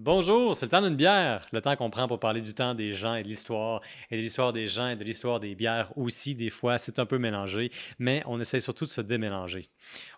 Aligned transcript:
Bonjour, 0.00 0.56
c'est 0.56 0.66
le 0.66 0.70
temps 0.70 0.82
d'une 0.82 0.96
bière. 0.96 1.46
Le 1.52 1.62
temps 1.62 1.76
qu'on 1.76 1.88
prend 1.88 2.08
pour 2.08 2.18
parler 2.18 2.40
du 2.40 2.52
temps 2.52 2.74
des 2.74 2.92
gens 2.92 3.14
et 3.14 3.22
de 3.22 3.28
l'histoire, 3.28 3.80
et 4.10 4.16
de 4.16 4.22
l'histoire 4.22 4.52
des 4.52 4.66
gens 4.66 4.88
et 4.88 4.96
de 4.96 5.04
l'histoire 5.04 5.38
des 5.38 5.54
bières 5.54 5.96
aussi. 5.96 6.34
Des 6.34 6.50
fois, 6.50 6.78
c'est 6.78 6.98
un 6.98 7.06
peu 7.06 7.16
mélangé, 7.16 7.70
mais 8.00 8.20
on 8.26 8.40
essaie 8.40 8.58
surtout 8.58 8.86
de 8.86 8.90
se 8.90 9.00
démélanger. 9.00 9.68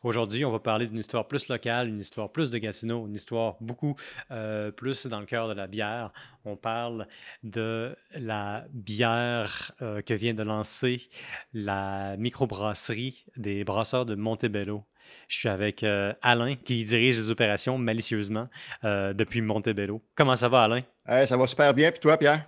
Aujourd'hui, 0.03 0.47
on 0.47 0.51
va 0.51 0.61
parler 0.61 0.87
d'une 0.87 0.97
histoire 0.97 1.29
plus 1.29 1.49
locale, 1.49 1.89
une 1.89 2.01
histoire 2.01 2.33
plus 2.33 2.51
de 2.51 2.57
Gatineau, 2.57 3.07
une 3.07 3.15
histoire 3.15 3.57
beaucoup 3.61 3.97
euh, 4.31 4.71
plus 4.71 5.07
dans 5.09 5.21
le 5.21 5.27
cœur 5.27 5.47
de 5.47 5.53
la 5.53 5.67
bière. 5.67 6.11
On 6.47 6.57
parle 6.57 7.07
de 7.43 7.95
la 8.15 8.65
bière 8.73 9.73
euh, 9.83 10.01
que 10.01 10.15
vient 10.15 10.33
de 10.33 10.43
lancer 10.43 11.11
la 11.53 12.17
microbrasserie 12.17 13.27
des 13.37 13.63
brasseurs 13.63 14.07
de 14.07 14.15
Montebello. 14.15 14.87
Je 15.29 15.37
suis 15.37 15.49
avec 15.49 15.83
euh, 15.83 16.13
Alain 16.23 16.55
qui 16.57 16.85
dirige 16.85 17.17
les 17.17 17.31
opérations 17.31 17.79
malicieusement 17.79 18.49
euh, 18.85 19.13
depuis 19.13 19.41
Montebello. 19.41 20.03
Comment 20.15 20.37
ça 20.37 20.49
va, 20.49 20.65
Alain? 20.65 20.81
ça 21.07 21.37
va 21.37 21.47
super 21.47 21.73
bien. 21.75 21.91
Puis 21.91 22.01
toi, 22.01 22.17
Pierre? 22.17 22.47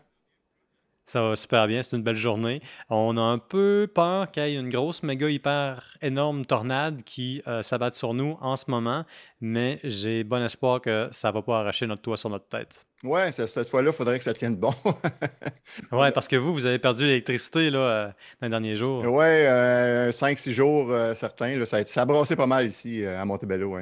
Ça 1.08 1.22
va 1.22 1.36
super 1.36 1.66
bien, 1.66 1.82
c'est 1.82 1.96
une 1.96 2.02
belle 2.02 2.16
journée. 2.16 2.60
On 2.90 3.16
a 3.16 3.22
un 3.22 3.38
peu 3.38 3.90
peur 3.94 4.30
qu'il 4.30 4.42
y 4.42 4.56
ait 4.56 4.60
une 4.60 4.68
grosse, 4.68 5.02
méga, 5.02 5.30
hyper 5.30 5.96
énorme 6.02 6.44
tornade 6.44 7.02
qui 7.02 7.42
euh, 7.46 7.62
s'abatte 7.62 7.94
sur 7.94 8.12
nous 8.12 8.36
en 8.42 8.56
ce 8.56 8.70
moment, 8.70 9.06
mais 9.40 9.80
j'ai 9.84 10.22
bon 10.22 10.44
espoir 10.44 10.82
que 10.82 11.08
ça 11.10 11.28
ne 11.28 11.32
va 11.32 11.40
pas 11.40 11.60
arracher 11.60 11.86
notre 11.86 12.02
toit 12.02 12.18
sur 12.18 12.28
notre 12.28 12.48
tête. 12.48 12.87
Ouais, 13.04 13.30
cette 13.30 13.68
fois-là, 13.68 13.90
il 13.90 13.96
faudrait 13.96 14.18
que 14.18 14.24
ça 14.24 14.34
tienne 14.34 14.56
bon. 14.56 14.74
ouais, 15.92 16.10
parce 16.10 16.26
que 16.26 16.34
vous, 16.36 16.52
vous 16.52 16.66
avez 16.66 16.80
perdu 16.80 17.06
l'électricité 17.06 17.70
là, 17.70 17.78
euh, 17.78 18.06
dans 18.40 18.46
les 18.46 18.50
derniers 18.50 18.76
jours. 18.76 19.04
Ouais, 19.04 19.46
euh, 19.46 20.10
5-6 20.10 20.50
jours 20.50 20.92
certains. 21.14 21.64
ça, 21.64 21.76
a, 21.76 21.84
ça 21.84 22.02
a 22.02 22.04
brassé 22.04 22.34
pas 22.34 22.46
mal 22.46 22.66
ici 22.66 23.06
à 23.06 23.24
Montebello. 23.24 23.78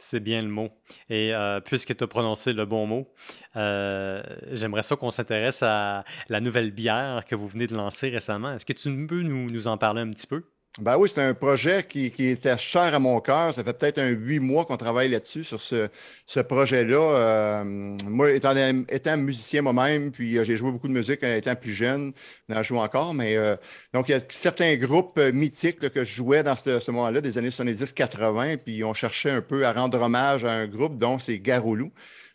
C'est 0.00 0.20
bien 0.20 0.40
le 0.40 0.48
mot. 0.48 0.70
Et 1.10 1.34
euh, 1.34 1.60
puisque 1.60 1.96
tu 1.96 2.04
as 2.04 2.06
prononcé 2.06 2.52
le 2.52 2.64
bon 2.64 2.86
mot, 2.86 3.12
euh, 3.56 4.22
j'aimerais 4.52 4.84
ça 4.84 4.94
qu'on 4.96 5.10
s'intéresse 5.10 5.62
à 5.62 6.04
la 6.28 6.40
nouvelle 6.40 6.70
bière 6.70 7.24
que 7.26 7.34
vous 7.34 7.48
venez 7.48 7.66
de 7.66 7.74
lancer 7.74 8.08
récemment. 8.08 8.52
Est-ce 8.52 8.64
que 8.64 8.72
tu 8.72 9.06
peux 9.06 9.22
nous 9.22 9.66
en 9.66 9.76
parler 9.76 10.02
un 10.02 10.10
petit 10.10 10.26
peu? 10.28 10.44
Ben 10.80 10.96
oui, 10.96 11.08
c'est 11.12 11.20
un 11.20 11.34
projet 11.34 11.84
qui, 11.88 12.06
était 12.06 12.56
cher 12.56 12.94
à 12.94 13.00
mon 13.00 13.18
cœur. 13.20 13.52
Ça 13.52 13.64
fait 13.64 13.72
peut-être 13.72 13.98
un 13.98 14.10
huit 14.10 14.38
mois 14.38 14.64
qu'on 14.64 14.76
travaille 14.76 15.08
là-dessus, 15.08 15.42
sur 15.42 15.60
ce, 15.60 16.40
projet-là. 16.40 17.16
Euh, 17.16 17.64
moi, 18.04 18.30
étant, 18.30 18.54
étant, 18.88 19.16
musicien 19.16 19.62
moi-même, 19.62 20.12
puis 20.12 20.38
euh, 20.38 20.44
j'ai 20.44 20.56
joué 20.56 20.70
beaucoup 20.70 20.86
de 20.86 20.92
musique 20.92 21.24
en 21.24 21.32
étant 21.32 21.56
plus 21.56 21.72
jeune, 21.72 22.12
j'en 22.48 22.62
joue 22.62 22.76
encore, 22.76 23.12
mais 23.12 23.36
euh, 23.36 23.56
donc 23.92 24.08
il 24.08 24.12
y 24.12 24.14
a 24.14 24.20
certains 24.28 24.76
groupes 24.76 25.18
mythiques 25.18 25.80
que 25.80 26.04
je 26.04 26.14
jouais 26.14 26.44
dans 26.44 26.54
ce, 26.54 26.90
moment-là, 26.92 27.20
des 27.20 27.38
années 27.38 27.48
70-80, 27.48 28.58
puis 28.58 28.84
on 28.84 28.94
cherchait 28.94 29.30
un 29.30 29.42
peu 29.42 29.66
à 29.66 29.72
rendre 29.72 30.00
hommage 30.00 30.44
à 30.44 30.52
un 30.52 30.68
groupe, 30.68 30.96
dont 30.96 31.18
c'est 31.18 31.40
Garoulou. 31.40 31.90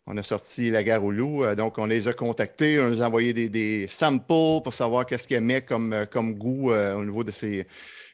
On 0.06 0.18
a 0.18 0.24
sorti 0.24 0.70
la 0.70 0.84
Garoulou, 0.84 1.46
donc 1.56 1.78
on 1.78 1.86
les 1.86 2.10
a 2.10 2.14
contactés, 2.14 2.78
on 2.82 2.90
les 2.90 3.02
a 3.02 3.08
envoyé 3.08 3.32
des, 3.32 3.88
samples 3.88 4.26
pour 4.28 4.74
savoir 4.74 5.06
qu'est-ce 5.06 5.30
qu'ils 5.30 5.38
aimaient 5.38 5.62
comme, 5.62 6.06
comme 6.12 6.34
goût 6.34 6.74
au 6.74 7.06
niveau 7.06 7.24
de 7.24 7.32
ces 7.32 7.66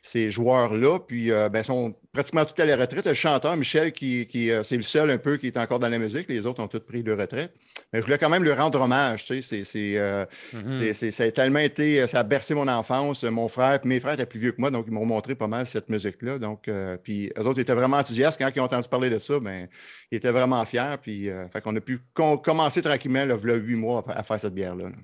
ces 0.02 0.30
joueurs-là. 0.30 1.00
Puis, 1.00 1.32
euh, 1.32 1.50
ben, 1.50 1.64
sont 1.64 1.96
pratiquement 2.14 2.46
tous 2.46 2.60
à 2.62 2.66
la 2.66 2.76
retraite. 2.76 3.06
Le 3.06 3.14
chanteur, 3.14 3.56
Michel, 3.56 3.92
qui, 3.92 4.28
euh, 4.52 4.64
c'est 4.64 4.78
le 4.78 4.84
seul 4.84 5.10
un 5.10 5.18
peu 5.18 5.38
qui 5.38 5.48
est 5.48 5.58
encore 5.58 5.80
dans 5.80 5.90
la 5.90 6.00
musique. 6.00 6.28
Les 6.30 6.46
autres 6.46 6.64
ont 6.64 6.68
tous 6.68 6.80
pris 6.80 7.04
de 7.04 7.12
retraite. 7.12 7.54
Mais 7.92 8.00
je 8.00 8.06
voulais 8.06 8.18
quand 8.18 8.30
même 8.30 8.44
lui 8.44 8.52
rendre 8.52 8.82
hommage. 8.82 9.26
Tu 9.26 9.42
sais, 9.42 9.64
c'est, 9.64 9.98
euh, 9.98 10.26
mm-hmm. 10.54 11.12
ça 11.12 11.24
a 11.24 11.32
tellement 11.32 11.60
été, 11.60 12.08
ça 12.08 12.20
a 12.20 12.24
bercé 12.24 12.54
mon 12.54 12.68
enfance. 12.68 13.24
Mon 13.24 13.50
frère, 13.50 13.80
mes 13.84 14.00
frères 14.00 14.14
étaient 14.14 14.26
plus 14.26 14.40
vieux 14.40 14.52
que 14.52 14.62
moi, 14.62 14.72
donc 14.72 14.86
ils 14.88 14.94
m'ont 14.94 15.06
montré 15.06 15.36
pas 15.36 15.48
mal 15.48 15.66
cette 15.66 15.90
musique-là. 15.90 16.40
Donc, 16.40 16.70
puis 17.04 17.32
eux 17.38 17.46
autres 17.46 17.60
étaient 17.60 17.74
vraiment 17.74 17.98
enthousiastes. 17.98 18.40
Quand 18.40 18.50
ils 18.56 18.60
ont 18.60 18.66
entendu 18.66 18.88
parler 18.88 19.10
de 19.10 19.20
ça, 19.20 19.40
ben, 19.40 19.68
ils 20.12 20.18
étaient 20.18 20.32
vraiment 20.32 20.64
fiers. 20.66 20.96
Puis, 21.02 21.30
fait 21.52 21.62
qu'on 21.62 21.76
a 21.76 21.82
pu 21.82 22.00
commencer 22.14 22.82
tranquillement, 22.82 23.26
là, 23.26 23.36
là, 23.42 23.56
huit 23.56 23.76
mois 23.76 24.04
à, 24.08 24.24
faire 24.24 24.40
cette 24.40 24.54
bière-là. 24.54 24.86
là 24.86 24.96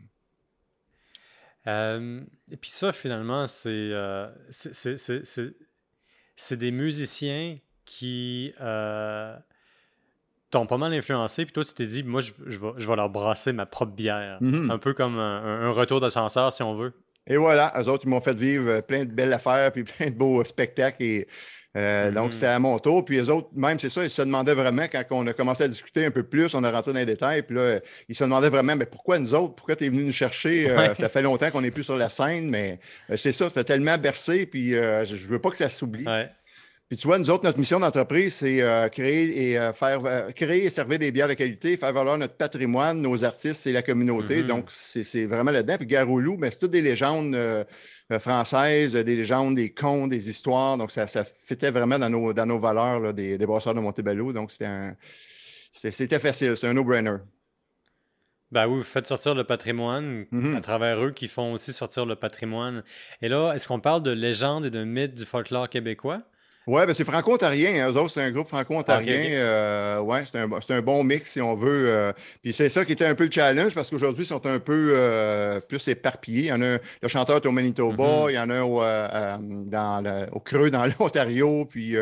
euh, 1.68 2.22
et 2.52 2.58
puis 2.58 2.70
ça, 2.70 2.92
finalement, 2.92 3.46
euh, 3.66 4.30
c'est 6.36 6.58
des 6.58 6.72
musiciens 6.72 7.58
qui 7.86 8.54
euh, 8.62 9.36
t'ont 10.52 10.68
pas 10.68 10.78
mal 10.78 10.94
influencé. 10.94 11.46
Puis 11.46 11.54
toi, 11.54 11.66
tu 11.66 11.74
t'es 11.74 11.86
dit, 11.86 12.04
moi, 12.04 12.22
je, 12.22 12.32
je, 12.46 12.58
vais, 12.58 12.72
je, 12.78 12.88
vais, 12.88 12.96
leur 12.96 13.10
brasser 13.10 13.54
ma 13.54 13.66
propre 13.66 13.94
bière. 13.94 14.40
Mm-hmm. 14.42 14.72
Un 14.72 14.78
peu 14.78 14.94
comme 14.94 15.18
un, 15.18 15.72
retour 15.72 16.00
d'ascenseur, 16.00 16.54
si 16.54 16.64
on 16.64 16.76
veut. 16.76 16.94
Et 17.28 17.38
voilà, 17.38 17.74
eux 17.80 17.90
autres, 17.90 18.06
ils 18.06 18.10
m'ont 18.10 18.22
fait 18.22 18.36
vivre 18.36 18.82
plein 18.82 19.06
de 19.06 19.12
belles 19.12 19.34
affaires, 19.34 19.72
puis 19.72 19.84
plein 19.98 20.08
de 20.08 20.16
beaux 20.16 20.44
spectacles. 20.44 21.04
Et 21.04 21.28
euh, 21.76 22.12
donc, 22.12 22.30
mm-hmm. 22.30 22.34
c'était 22.34 22.46
à 22.48 22.60
mon 22.60 22.80
tour. 22.80 23.04
Puis 23.04 23.18
les 23.18 23.30
autres, 23.30 23.50
même, 23.54 23.80
c'est 23.80 23.90
ça, 23.90 24.04
ils 24.04 24.10
se 24.10 24.22
demandaient 24.22 24.54
vraiment, 24.54 24.84
quand 24.84 25.04
on 25.12 25.28
a 25.28 25.34
commencé 25.34 25.64
à 25.64 25.68
discuter 25.68 26.06
un 26.06 26.12
peu 26.12 26.24
plus, 26.24 26.54
on 26.54 26.64
a 26.64 26.72
rentré 26.72 26.94
dans 26.94 27.00
les 27.00 27.06
détails, 27.06 27.42
puis 27.42 27.56
là, 27.56 27.80
ils 28.08 28.16
se 28.16 28.24
demandaient 28.24 28.50
vraiment, 28.50 28.76
mais 28.76 28.86
pourquoi 28.86 29.20
nous 29.20 29.34
autres? 29.34 29.56
Pourquoi 29.56 29.76
tu 29.76 29.86
es 29.86 29.90
venu 29.90 30.04
nous 30.04 30.12
chercher? 30.12 30.70
Euh, 30.70 30.96
ça 30.96 31.10
fait 31.10 31.22
longtemps 31.22 31.52
qu'on 31.52 31.62
n'est 31.62 31.72
plus 31.72 31.84
sur 31.84 31.98
la 31.98 32.10
scène, 32.10 32.50
mais 32.50 32.80
euh, 33.10 33.18
c'est 33.18 33.32
ça, 33.32 33.50
tu 33.50 33.64
tellement 33.66 33.98
bercé, 33.98 34.46
puis 34.46 34.72
je 34.72 35.14
ne 35.14 35.28
veux 35.28 35.40
pas 35.40 35.50
que 35.50 35.58
ça 35.58 35.70
s'oublie. 35.70 36.06
Puis 36.88 36.98
tu 36.98 37.08
vois, 37.08 37.18
nous 37.18 37.32
autres, 37.32 37.44
notre 37.44 37.58
mission 37.58 37.80
d'entreprise, 37.80 38.36
c'est 38.36 38.90
créer 38.92 39.54
et 39.54 39.72
faire 39.74 40.32
créer 40.36 40.66
et 40.66 40.70
servir 40.70 41.00
des 41.00 41.12
bières 41.12 41.28
de 41.28 41.34
qualité, 41.34 41.78
faire 41.78 41.92
valoir 41.92 42.16
notre 42.20 42.36
patrimoine, 42.36 43.02
nos 43.02 43.26
artistes 43.26 43.66
et 43.66 43.72
la 43.72 43.82
communauté. 43.82 44.44
Mm-hmm. 44.44 44.46
Donc, 44.46 44.66
c'est 44.70 45.26
vraiment 45.26 45.50
là-dedans. 45.50 45.78
Puis 45.78 45.88
Garoulou, 45.88 46.38
mais 46.38 46.52
c'est 46.52 46.60
toutes 46.60 46.72
des 46.72 46.84
légendes 46.84 47.34
euh, 47.34 47.64
françaises, 48.20 48.94
des 48.94 49.16
légendes, 49.16 49.56
des 49.56 49.74
contes, 49.74 50.12
des 50.12 50.30
histoires. 50.30 50.78
Donc, 50.78 50.92
ça, 50.92 51.08
ça 51.08 51.26
fitait 51.26 51.72
vraiment 51.72 51.98
dans 51.98 52.10
nos, 52.10 52.34
dans 52.34 52.46
nos 52.46 52.60
valeurs 52.60 53.16
des, 53.16 53.40
des 53.40 53.46
brasseurs 53.48 53.74
de 53.74 53.80
Montebello. 53.80 54.32
Donc, 54.32 54.52
c'était 54.52 56.20
facile, 56.20 56.56
c'était 56.56 56.68
un 56.68 56.74
no-brainer. 56.76 57.18
Ben 58.52 58.68
oui, 58.68 58.78
vous 58.78 58.84
faites 58.84 59.08
sortir 59.08 59.34
le 59.34 59.44
patrimoine 59.44 60.28
mm-hmm. 60.32 60.56
à 60.56 60.62
travers 60.62 61.04
eux 61.04 61.12
qui 61.12 61.30
font 61.30 61.54
aussi 61.54 61.74
sortir 61.74 62.06
le 62.06 62.16
patrimoine. 62.16 62.84
Et 63.24 63.28
là, 63.28 63.54
est-ce 63.54 63.68
qu'on 63.68 63.80
parle 63.80 64.04
de 64.04 64.12
légendes 64.12 64.66
et 64.66 64.70
de 64.70 64.84
mythes 64.84 65.16
du 65.16 65.26
folklore 65.26 65.68
québécois? 65.68 66.22
Oui, 66.68 66.82
ben 66.88 66.94
c'est 66.96 67.04
franco-ontarien. 67.04 67.86
Hein. 67.86 67.92
Eux 67.92 67.98
autres, 67.98 68.10
c'est 68.10 68.24
un 68.24 68.32
groupe 68.32 68.48
franco-ontarien. 68.48 69.34
Euh, 69.34 70.00
oui, 70.00 70.18
c'est 70.26 70.40
un, 70.40 70.50
un, 70.52 70.82
bon 70.82 71.04
mix, 71.04 71.32
si 71.32 71.42
on 71.42 71.56
veut. 71.56 71.90
Euh. 71.90 72.14
Puis 72.42 72.54
c'est 72.54 72.70
ça 72.70 72.84
qui 72.84 72.94
était 72.94 73.06
un 73.06 73.14
peu 73.14 73.26
le 73.26 73.32
challenge, 73.32 73.76
parce 73.76 73.92
qu'aujourd'hui, 73.92 74.24
ils 74.24 74.28
sont 74.28 74.46
un 74.48 74.58
peu 74.58 74.94
euh, 74.96 75.60
plus 75.60 75.88
éparpillés. 75.88 76.44
Il 76.44 76.48
y 76.48 76.52
en 76.52 76.62
a 76.64 76.78
le 77.02 77.08
chanteur 77.08 77.38
est 77.38 77.46
au 77.46 77.52
Manitoba, 77.52 78.04
mm-hmm. 78.04 78.32
il 78.32 78.34
y 78.34 78.40
en 78.40 78.50
a 78.50 79.38
dans 79.38 80.28
au 80.32 80.40
Creux, 80.40 80.72
dans 80.72 80.86
l'Ontario, 81.00 81.66
puis 81.66 81.96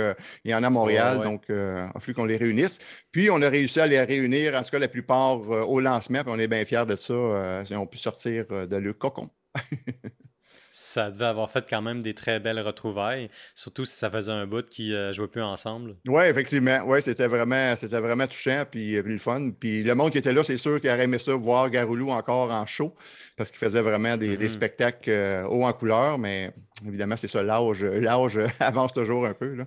il 0.46 0.52
y 0.52 0.56
en 0.56 0.64
a 0.64 0.68
à 0.68 0.70
Montréal. 0.70 1.22
Donc, 1.24 1.44
il 1.50 1.56
a 1.56 2.00
fallu 2.00 2.14
qu'on 2.14 2.26
les 2.26 2.38
réunisse. 2.38 2.80
Puis, 3.12 3.30
on 3.30 3.42
a 3.42 3.50
réussi 3.50 3.82
à 3.82 3.88
les 3.88 4.02
réunir, 4.02 4.56
en 4.56 4.62
tout 4.62 4.72
cas, 4.72 4.80
la 4.80 4.88
plupart 4.88 5.40
au 5.42 5.82
lancement, 5.82 6.24
puis 6.24 6.34
on 6.34 6.40
est 6.40 6.48
bien 6.48 6.64
fiers 6.64 6.86
de 6.88 6.96
ça. 6.96 7.64
ils 7.70 7.76
ont 7.76 7.86
pu 7.86 7.98
sortir 7.98 8.46
de 8.48 8.78
le 8.78 8.94
cocon. 8.94 9.30
Ça 10.76 11.12
devait 11.12 11.26
avoir 11.26 11.52
fait 11.52 11.64
quand 11.70 11.84
même 11.84 12.02
des 12.02 12.16
très 12.16 12.40
belles 12.40 12.60
retrouvailles, 12.60 13.30
surtout 13.54 13.86
si 13.86 13.96
ça 13.96 14.10
faisait 14.10 14.32
un 14.32 14.48
bout 14.48 14.66
qui 14.68 14.90
ne 14.90 14.96
euh, 14.96 15.14
jouait 15.14 15.28
plus 15.28 15.44
ensemble. 15.44 15.96
Oui, 16.08 16.24
effectivement. 16.24 16.82
Ouais, 16.86 17.00
c'était 17.00 17.28
vraiment, 17.28 17.76
c'était 17.76 18.00
vraiment 18.00 18.26
touchant 18.26 18.64
puis, 18.70 18.98
euh, 18.98 19.04
puis, 19.04 19.14
le 19.14 19.20
fun. 19.20 19.52
Puis 19.52 19.84
le 19.84 19.94
monde 19.94 20.12
qui 20.12 20.18
était 20.18 20.34
là, 20.34 20.44
c'est 20.44 20.58
sûr 20.58 20.82
qu'il 20.82 20.90
aurait 20.90 21.04
aimé 21.04 21.20
ça, 21.20 21.36
voir 21.36 21.70
Garoulou 21.70 22.10
encore 22.10 22.50
en 22.50 22.66
show, 22.66 22.96
parce 23.38 23.52
qu'il 23.52 23.60
faisait 23.60 23.84
vraiment 23.84 24.18
des, 24.18 24.36
mm-hmm. 24.36 24.50
spectacles 24.50 25.12
euh, 25.12 25.44
hauts 25.44 25.64
en 25.64 25.74
couleur, 25.74 26.18
mais 26.18 26.52
évidemment, 26.88 27.18
c'est 27.18 27.28
ça, 27.28 27.44
l'âge, 27.44 27.84
l'âge 27.84 28.40
avance 28.60 28.94
toujours 28.94 29.28
un 29.28 29.36
peu. 29.36 29.54
Là. 29.54 29.66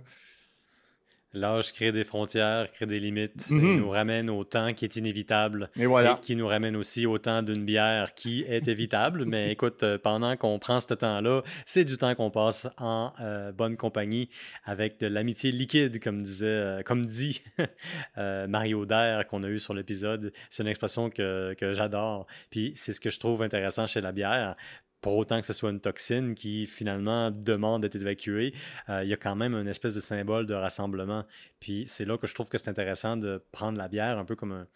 L'âge 1.37 1.73
crée 1.73 1.93
des 1.93 2.05
frontières, 2.05 2.73
crée 2.73 2.87
des 2.87 2.99
limites, 2.99 3.51
mhm. 3.51 3.77
nous 3.77 3.91
ramène 3.91 4.31
au 4.31 4.43
temps 4.43 4.73
qui 4.73 4.87
est 4.87 4.97
inévitable. 4.97 5.71
Et 5.77 5.85
voilà. 5.85 6.19
qui 6.23 6.35
nous 6.35 6.47
ramène 6.47 6.77
aussi 6.77 7.05
au 7.05 7.19
temps 7.19 7.43
d'une 7.43 7.65
bière 7.65 8.15
qui 8.15 8.43
est 8.49 8.67
évitable. 8.69 9.25
Mais 9.27 9.53
écoute, 9.53 9.83
euh, 9.83 9.99
pendant 9.99 10.37
qu'on 10.37 10.59
prend 10.59 10.81
ce 10.81 10.95
temps-là, 10.95 11.43
c'est 11.67 11.85
du 11.85 11.99
temps 11.99 12.15
qu'on 12.15 12.31
passe 12.31 12.67
en 12.79 13.13
euh, 13.21 13.53
bonne 13.53 13.77
compagnie 13.77 14.31
avec 14.65 14.99
de 14.99 15.07
l'amitié 15.09 15.53
liquide, 15.53 16.03
comme 16.03 16.23
disait, 16.23 16.47
euh, 16.47 16.83
comme 16.83 17.05
dit 17.05 17.43
Mario 18.17 18.87
Dair 18.87 19.27
qu'on 19.27 19.43
a 19.43 19.49
eu 19.49 19.59
sur 19.59 19.75
l'épisode. 19.75 20.33
C'est 20.49 20.63
une 20.63 20.69
expression 20.71 21.11
que, 21.11 21.55
que 21.55 21.75
j'adore. 21.75 22.27
Puis 22.51 22.73
c'est 22.77 22.95
ce 22.95 23.01
que 23.01 23.11
je 23.11 23.19
trouve 23.19 23.43
intéressant 23.43 23.87
chez 23.87 24.01
la 24.01 24.13
bière 24.13 24.57
pour 25.01 25.17
autant 25.17 25.41
que 25.41 25.47
ce 25.47 25.53
soit 25.53 25.71
une 25.71 25.81
toxine 25.81 26.35
qui 26.35 26.67
finalement 26.67 27.31
demande 27.31 27.83
d'être 27.83 27.97
évacuée, 27.97 28.55
euh, 28.89 29.05
il 29.05 29.09
y 29.09 29.13
a 29.13 29.17
quand 29.17 29.37
même 29.37 29.55
une 29.55 29.69
espèce 29.69 29.95
de 29.95 30.01
symbole 30.01 30.47
de 30.47 30.55
rassemblement. 30.55 31.25
Puis 31.61 31.85
c'est 31.87 32.05
là 32.05 32.19
que 32.19 32.27
je 32.27 32.35
trouve 32.35 32.49
que 32.49 32.59
c'est 32.59 32.69
intéressant 32.69 33.17
de 33.17 33.43
prendre 33.53 33.79
la 33.79 33.89
bière 33.89 34.19
un 34.19 34.25
peu 34.25 34.37
comme 34.37 34.67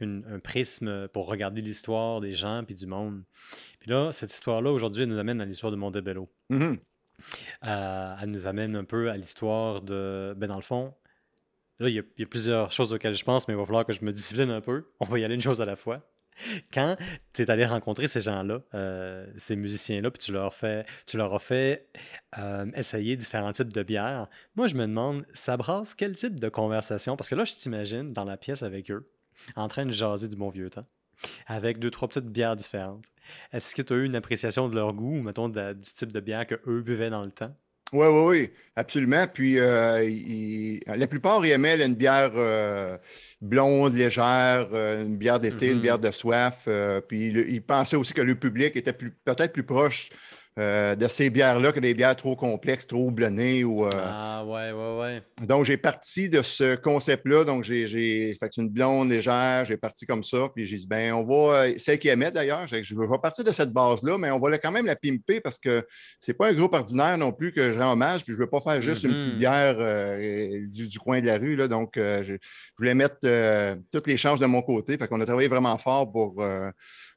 un, 0.00 0.38
prisme 0.40 1.08
pour 1.08 1.26
regarder 1.26 1.60
l'histoire 1.60 2.20
des 2.20 2.34
gens 2.34 2.62
puis 2.64 2.74
du 2.74 2.86
monde. 2.86 3.22
Puis 3.80 3.90
là, 3.90 4.12
cette 4.12 4.32
histoire-là, 4.32 4.70
aujourd'hui, 4.70 5.04
elle 5.04 5.08
nous 5.08 5.18
amène 5.18 5.40
à 5.40 5.44
l'histoire 5.44 5.72
de 5.72 5.76
Montebello. 5.76 6.28
Euh, 7.64 8.14
elle 8.22 8.30
nous 8.30 8.46
amène 8.46 8.76
un 8.76 8.84
peu 8.84 9.10
à 9.10 9.16
l'histoire 9.16 9.82
de... 9.82 10.34
Ben 10.36 10.48
dans 10.48 10.56
le 10.56 10.62
fond, 10.62 10.94
là, 11.78 11.88
il 11.88 11.94
y, 11.94 11.98
a, 11.98 12.02
il 12.16 12.20
y 12.20 12.24
a 12.24 12.26
plusieurs 12.26 12.70
choses 12.70 12.92
auxquelles 12.92 13.16
je 13.16 13.24
pense, 13.24 13.48
mais 13.48 13.54
il 13.54 13.56
va 13.56 13.64
falloir 13.64 13.86
que 13.86 13.92
je 13.92 14.04
me 14.04 14.12
discipline 14.12 14.50
un 14.50 14.60
peu. 14.60 14.90
On 15.00 15.06
va 15.06 15.18
y 15.18 15.24
aller 15.24 15.34
une 15.34 15.40
chose 15.40 15.62
à 15.62 15.64
la 15.64 15.76
fois. 15.76 16.02
Quand 16.72 16.96
tu 17.32 17.42
es 17.42 17.50
allé 17.50 17.66
rencontrer 17.66 18.08
ces 18.08 18.20
gens-là, 18.20 18.60
euh, 18.74 19.26
ces 19.36 19.56
musiciens-là, 19.56 20.10
puis 20.10 20.22
tu 20.22 20.32
leur, 20.32 20.54
tu 21.06 21.16
leur 21.16 21.34
as 21.34 21.38
fait 21.38 21.88
euh, 22.38 22.66
essayer 22.74 23.16
différents 23.16 23.52
types 23.52 23.72
de 23.72 23.82
bières, 23.82 24.28
moi, 24.54 24.66
je 24.66 24.74
me 24.74 24.86
demande, 24.86 25.26
ça 25.34 25.56
brasse 25.56 25.94
quel 25.94 26.14
type 26.16 26.38
de 26.40 26.48
conversation? 26.48 27.16
Parce 27.16 27.28
que 27.28 27.34
là, 27.34 27.44
je 27.44 27.54
t'imagine 27.54 28.12
dans 28.12 28.24
la 28.24 28.36
pièce 28.36 28.62
avec 28.62 28.90
eux. 28.90 29.08
en 29.54 29.68
train 29.68 29.84
de 29.84 29.92
jaser 29.92 30.28
du 30.28 30.36
bon 30.36 30.48
vieux 30.48 30.70
temps, 30.70 30.86
avec 31.46 31.78
deux, 31.78 31.90
trois 31.90 32.08
petites 32.08 32.26
bières 32.26 32.56
différentes. 32.56 33.04
Est-ce 33.52 33.74
que 33.74 33.82
tu 33.82 33.92
as 33.92 33.96
eu 33.96 34.04
une 34.04 34.14
appréciation 34.14 34.68
de 34.68 34.74
leur 34.74 34.92
goût, 34.92 35.18
ou 35.18 35.22
mettons 35.22 35.48
du 35.48 35.80
type 35.80 36.12
de 36.12 36.20
bière 36.20 36.46
qu'eux 36.46 36.82
buvaient 36.82 37.10
dans 37.10 37.24
le 37.24 37.30
temps? 37.30 37.54
Oui, 37.92 38.06
oui, 38.08 38.22
oui, 38.26 38.50
absolument. 38.74 39.26
Puis 39.32 39.58
euh, 39.58 40.78
la 40.86 41.06
plupart, 41.06 41.44
ils 41.46 41.52
aimaient 41.52 41.84
une 41.84 41.94
bière 41.94 42.32
euh, 42.34 42.98
blonde, 43.40 43.94
légère, 43.94 44.68
euh, 44.72 45.04
une 45.04 45.16
bière 45.16 45.38
d'été, 45.38 45.68
une 45.68 45.78
mm-hmm. 45.78 45.80
bière 45.82 45.98
de 46.00 46.10
soif. 46.10 46.68
puis 47.06 47.28
ils 47.28 47.62
pensaient 47.62 47.96
aussi 47.96 48.12
que 48.12 48.22
le 48.22 48.34
public 48.34 48.74
était 48.74 48.92
peut-être 48.92 49.52
plus 49.52 49.62
proche 49.62 50.10
euh, 50.58 50.94
de 50.94 51.06
ces 51.06 51.28
bières-là 51.28 51.70
que 51.70 51.80
des 51.80 51.92
bières 51.92 52.16
trop 52.16 52.34
complexes, 52.34 52.86
trop 52.86 53.08
houblonnées. 53.08 53.62
Ou, 53.62 53.84
euh, 53.84 53.90
Ah, 53.94 54.42
ouais, 54.42 54.72
ouais, 54.72 54.98
ouais. 54.98 55.22
Donc, 55.46 55.66
j'ai 55.66 55.76
parti 55.76 56.30
de 56.30 56.40
ce 56.40 56.76
concept-là. 56.76 57.44
Donc, 57.44 57.62
j'ai 57.62 58.34
fait 58.40 58.56
une 58.56 58.70
blonde 58.70 59.10
légère, 59.10 59.66
j'ai 59.66 59.76
parti 59.76 60.06
comme 60.06 60.24
ça. 60.24 60.48
Puis, 60.54 60.64
j'ai 60.64 60.78
dit, 60.78 60.86
ben, 60.86 61.12
on 61.12 61.24
va. 61.24 61.76
Celle 61.76 61.98
qui 61.98 62.08
aimait 62.08 62.30
d'ailleurs, 62.30 62.66
je 62.66 62.76
vais 62.76 63.06
partir 63.22 63.44
de 63.44 63.52
cette 63.52 63.70
base-là, 63.70 64.16
mais 64.16 64.30
on 64.30 64.38
va 64.38 64.56
quand 64.56 64.72
même 64.72 64.86
la 64.86 64.96
pimper 64.96 65.42
parce 65.42 65.58
que 65.58 65.86
c'est 66.20 66.32
pas 66.32 66.48
un 66.48 66.54
groupe 66.54 66.72
ordinaire 66.72 67.18
non 67.18 67.32
plus 67.32 67.52
que 67.52 67.70
je 67.70 67.78
rends 67.78 67.92
hommage. 67.92 68.24
Puis, 68.24 68.32
je 68.32 68.38
veux 68.38 68.48
pas 68.48 68.62
faire 68.62 68.80
juste 68.80 69.02
une 69.02 69.12
petite 69.12 69.34
mm-hmm. 69.34 69.38
bière 69.38 69.76
euh, 69.78 70.66
du, 70.68 70.98
coin 70.98 71.20
de 71.20 71.26
la 71.26 71.36
rue. 71.36 71.56
Là. 71.56 71.68
Donc, 71.68 71.92
je, 71.96 72.38
voulais 72.78 72.94
mettre 72.94 73.16
toutes 73.92 74.06
les 74.06 74.16
chances 74.16 74.40
de 74.40 74.46
mon 74.46 74.62
côté. 74.62 74.96
Fait 74.96 75.06
qu'on 75.06 75.20
a 75.20 75.26
travaillé 75.26 75.48
vraiment 75.48 75.76
fort 75.76 76.10
pour 76.10 76.42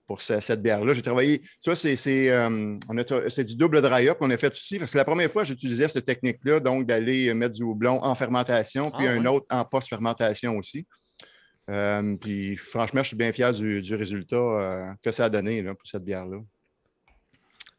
pour 0.09 0.21
cette 0.21 0.63
bière-là. 0.63 0.93
J'ai 0.93 1.03
travaillé, 1.03 1.39
tu 1.61 1.69
vois, 1.69 1.75
euh, 1.85 3.29
c'est 3.29 3.43
du 3.43 3.55
double 3.55 3.79
dry-up 3.79 4.17
qu'on 4.17 4.31
a 4.31 4.37
fait 4.37 4.57
ici, 4.57 4.79
parce 4.79 4.91
que 4.91 4.97
la 4.97 5.05
première 5.05 5.31
fois, 5.31 5.43
j'utilisais 5.43 5.87
cette 5.87 6.05
technique-là, 6.05 6.59
donc 6.59 6.87
d'aller 6.87 7.31
mettre 7.35 7.53
du 7.53 7.61
houblon 7.61 8.03
en 8.03 8.15
fermentation, 8.15 8.89
puis 8.89 9.05
ah, 9.05 9.11
un 9.11 9.25
autre 9.27 9.45
en 9.51 9.63
post-fermentation 9.63 10.57
aussi. 10.57 10.87
Euh, 11.69 12.17
puis 12.17 12.57
franchement, 12.57 13.03
je 13.03 13.09
suis 13.09 13.17
bien 13.17 13.31
fier 13.31 13.53
du, 13.53 13.93
résultat 13.93 14.35
euh, 14.35 14.91
que 15.03 15.11
ça 15.11 15.25
a 15.25 15.29
donné 15.29 15.61
pour 15.61 15.85
cette 15.85 16.03
bière-là. 16.03 16.39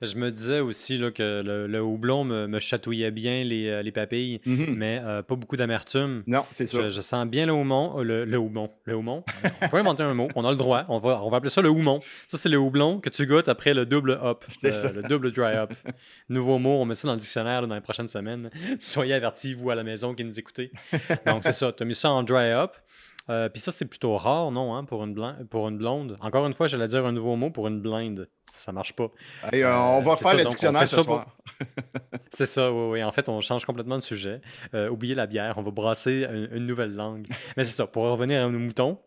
Je 0.03 0.17
me 0.17 0.31
disais 0.31 0.61
aussi 0.61 0.97
là, 0.97 1.11
que 1.11 1.43
le, 1.45 1.83
houblon 1.83 2.25
me, 2.25 2.59
chatouillait 2.59 3.11
bien 3.11 3.45
les, 3.45 3.69
euh, 3.69 3.91
papilles, 3.91 4.41
mhm. 4.47 4.75
mais 4.75 5.01
euh, 5.05 5.23
pas 5.23 5.37
beaucoup 5.37 5.59
d'amertume. 5.59 6.23
Non, 6.27 6.47
c'est 6.51 6.65
ça. 6.67 6.89
Je, 6.89 7.01
sens 7.03 7.27
bien 7.27 7.45
le 7.45 7.53
houblon. 7.53 8.01
Euh, 8.01 8.03
le, 8.03 8.25
le 8.25 8.39
houblon. 8.39 8.71
Le 8.85 8.95
houblon. 8.95 9.25
on 9.63 9.69
peut 9.69 9.77
inventer 9.77 10.03
un 10.03 10.15
mot. 10.15 10.29
On 10.37 10.45
a 10.47 10.51
le 10.51 10.57
droit. 10.57 10.87
On 10.89 10.99
va, 10.99 11.23
on 11.23 11.29
va 11.29 11.37
appeler 11.37 11.51
ça 11.51 11.61
le 11.61 11.69
houblon. 11.69 12.01
Ça, 12.29 12.39
c'est 12.39 12.49
le 12.49 12.59
houblon 12.59 13.01
que 13.01 13.11
tu 13.11 13.27
goûtes 13.27 13.49
après 13.49 13.75
le 13.75 13.85
double 13.85 14.19
hop. 14.23 14.47
Le 14.63 15.03
double 15.09 15.33
dry 15.33 15.55
up. 15.55 15.73
Nouveau 16.29 16.59
mot. 16.59 16.81
On 16.81 16.87
met 16.87 16.95
ça 16.95 17.07
dans 17.07 17.15
le 17.15 17.21
dictionnaire 17.21 17.67
dans 17.67 17.75
les 17.75 17.81
prochaines 17.81 18.09
semaines. 18.09 18.51
Soyez 18.81 19.13
avertis, 19.13 19.53
vous, 19.53 19.71
à 19.71 19.75
la 19.75 19.83
maison 19.83 20.15
qui 20.15 20.25
nous 20.25 20.39
écoutez. 20.39 20.71
Donc, 21.27 21.43
c'est 21.43 21.53
ça. 21.53 21.73
Tu 21.73 21.83
as 21.83 21.87
mis 21.87 21.95
ça 21.95 22.11
en 22.11 22.23
dry 22.23 22.53
up. 23.31 23.53
Puis 23.53 23.63
ça, 23.63 23.73
c'est 23.73 23.87
plutôt 23.87 24.17
rare, 24.17 24.51
non, 24.51 24.75
hein, 24.75 24.85
pour, 24.85 25.05
une 25.05 25.47
pour 25.49 25.69
une 25.69 25.79
blonde. 25.79 26.19
Encore 26.21 26.47
une 26.47 26.55
fois, 26.55 26.67
j'allais 26.67 26.89
dire 26.89 27.07
un 27.07 27.13
nouveau 27.13 27.37
mot 27.37 27.51
pour 27.51 27.69
une 27.69 27.81
blinde 27.81 28.29
ça 28.61 28.73
marche 28.73 28.93
pas. 28.93 29.11
Euh, 29.53 29.73
on 29.73 30.01
va 30.03 30.17
faire 30.17 30.37
le 30.37 30.45
dictionnaire 30.45 30.89
ce 30.89 31.03
soir. 31.03 31.37
c'est 32.31 32.47
ça, 32.47 32.71
oui, 32.71 32.91
oui. 32.93 33.03
En 33.03 33.13
fait, 33.13 33.29
on 33.29 33.41
change 33.41 33.65
complètement 33.65 33.97
de 33.97 34.03
sujet. 34.03 34.41
Euh, 34.75 34.89
oubliez 34.89 35.15
la 35.15 35.27
bière, 35.27 35.55
on 35.57 35.63
va 35.63 35.71
brasser 35.71 36.27
une, 36.53 36.67
nouvelle 36.67 36.95
langue. 36.95 37.27
Mais 37.57 37.65
c'est 37.65 37.75
ça, 37.77 37.87
pour 37.87 38.05
revenir 38.05 38.45
à 38.45 38.49
nos 38.49 38.59
moutons, 38.59 38.99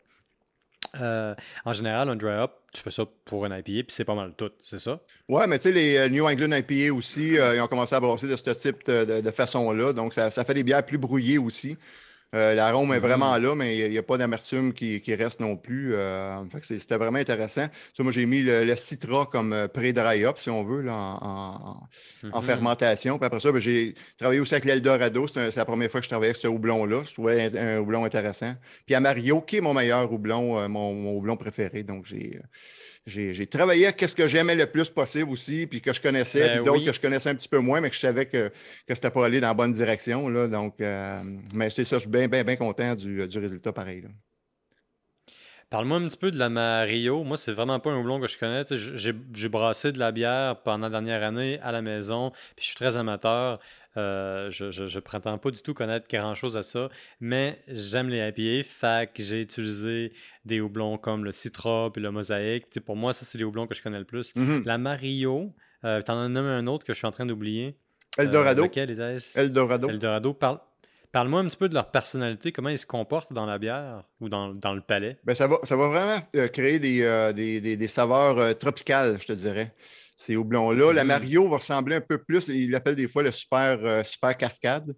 euh, 1.00 1.34
en 1.66 1.74
général, 1.74 2.10
un 2.10 2.16
dry 2.16 2.34
up, 2.34 2.52
tu 2.74 2.82
fais 2.82 2.92
ça 2.92 3.06
pour 3.26 3.46
un 3.46 3.58
IPA, 3.58 3.64
puis 3.64 3.86
c'est 3.90 4.04
pas 4.04 4.16
mal 4.16 4.34
tout, 4.36 4.52
c'est 4.62 4.80
ça? 4.80 5.00
Ouais, 5.30 5.48
mais 5.48 5.58
tu 5.58 5.64
sais, 5.64 5.72
les 5.72 6.10
New 6.10 6.28
England 6.28 6.52
IPA 6.52 6.94
aussi, 6.94 7.36
ils 7.36 7.62
ont 7.62 7.68
commencé 7.68 7.96
à 7.96 8.00
brasser 8.00 8.28
de 8.28 8.36
ce 8.36 8.50
type 8.52 8.86
de, 8.86 9.32
façon-là. 9.32 9.94
Donc, 9.94 10.14
ça, 10.14 10.30
ça, 10.30 10.44
fait 10.44 10.54
des 10.54 10.64
bières 10.64 10.86
plus 10.86 10.98
brouillées 10.98 11.38
aussi. 11.38 11.78
Euh, 12.34 12.56
l'arôme 12.56 12.94
est 12.94 13.00
vraiment 13.00 13.36
mm-hmm. 13.36 13.42
là, 13.42 13.56
mais 13.56 13.78
il 13.78 13.92
n'y 13.92 13.98
a, 13.98 14.04
pas 14.04 14.18
d'amertume 14.18 14.74
qui, 14.74 15.16
reste 15.16 15.40
non 15.40 15.56
plus. 15.56 15.94
Euh, 15.96 16.44
c'était 16.62 16.98
vraiment 16.98 17.20
intéressant. 17.20 17.68
moi, 18.00 18.12
j'ai 18.12 18.26
mis 18.26 18.42
le, 18.42 18.76
Citra 18.76 19.28
comme 19.32 19.54
euh, 19.54 19.68
pré-dry 19.68 20.26
up, 20.26 20.40
si 20.40 20.50
on 20.50 20.64
veut, 20.64 20.90
en, 20.90 21.88
mm-hmm. 22.24 22.42
fermentation. 22.42 23.18
Puis 23.18 23.26
après 23.26 23.40
ça, 23.40 23.52
ben, 23.52 23.60
j'ai 23.60 23.94
travaillé 24.18 24.40
aussi 24.40 24.56
avec 24.56 24.66
l'Eldorado. 24.66 25.28
C'est 25.28 25.56
la 25.56 25.66
première 25.66 25.92
fois 25.92 26.00
que 26.00 26.06
je 26.06 26.10
travaillais 26.10 26.30
avec 26.30 26.42
ce 26.42 26.48
houblon-là. 26.48 27.04
Je 27.04 27.14
trouvais 27.14 27.56
un, 27.58 27.80
houblon 27.80 28.06
intéressant. 28.06 28.54
Puis 28.86 29.00
Mario, 29.00 29.42
qui 29.42 29.58
est 29.58 29.62
mon 29.62 29.74
meilleur 29.74 30.12
houblon, 30.12 30.68
mon, 30.70 31.16
houblon 31.16 31.38
préféré. 31.38 31.84
Donc, 31.84 32.06
j'ai 32.06 32.40
j'ai 33.06 33.48
travaillé 33.48 33.88
à 33.88 34.08
ce 34.08 34.16
que 34.16 34.28
j'aimais 34.28 34.56
le 34.56 34.66
plus 34.66 34.90
possible 34.90 35.30
aussi, 35.30 35.68
puis 35.68 35.82
que 35.82 35.92
je 35.92 36.02
connaissais, 36.02 36.48
ben 36.48 36.56
puis 36.56 36.66
d'autres 36.66 36.86
que 36.86 36.94
je 36.94 37.02
connaissais 37.02 37.30
un 37.30 37.36
petit 37.36 37.50
peu 37.50 37.60
moins, 37.60 37.82
mais 37.82 37.90
que 37.90 37.96
je 37.96 38.02
savais 38.02 38.26
que, 38.26 38.50
que 38.88 38.96
c'était 38.96 39.12
pas 39.12 39.26
aller 39.26 39.42
dans 39.42 39.50
la 39.50 39.54
bonne 39.54 39.74
direction. 39.74 40.30
Là, 40.30 40.48
donc, 40.48 40.80
euh, 40.80 41.22
mais 41.54 41.70
c'est 41.70 41.84
ça, 41.84 41.98
je 41.98 42.02
suis 42.02 42.10
bien, 42.10 42.28
bien, 42.28 42.44
bien 42.44 42.56
content 42.56 42.96
du, 42.96 43.22
résultat 43.22 43.74
pareil. 43.74 44.04
Parle-moi 45.70 45.98
un 45.98 46.06
petit 46.06 46.18
peu 46.18 46.32
de 46.32 46.38
la 46.38 46.50
Mario. 46.50 47.24
Moi, 47.24 47.36
c'est 47.36 47.52
vraiment 47.52 47.80
pas 47.80 47.90
un 47.90 47.98
houblon 47.98 48.22
que 48.22 48.28
je 48.28 48.38
connais. 48.38 48.64
J'ai 48.70 49.50
brassé 49.50 49.92
de 49.92 49.98
la 49.98 50.12
bière 50.12 50.62
pendant 50.62 50.88
la 50.88 50.92
dernière 50.92 51.24
année 51.24 51.60
à 51.62 51.72
la 51.72 51.82
maison, 51.82 52.30
puis 52.56 52.62
je 52.62 52.66
suis 52.66 52.76
très 52.76 52.96
amateur. 52.96 53.60
Euh, 53.96 54.50
je, 54.50 54.72
je, 54.72 55.00
prétends 55.00 55.38
pas 55.38 55.52
du 55.52 55.62
tout 55.62 55.74
connaître 55.74 56.08
grand-chose 56.10 56.58
à 56.58 56.64
ça, 56.64 56.90
mais 57.20 57.60
j'aime 57.68 58.10
les 58.10 58.28
IPA, 58.36 58.68
fait 58.68 59.14
que 59.14 59.22
j'ai 59.22 59.42
utilisé 59.42 60.14
des 60.46 60.62
houblons 60.62 60.98
comme 60.98 61.24
le 61.24 61.32
Citra 61.32 61.92
et 61.96 62.00
le 62.00 62.12
Mosaïque. 62.12 62.80
pour 62.80 62.96
moi, 62.96 63.14
ça, 63.14 63.26
c'est 63.26 63.38
les 63.38 63.44
houblons 63.44 63.68
que 63.68 63.76
je 63.76 63.84
connais 63.84 64.00
le 64.00 64.06
plus. 64.06 64.34
Mm-hmm. 64.36 64.66
La 64.66 64.80
Mario, 64.80 65.54
euh, 65.86 66.02
tu 66.02 66.12
en 66.12 66.18
as 66.18 66.28
nommé 66.28 66.50
un 66.50 66.66
autre 66.66 66.86
que 66.86 66.94
je 66.94 66.98
suis 66.98 67.08
en 67.08 67.12
train 67.12 67.26
d'oublier. 67.26 67.76
Eldorado. 68.18 68.64
Euh, 68.64 68.66
lequel 68.66 68.92
était-ce? 68.92 69.40
Eldorado. 69.40 69.90
Eldorado. 69.90 70.34
Parle, 70.34 70.60
Parle-moi 71.12 71.42
un 71.42 71.46
petit 71.46 71.58
peu 71.58 71.70
de 71.70 71.76
leur 71.76 71.92
personnalité, 71.92 72.52
comment 72.52 72.70
ils 72.70 72.80
se 72.80 72.88
comportent 72.88 73.34
dans 73.34 73.46
la 73.46 73.60
bière 73.60 74.04
ou 74.20 74.30
dans, 74.30 74.48
le 74.50 74.82
palais? 74.82 75.20
Ben, 75.24 75.36
ça, 75.36 75.48
va, 75.48 75.60
ça 75.62 75.76
va 75.76 75.88
vraiment 75.88 76.48
créer 76.52 76.80
des, 76.80 77.76
des, 77.78 77.88
saveurs 77.88 78.58
tropicales, 78.58 79.20
je 79.22 79.26
te 79.28 79.34
dirais 79.34 79.76
ces 80.24 80.36
houblons-là. 80.36 80.94
La 80.94 81.04
mm-hmm. 81.04 81.08
Mario 81.08 81.50
va 81.50 81.58
ressembler 81.58 81.96
un 81.96 82.02
peu 82.02 82.18
plus, 82.18 82.48
il 82.48 82.72
l'appelle 82.72 82.96
des 82.96 83.08
fois 83.08 83.24
le 83.24 83.32
super, 83.32 83.80
euh, 83.84 84.04
super 84.04 84.38
cascade. 84.38 84.94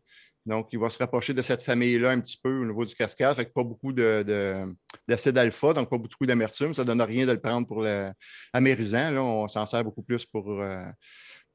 Donc, 0.46 0.68
il 0.72 0.78
va 0.78 0.92
se 0.92 1.00
rapprocher 1.00 1.34
de 1.34 1.42
cette 1.42 1.64
famille-là 1.64 2.12
un 2.12 2.22
petit 2.22 2.40
peu 2.42 2.62
au 2.62 2.66
niveau 2.66 2.86
du 2.86 2.94
cascade. 2.94 3.36
Fait 3.36 3.46
que 3.46 3.52
pas 3.52 3.64
beaucoup 3.64 3.92
d'acide 3.92 5.38
alpha, 5.40 5.74
donc 5.74 5.90
pas 5.90 5.98
beaucoup 5.98 6.26
d'amertume. 6.28 6.76
Ça 6.76 6.84
ne 6.84 6.88
donne 6.88 7.02
rien 7.02 7.26
de 7.26 7.32
le 7.32 7.42
prendre 7.42 7.66
pour 7.66 7.82
l'amérisant. 7.82 9.10
Là, 9.10 9.24
on 9.24 9.48
s'en 9.48 9.66
sert 9.66 9.84
beaucoup 9.84 10.04
plus 10.04 10.24
pour, 10.28 10.62
euh, 10.62 10.86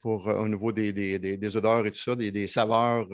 pour 0.01 0.29
euh, 0.29 0.41
au 0.41 0.49
niveau 0.49 0.73
des, 0.73 0.93
des, 0.93 1.57
odeurs 1.57 1.87
et 1.87 1.93
tout 1.93 2.01
ça, 2.01 2.17
des, 2.17 2.47
saveurs. 2.49 3.07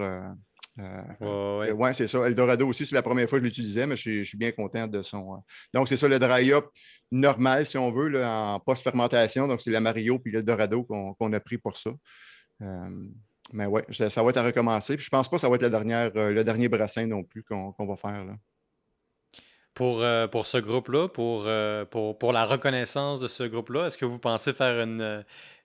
Euh, 0.78 1.72
oui, 1.72 1.90
c'est 1.94 2.06
ça. 2.06 2.26
Eldorado 2.26 2.68
aussi, 2.68 2.84
c'est 2.84 2.94
la 2.94 3.02
première 3.02 3.28
fois 3.28 3.38
que 3.38 3.44
je 3.44 3.48
l'utilisais, 3.48 3.86
mais 3.86 3.96
je 3.96 4.22
suis, 4.22 4.36
bien 4.36 4.52
content 4.52 4.86
de 4.86 5.02
son. 5.02 5.34
Euh, 5.34 5.38
donc, 5.72 5.88
c'est 5.88 5.96
ça 5.96 6.08
le 6.08 6.18
dry-up 6.18 6.66
normal, 7.10 7.64
si 7.64 7.78
on 7.78 7.90
veut, 7.92 8.22
en 8.24 8.60
post-fermentation. 8.60 9.48
Donc, 9.48 9.60
c'est 9.60 9.70
la 9.70 9.80
Mario 9.80 10.18
puis 10.18 10.32
l'Eldorado 10.32 10.84
qu'on 10.84 11.32
a 11.32 11.40
pris 11.40 11.58
pour 11.58 11.76
ça. 11.76 11.90
Euh, 12.62 12.90
mais 13.52 13.66
oui, 13.66 13.82
ça 13.90 14.22
va 14.22 14.30
être 14.30 14.36
à 14.36 14.42
recommencer. 14.42 14.96
Puis 14.96 15.04
je 15.04 15.08
ne 15.14 15.18
pense 15.18 15.28
pas 15.28 15.36
que 15.36 15.40
ça 15.40 15.48
va 15.48 15.54
être 15.54 15.62
la 15.62 15.70
dernière, 15.70 16.10
le 16.14 16.42
dernier 16.42 16.68
brassin 16.68 17.06
non 17.06 17.22
plus 17.22 17.42
qu'on 17.44 17.74
va 17.78 17.96
faire. 17.96 18.24
Là. 18.24 18.34
Pour, 19.72 20.02
pour 20.30 20.46
ce 20.46 20.56
groupe-là, 20.56 21.08
pour, 21.08 21.48
pour, 21.90 22.18
pour, 22.18 22.32
la 22.32 22.44
reconnaissance 22.44 23.20
de 23.20 23.28
ce 23.28 23.44
groupe-là, 23.44 23.86
est-ce 23.86 23.98
que 23.98 24.06
vous 24.06 24.18
pensez 24.18 24.52
faire 24.52 24.82
une, 24.82 25.22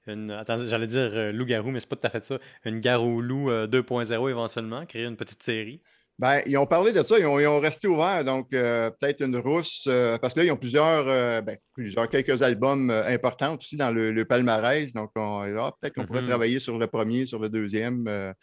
Attends, 0.08 0.58
j'allais 0.58 0.88
dire 0.88 1.12
euh, 1.14 1.32
loup-garou, 1.32 1.70
mais 1.70 1.80
c'est 1.80 1.90
pas 1.90 1.96
tout 1.96 2.08
à 2.08 2.10
fait 2.10 2.24
ça. 2.24 2.40
Une 2.66 2.80
garou-loup 2.80 3.50
2.0 3.50 4.12
euh, 4.12 4.30
éventuellement, 4.30 4.86
créer 4.86 5.06
une 5.06 5.18
petite 5.18 5.44
série. 5.44 5.82
Ben, 6.18 6.42
ils 6.46 6.58
ont 6.58 6.68
parlé 6.68 6.92
de 6.92 7.02
ça, 7.02 7.18
ils 7.18 7.26
ont, 7.26 7.60
resté 7.60 7.88
ouverts, 7.88 8.24
donc 8.24 8.54
euh, 8.54 8.92
peut-être 8.92 9.22
une 9.24 9.38
rousse, 9.38 9.88
parce 10.22 10.34
que 10.34 10.40
là, 10.40 10.46
ils 10.46 10.52
ont 10.52 10.58
plusieurs, 10.58 11.06
ben, 11.42 11.58
plusieurs 11.74 12.08
quelques 12.10 12.44
albums 12.44 12.92
importants 12.92 13.58
aussi 13.58 13.76
dans 13.76 13.92
le, 13.92 14.24
palmarès, 14.26 14.94
donc 14.94 15.10
ah, 15.16 15.72
peut-être 15.80 15.96
qu'on 15.96 16.06
pourrait 16.06 16.22
mm-hmm. 16.22 16.28
travailler 16.28 16.60
sur 16.60 16.78
le 16.78 16.86
premier, 16.86 17.26
sur 17.26 17.40
le 17.40 17.50
deuxième. 17.50 18.34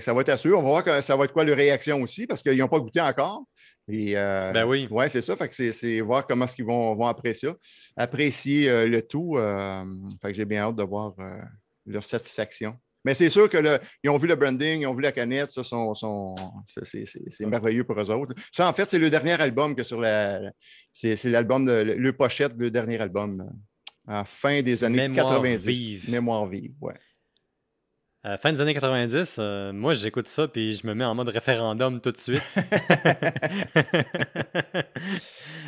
Ça 0.00 0.14
va 0.14 0.22
être 0.22 0.30
à 0.30 0.36
suivre. 0.36 0.58
On 0.58 0.62
va 0.62 0.68
voir 0.68 0.84
que 0.84 1.00
ça 1.00 1.16
va 1.16 1.24
être 1.24 1.32
quoi 1.32 1.44
leur 1.44 1.56
réaction 1.56 2.00
aussi, 2.00 2.26
parce 2.26 2.42
qu'ils 2.42 2.56
n'ont 2.56 2.68
pas 2.68 2.80
goûté 2.80 3.00
encore. 3.00 3.44
Euh, 3.90 4.52
ben 4.52 4.64
oui. 4.64 4.88
Oui, 4.90 5.04
c'est 5.08 5.20
ça. 5.20 5.36
Fait 5.36 5.48
que 5.48 5.72
c'est 5.72 6.00
voir 6.00 6.26
comment 6.26 6.44
est-ce 6.44 6.54
qu'ils 6.54 6.64
vont, 6.64 6.94
vont, 6.94 7.06
apprécier 7.06 7.50
ça. 7.50 7.56
Apprécier 7.96 8.70
euh, 8.70 8.86
le 8.86 9.02
tout. 9.02 9.36
Euh, 9.36 9.84
fait 10.20 10.28
que 10.28 10.34
j'ai 10.34 10.44
bien 10.44 10.62
hâte 10.62 10.76
de 10.76 10.84
voir 10.84 11.14
leur 11.86 12.04
satisfaction. 12.04 12.76
Mais 13.04 13.14
c'est 13.14 13.30
sûr 13.30 13.50
qu'ils 13.50 13.80
ont 14.08 14.16
vu 14.16 14.28
le 14.28 14.36
branding, 14.36 14.82
ils 14.82 14.86
ont 14.86 14.94
vu 14.94 15.02
la 15.02 15.10
canette, 15.10 15.50
ça, 15.50 15.62
c'est 15.64 17.46
merveilleux 17.46 17.82
pour 17.82 18.00
eux 18.00 18.10
autres. 18.10 18.32
Ça, 18.52 18.68
en 18.68 18.72
fait, 18.72 18.88
c'est 18.88 19.00
le 19.00 19.10
dernier 19.10 19.32
album 19.32 19.74
que 19.74 19.82
sur 19.82 20.00
la. 20.00 20.40
C'est 20.92 21.24
l'album, 21.24 21.66
le, 21.66 21.82
le, 21.82 22.12
pochette, 22.12 22.52
le 22.56 22.70
dernier 22.70 23.00
album, 23.00 23.50
à 24.06 24.24
fin 24.24 24.62
des 24.62 24.84
années 24.84 25.08
Mémoire 25.08 25.42
90. 25.42 25.66
Vive. 25.66 26.10
Mémoire 26.10 26.46
vive, 26.46 26.74
ouais. 26.80 26.94
Euh, 28.24 28.36
fin 28.36 28.52
des 28.52 28.60
années 28.60 28.72
90, 28.72 29.38
euh, 29.40 29.72
moi 29.72 29.94
j'écoute 29.94 30.28
ça 30.28 30.46
puis 30.46 30.74
je 30.74 30.86
me 30.86 30.94
mets 30.94 31.04
en 31.04 31.12
mode 31.12 31.28
référendum 31.28 32.00
tout 32.00 32.12
de 32.12 32.18
suite. 32.18 32.40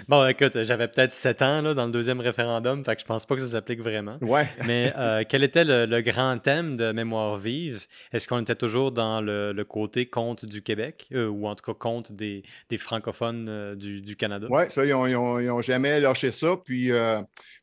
bon, 0.09 0.25
écoute, 0.29 0.63
j'avais 0.63 0.87
peut-être 0.87 1.13
7 1.13 1.43
ans 1.43 1.63
là, 1.63 1.75
dans 1.75 1.87
le 1.87 1.91
deuxième 1.91 2.21
réféendum, 2.21 2.85
fait 2.85 2.95
que 2.95 3.01
je 3.01 3.07
pense 3.07 3.27
pas 3.27 3.35
que 3.35 3.41
ça 3.41 3.49
s'applique 3.49 3.81
vraiment. 3.81 4.19
Ouais. 4.21 4.47
Mais 4.67 4.93
euh, 4.97 5.25
quel 5.29 5.43
était 5.43 5.65
le, 5.65 6.01
grand 6.01 6.39
thème 6.39 6.77
de 6.77 6.93
Mémoire 6.93 7.39
vive? 7.39 7.87
Est-ce 8.13 8.29
qu'on 8.29 8.41
était 8.41 8.55
toujours 8.55 8.93
dans 8.93 9.21
le, 9.21 9.53
côté 9.69 10.07
conte 10.07 10.45
du 10.45 10.63
Québec, 10.63 11.09
ou 11.13 11.49
en 11.49 11.57
tout 11.57 11.65
cas 11.65 11.77
conte 11.77 12.13
des, 12.13 12.45
francophones 12.79 13.75
du, 13.75 14.15
Canada? 14.15 14.47
Oui, 14.49 14.63
ça, 14.69 14.85
ils 14.85 14.93
n'ont 14.93 15.61
jamais 15.61 15.99
lâché 15.99 16.31
ça. 16.31 16.57
Puis 16.65 16.93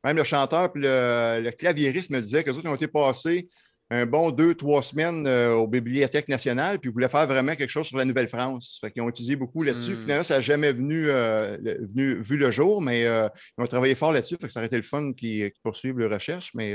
même 0.04 0.18
le 0.18 0.26
chanteur 0.26 0.74
puis 0.74 0.82
le, 0.82 1.40
le 1.42 1.52
claviériste 1.52 2.12
me 2.12 2.20
disait 2.20 2.44
que 2.44 2.52
autres 2.52 2.68
ont 2.68 2.76
été 2.76 2.90
passés 2.90 3.48
un 3.92 4.06
bon 4.06 4.32
deux, 4.32 4.56
trois 4.56 4.82
semaines 4.82 5.28
euh, 5.28 5.54
aux 5.54 5.68
Bibliothèques 5.68 6.30
nationales, 6.30 6.80
puis 6.80 6.90
ils 6.90 6.94
voulaient 6.94 7.10
faire 7.10 7.28
vraiment 7.28 7.56
quelque 7.56 7.70
chose 7.70 7.86
sur 7.86 7.98
la 7.98 8.06
Nouvelle-France. 8.06 8.82
Ils 8.96 9.02
ont 9.02 9.10
étudié 9.10 9.36
beaucoup 9.36 9.64
là-dessus. 9.64 9.94
Hmm. 9.94 9.98
Finalement, 9.98 10.24
ça 10.24 10.36
n'a 10.36 10.40
jamais 10.40 10.72
venu, 10.72 11.10
euh, 11.10 11.58
venu, 11.94 12.22
vu 12.22 12.38
le 12.38 12.52
jour, 12.52 12.82
mais 12.82 13.06
euh, 13.06 13.28
ils 13.58 13.62
ont 13.62 13.68
travaillé 13.68 13.94
fort 13.94 14.14
là-dessus. 14.14 14.38
ça 14.48 14.62
aurait 14.62 14.68
été 14.68 14.78
le 14.78 14.84
fun 14.84 15.12
qu'ils 15.12 15.52
poursuivent 15.62 16.00
leur 16.00 16.10
recherche. 16.10 16.52
Mais 16.56 16.74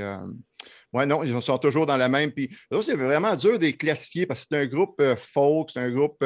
oui, 0.97 1.07
non, 1.07 1.23
ils 1.23 1.41
sont 1.43 1.59
toujours 1.59 1.87
dans 1.87 1.97
la 1.97 2.09
même. 2.09 2.33
Puis 2.33 2.51
c'est 2.83 2.95
vraiment 2.95 3.35
dur 3.37 3.59
de 3.59 3.65
les 3.65 3.77
classifier 3.77 4.27
parce 4.27 4.43
que 4.43 4.47
c'est 4.51 4.59
un 4.63 4.67
groupe 4.67 5.03
folk, 5.17 5.71
c'est 5.73 5.81
un 5.81 5.91
groupe 5.91 6.23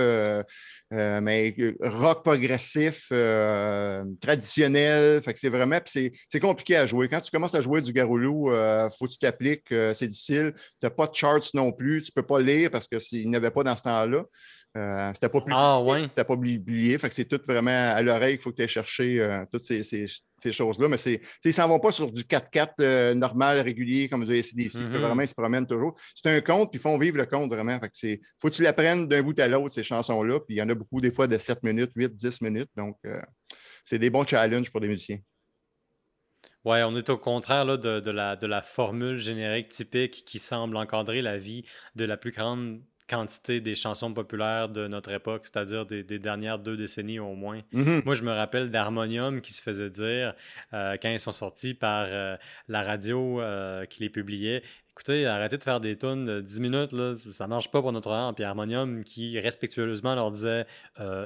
euh, 0.93 1.21
mais 1.21 1.55
euh, 1.61 1.77
rock 1.81 2.25
progressif, 2.25 3.07
euh, 3.12 4.05
traditionnel. 4.21 5.23
Fait 5.23 5.33
que 5.33 5.39
c'est 5.39 5.49
vraiment, 5.49 5.79
c'est 5.87 6.41
compliqué 6.41 6.77
à 6.77 6.87
jouer. 6.87 7.09
Quand 7.09 7.21
tu 7.21 7.31
commences 7.31 7.55
à 7.55 7.61
jouer 7.61 7.81
du 7.81 7.93
Garoulou, 7.93 8.50
il 8.53 8.89
faut 8.99 9.07
que 9.07 9.12
tu 9.12 9.19
t'appliques, 9.19 9.69
c'est 9.69 10.09
difficile. 10.09 10.53
Tu 10.57 10.62
n'as 10.83 10.91
pas 10.91 11.07
de 11.07 11.15
charts 11.15 11.50
non 11.55 11.71
plus, 11.73 12.05
tu 12.05 12.11
ne 12.11 12.21
peux 12.21 12.27
pas 12.27 12.41
lire 12.41 12.71
parce 12.71 12.89
qu'il 12.89 13.29
n'y 13.29 13.37
avait 13.37 13.53
pas 13.53 13.62
dans 13.62 13.77
ce 13.77 13.83
temps-là. 13.83 14.25
Euh, 14.77 15.11
c'était 15.15 15.29
pas 15.29 15.41
publié. 15.41 15.57
Ah, 15.61 15.81
ouais. 15.81 16.07
C'était 16.09 16.25
pas 16.25 16.37
publié. 16.37 16.97
Fait 16.99 17.09
que 17.09 17.15
c'est 17.15 17.25
tout 17.25 17.41
vraiment 17.47 17.71
à 17.71 18.00
l'oreille 18.03 18.35
qu'il 18.35 18.43
faut 18.43 18.50
que 18.50 18.57
tu 18.57 18.62
aies 18.62 18.69
cherché 18.69 19.21
euh, 19.21 19.45
toutes 19.53 19.62
ces, 19.62 20.07
choses-là. 20.53 20.89
Mais 20.89 20.97
c'est, 20.97 21.21
ils 21.45 21.49
ne 21.49 21.53
s'en 21.53 21.69
vont 21.69 21.81
pas 21.81 21.91
sur 21.91 22.11
du 22.11 22.23
4-4 22.23 22.69
euh, 22.81 23.15
normal, 23.15 23.59
régulier, 23.61 24.09
comme 24.09 24.25
du 24.25 24.37
SCDC. 24.37 24.77
Mm-hmm. 24.77 24.99
Vraiment, 24.99 25.23
ils 25.23 25.29
se 25.29 25.35
promènent 25.35 25.67
toujours. 25.67 25.95
C'est 26.15 26.31
un 26.31 26.41
conte, 26.41 26.71
puis 26.71 26.79
ils 26.79 26.83
font 26.83 26.97
vivre 26.99 27.17
le 27.17 27.27
conte 27.27 27.50
vraiment. 27.50 27.79
Fait 27.81 27.89
que 27.89 27.97
c'est, 27.97 28.21
faut 28.41 28.49
que 28.49 28.55
tu 28.55 28.62
l'apprennes 28.62 29.09
d'un 29.09 29.23
bout 29.23 29.39
à 29.41 29.49
l'autre, 29.49 29.71
ces 29.71 29.83
chansons-là. 29.83 30.39
Puis 30.41 30.57
il 30.57 30.59
y 30.59 30.62
en 30.62 30.69
a 30.69 30.75
beaucoup, 30.75 31.00
des 31.00 31.11
fois, 31.11 31.27
de 31.27 31.37
7 31.37 31.62
minutes, 31.65 31.91
8, 31.97 32.15
10 32.15 32.41
minutes. 32.43 32.71
Donc, 32.77 32.97
c'est 33.85 33.99
des 33.99 34.11
bons 34.11 34.27
challenges 34.27 34.71
pour 34.71 34.81
des 34.81 34.89
musiciens. 34.89 35.19
Oui, 36.65 36.79
on 36.83 36.95
est 36.95 37.09
au 37.09 37.17
contraire 37.17 37.65
là, 37.65 37.79
de, 37.79 38.00
de, 38.00 38.11
la, 38.11 38.37
de 38.37 38.47
la 38.47 38.61
formule 38.61 39.17
générique 39.17 39.71
typique 39.71 40.25
qui 40.27 40.39
semble 40.39 40.77
encadrer 40.77 41.23
la 41.23 41.39
vie 41.39 41.65
de 41.95 42.05
la 42.05 42.19
plus 42.19 42.33
grande 42.33 42.83
quantité 43.11 43.61
des 43.61 43.75
chansons 43.75 44.14
populaires 44.14 44.69
de 44.69 44.87
notre 44.87 45.11
époque, 45.11 45.43
c'est-à-dire 45.45 45.85
des, 45.85 46.02
dernières 46.21 46.61
deux 46.61 46.76
décennies 46.76 47.19
au 47.19 47.35
moins. 47.35 47.61
Mm-hmm. 47.75 48.05
Moi, 48.05 48.14
je 48.14 48.23
me 48.23 48.31
rappelle 48.31 48.71
d'Harmonium 48.71 49.40
qui 49.40 49.52
se 49.52 49.61
faisait 49.61 49.90
dire 49.90 50.35
euh, 50.73 50.97
quand 51.02 51.11
ils 51.11 51.19
sont 51.19 51.33
sortis 51.33 51.75
par 51.75 52.07
euh, 52.09 52.37
la 52.69 52.83
radio 52.85 53.40
euh, 53.40 53.85
qui 53.87 54.02
les 54.02 54.11
publiait. 54.11 54.62
Écoutez, 54.90 55.26
arrêtez 55.26 55.59
de 55.59 55.64
faire 55.64 55.81
des 55.81 55.97
tunes 55.97 56.25
de 56.25 56.40
10 56.40 56.61
minutes, 56.61 56.93
là, 56.93 57.14
ça 57.14 57.49
marche 57.49 57.71
pas 57.71 57.81
pour 57.81 57.90
notre 57.90 58.11
heure. 58.11 58.33
Puis 58.35 58.45
Harmonium 58.45 59.02
qui 59.02 59.40
respectueusement 59.40 60.14
leur 60.14 60.31
disait 60.31 60.67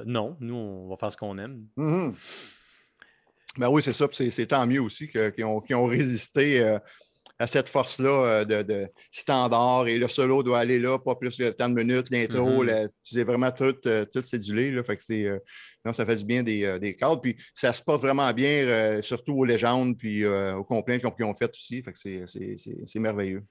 non, 0.05 0.37
nous, 0.39 0.55
on 0.55 0.89
va 0.89 0.95
faire 0.95 1.11
ce 1.11 1.17
qu'on 1.17 1.37
aime. 1.37 1.65
Mm-hmm. 1.77 2.13
Ben 3.57 3.69
oui, 3.69 3.81
c'est 3.81 3.93
ça. 3.93 4.07
C'est 4.11 4.47
tant 4.47 4.65
mieux 4.65 4.81
aussi 4.81 5.07
qu'ils 5.07 5.45
ont, 5.45 5.63
ont, 5.71 5.85
résisté 5.85 6.77
à 7.39 7.47
cette 7.47 7.69
force-là 7.69 8.45
euh, 8.49 8.63
de, 8.63 8.87
standard 9.11 9.87
et 9.87 9.97
le 9.97 10.07
solo 10.07 10.43
doit 10.43 10.59
aller 10.59 10.79
là, 10.79 10.97
pas 10.97 11.15
plus 11.15 11.37
de 11.37 11.49
temps 11.51 11.69
de 11.69 11.75
minutes, 11.75 12.09
l'intro, 12.09 12.63
mm-hmm. 12.63 12.87
tu 13.03 13.15
sais 13.15 13.23
vraiment 13.23 13.51
tout, 13.51 13.75
euh, 13.85 14.05
tout 14.05 14.21
cédulé. 14.21 14.71
Là, 14.71 14.83
fait 14.83 14.97
que 14.97 15.03
c'est, 15.03 15.25
euh, 15.25 15.39
non, 15.83 15.93
ça 15.93 16.05
fait 16.05 16.15
du 16.15 16.25
bien 16.25 16.43
des, 16.43 16.79
des 16.79 16.95
cadres. 16.95 17.21
Puis 17.21 17.35
ça 17.53 17.73
se 17.73 17.83
porte 17.83 18.01
vraiment 18.01 18.31
bien, 18.33 19.01
surtout 19.01 19.33
aux 19.33 19.45
légendes 19.45 19.97
puis 19.97 20.25
aux 20.25 20.63
complaintes 20.63 21.01
qu'ils 21.01 21.25
ont, 21.25 21.35
faites 21.35 21.53
aussi. 21.53 21.83
Fait 21.83 21.93
que 21.93 22.25
c'est, 22.25 22.99
merveilleux. 22.99 23.43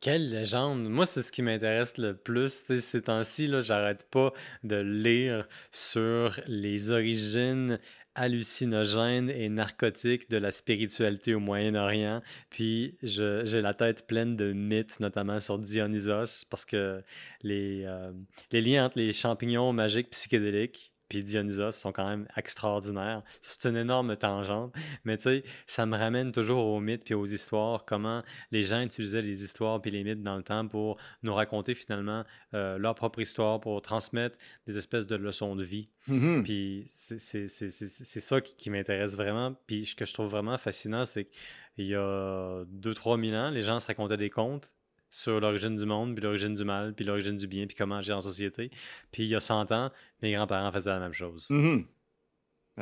Quelle 0.00 0.30
légende! 0.30 0.88
Moi, 0.88 1.06
c'est 1.06 1.22
ce 1.22 1.32
qui 1.32 1.42
m'intéresse 1.42 1.98
le 1.98 2.16
plus. 2.16 2.64
Ces 2.78 3.02
temps-ci, 3.02 3.50
j'arrête 3.62 4.08
pas 4.10 4.32
de 4.62 4.76
lire 4.76 5.48
sur 5.72 6.38
les 6.46 6.92
origines 6.92 7.80
hallucinogène 8.18 9.30
et 9.30 9.48
narcotique 9.48 10.28
de 10.30 10.36
la 10.36 10.50
spiritualité 10.50 11.34
au 11.34 11.40
Moyen-Orient. 11.40 12.20
Puis 12.50 12.96
j'ai 13.02 13.62
la 13.62 13.74
tête 13.74 14.06
pleine 14.06 14.36
de 14.36 14.52
mythes, 14.52 15.00
notamment 15.00 15.40
sur 15.40 15.58
Dionysos, 15.58 16.44
parce 16.50 16.64
que 16.64 17.02
les, 17.42 17.84
euh, 17.84 18.12
les 18.52 18.60
liens 18.60 18.86
entre 18.86 18.98
les 18.98 19.12
champignons 19.12 19.72
magiques 19.72 20.10
psychédéliques 20.10 20.92
puis 21.08 21.22
Dionysos 21.22 21.72
sont 21.72 21.92
quand 21.92 22.08
même 22.08 22.26
extraordinaires. 22.36 23.22
C'est 23.40 23.68
une 23.68 23.76
énorme 23.76 24.16
tangente, 24.16 24.74
mais 25.04 25.16
tu 25.16 25.24
sais, 25.24 25.44
ça 25.66 25.86
me 25.86 25.96
ramène 25.96 26.32
toujours 26.32 26.66
aux 26.66 26.80
mythes 26.80 27.04
puis 27.04 27.14
aux 27.14 27.26
histoires, 27.26 27.84
comment 27.84 28.22
les 28.50 28.62
gens 28.62 28.80
utilisaient 28.80 29.22
les 29.22 29.42
histoires 29.44 29.80
puis 29.80 29.90
les 29.90 30.04
mythes 30.04 30.22
dans 30.22 30.36
le 30.36 30.42
temps 30.42 30.66
pour 30.66 30.98
nous 31.22 31.34
raconter 31.34 31.74
finalement 31.74 32.24
euh, 32.54 32.78
leur 32.78 32.94
propre 32.94 33.20
histoire, 33.20 33.60
pour 33.60 33.80
transmettre 33.82 34.38
des 34.66 34.78
espèces 34.78 35.06
de 35.06 35.16
leçons 35.16 35.56
de 35.56 35.64
vie. 35.64 35.88
Mm-hmm. 36.08 36.42
Puis 36.42 36.88
c'est 36.92 38.20
ça 38.20 38.40
qui, 38.40 38.70
m'intéresse 38.70 39.16
vraiment. 39.16 39.54
Puis 39.66 39.86
ce 39.86 39.94
que 39.94 40.04
je 40.04 40.12
trouve 40.12 40.30
vraiment 40.30 40.58
fascinant, 40.58 41.04
c'est 41.04 41.28
qu'il 41.74 41.86
y 41.86 41.94
a 41.94 42.64
2-3 42.64 43.30
000 43.30 43.36
ans, 43.36 43.50
les 43.50 43.62
gens 43.62 43.80
se 43.80 43.86
racontaient 43.86 44.16
des 44.16 44.30
contes 44.30 44.72
sur 45.10 45.40
l'origine 45.40 45.76
du 45.76 45.86
monde, 45.86 46.14
puis 46.14 46.22
l'origine 46.22 46.54
du 46.54 46.64
mal, 46.64 46.94
puis 46.94 47.04
l'origine 47.04 47.36
du 47.36 47.46
bien, 47.46 47.66
puis 47.66 47.76
comment 47.76 47.96
agir 47.96 48.16
en 48.16 48.20
société. 48.20 48.70
Puis 49.10 49.24
il 49.24 49.28
y 49.28 49.34
a 49.34 49.40
100 49.40 49.72
ans, 49.72 49.90
mes 50.22 50.32
grands-parents 50.32 50.72
faisaient 50.72 50.90
la 50.90 51.00
même 51.00 51.12
chose. 51.12 51.46
Mm-hmm. 51.50 51.84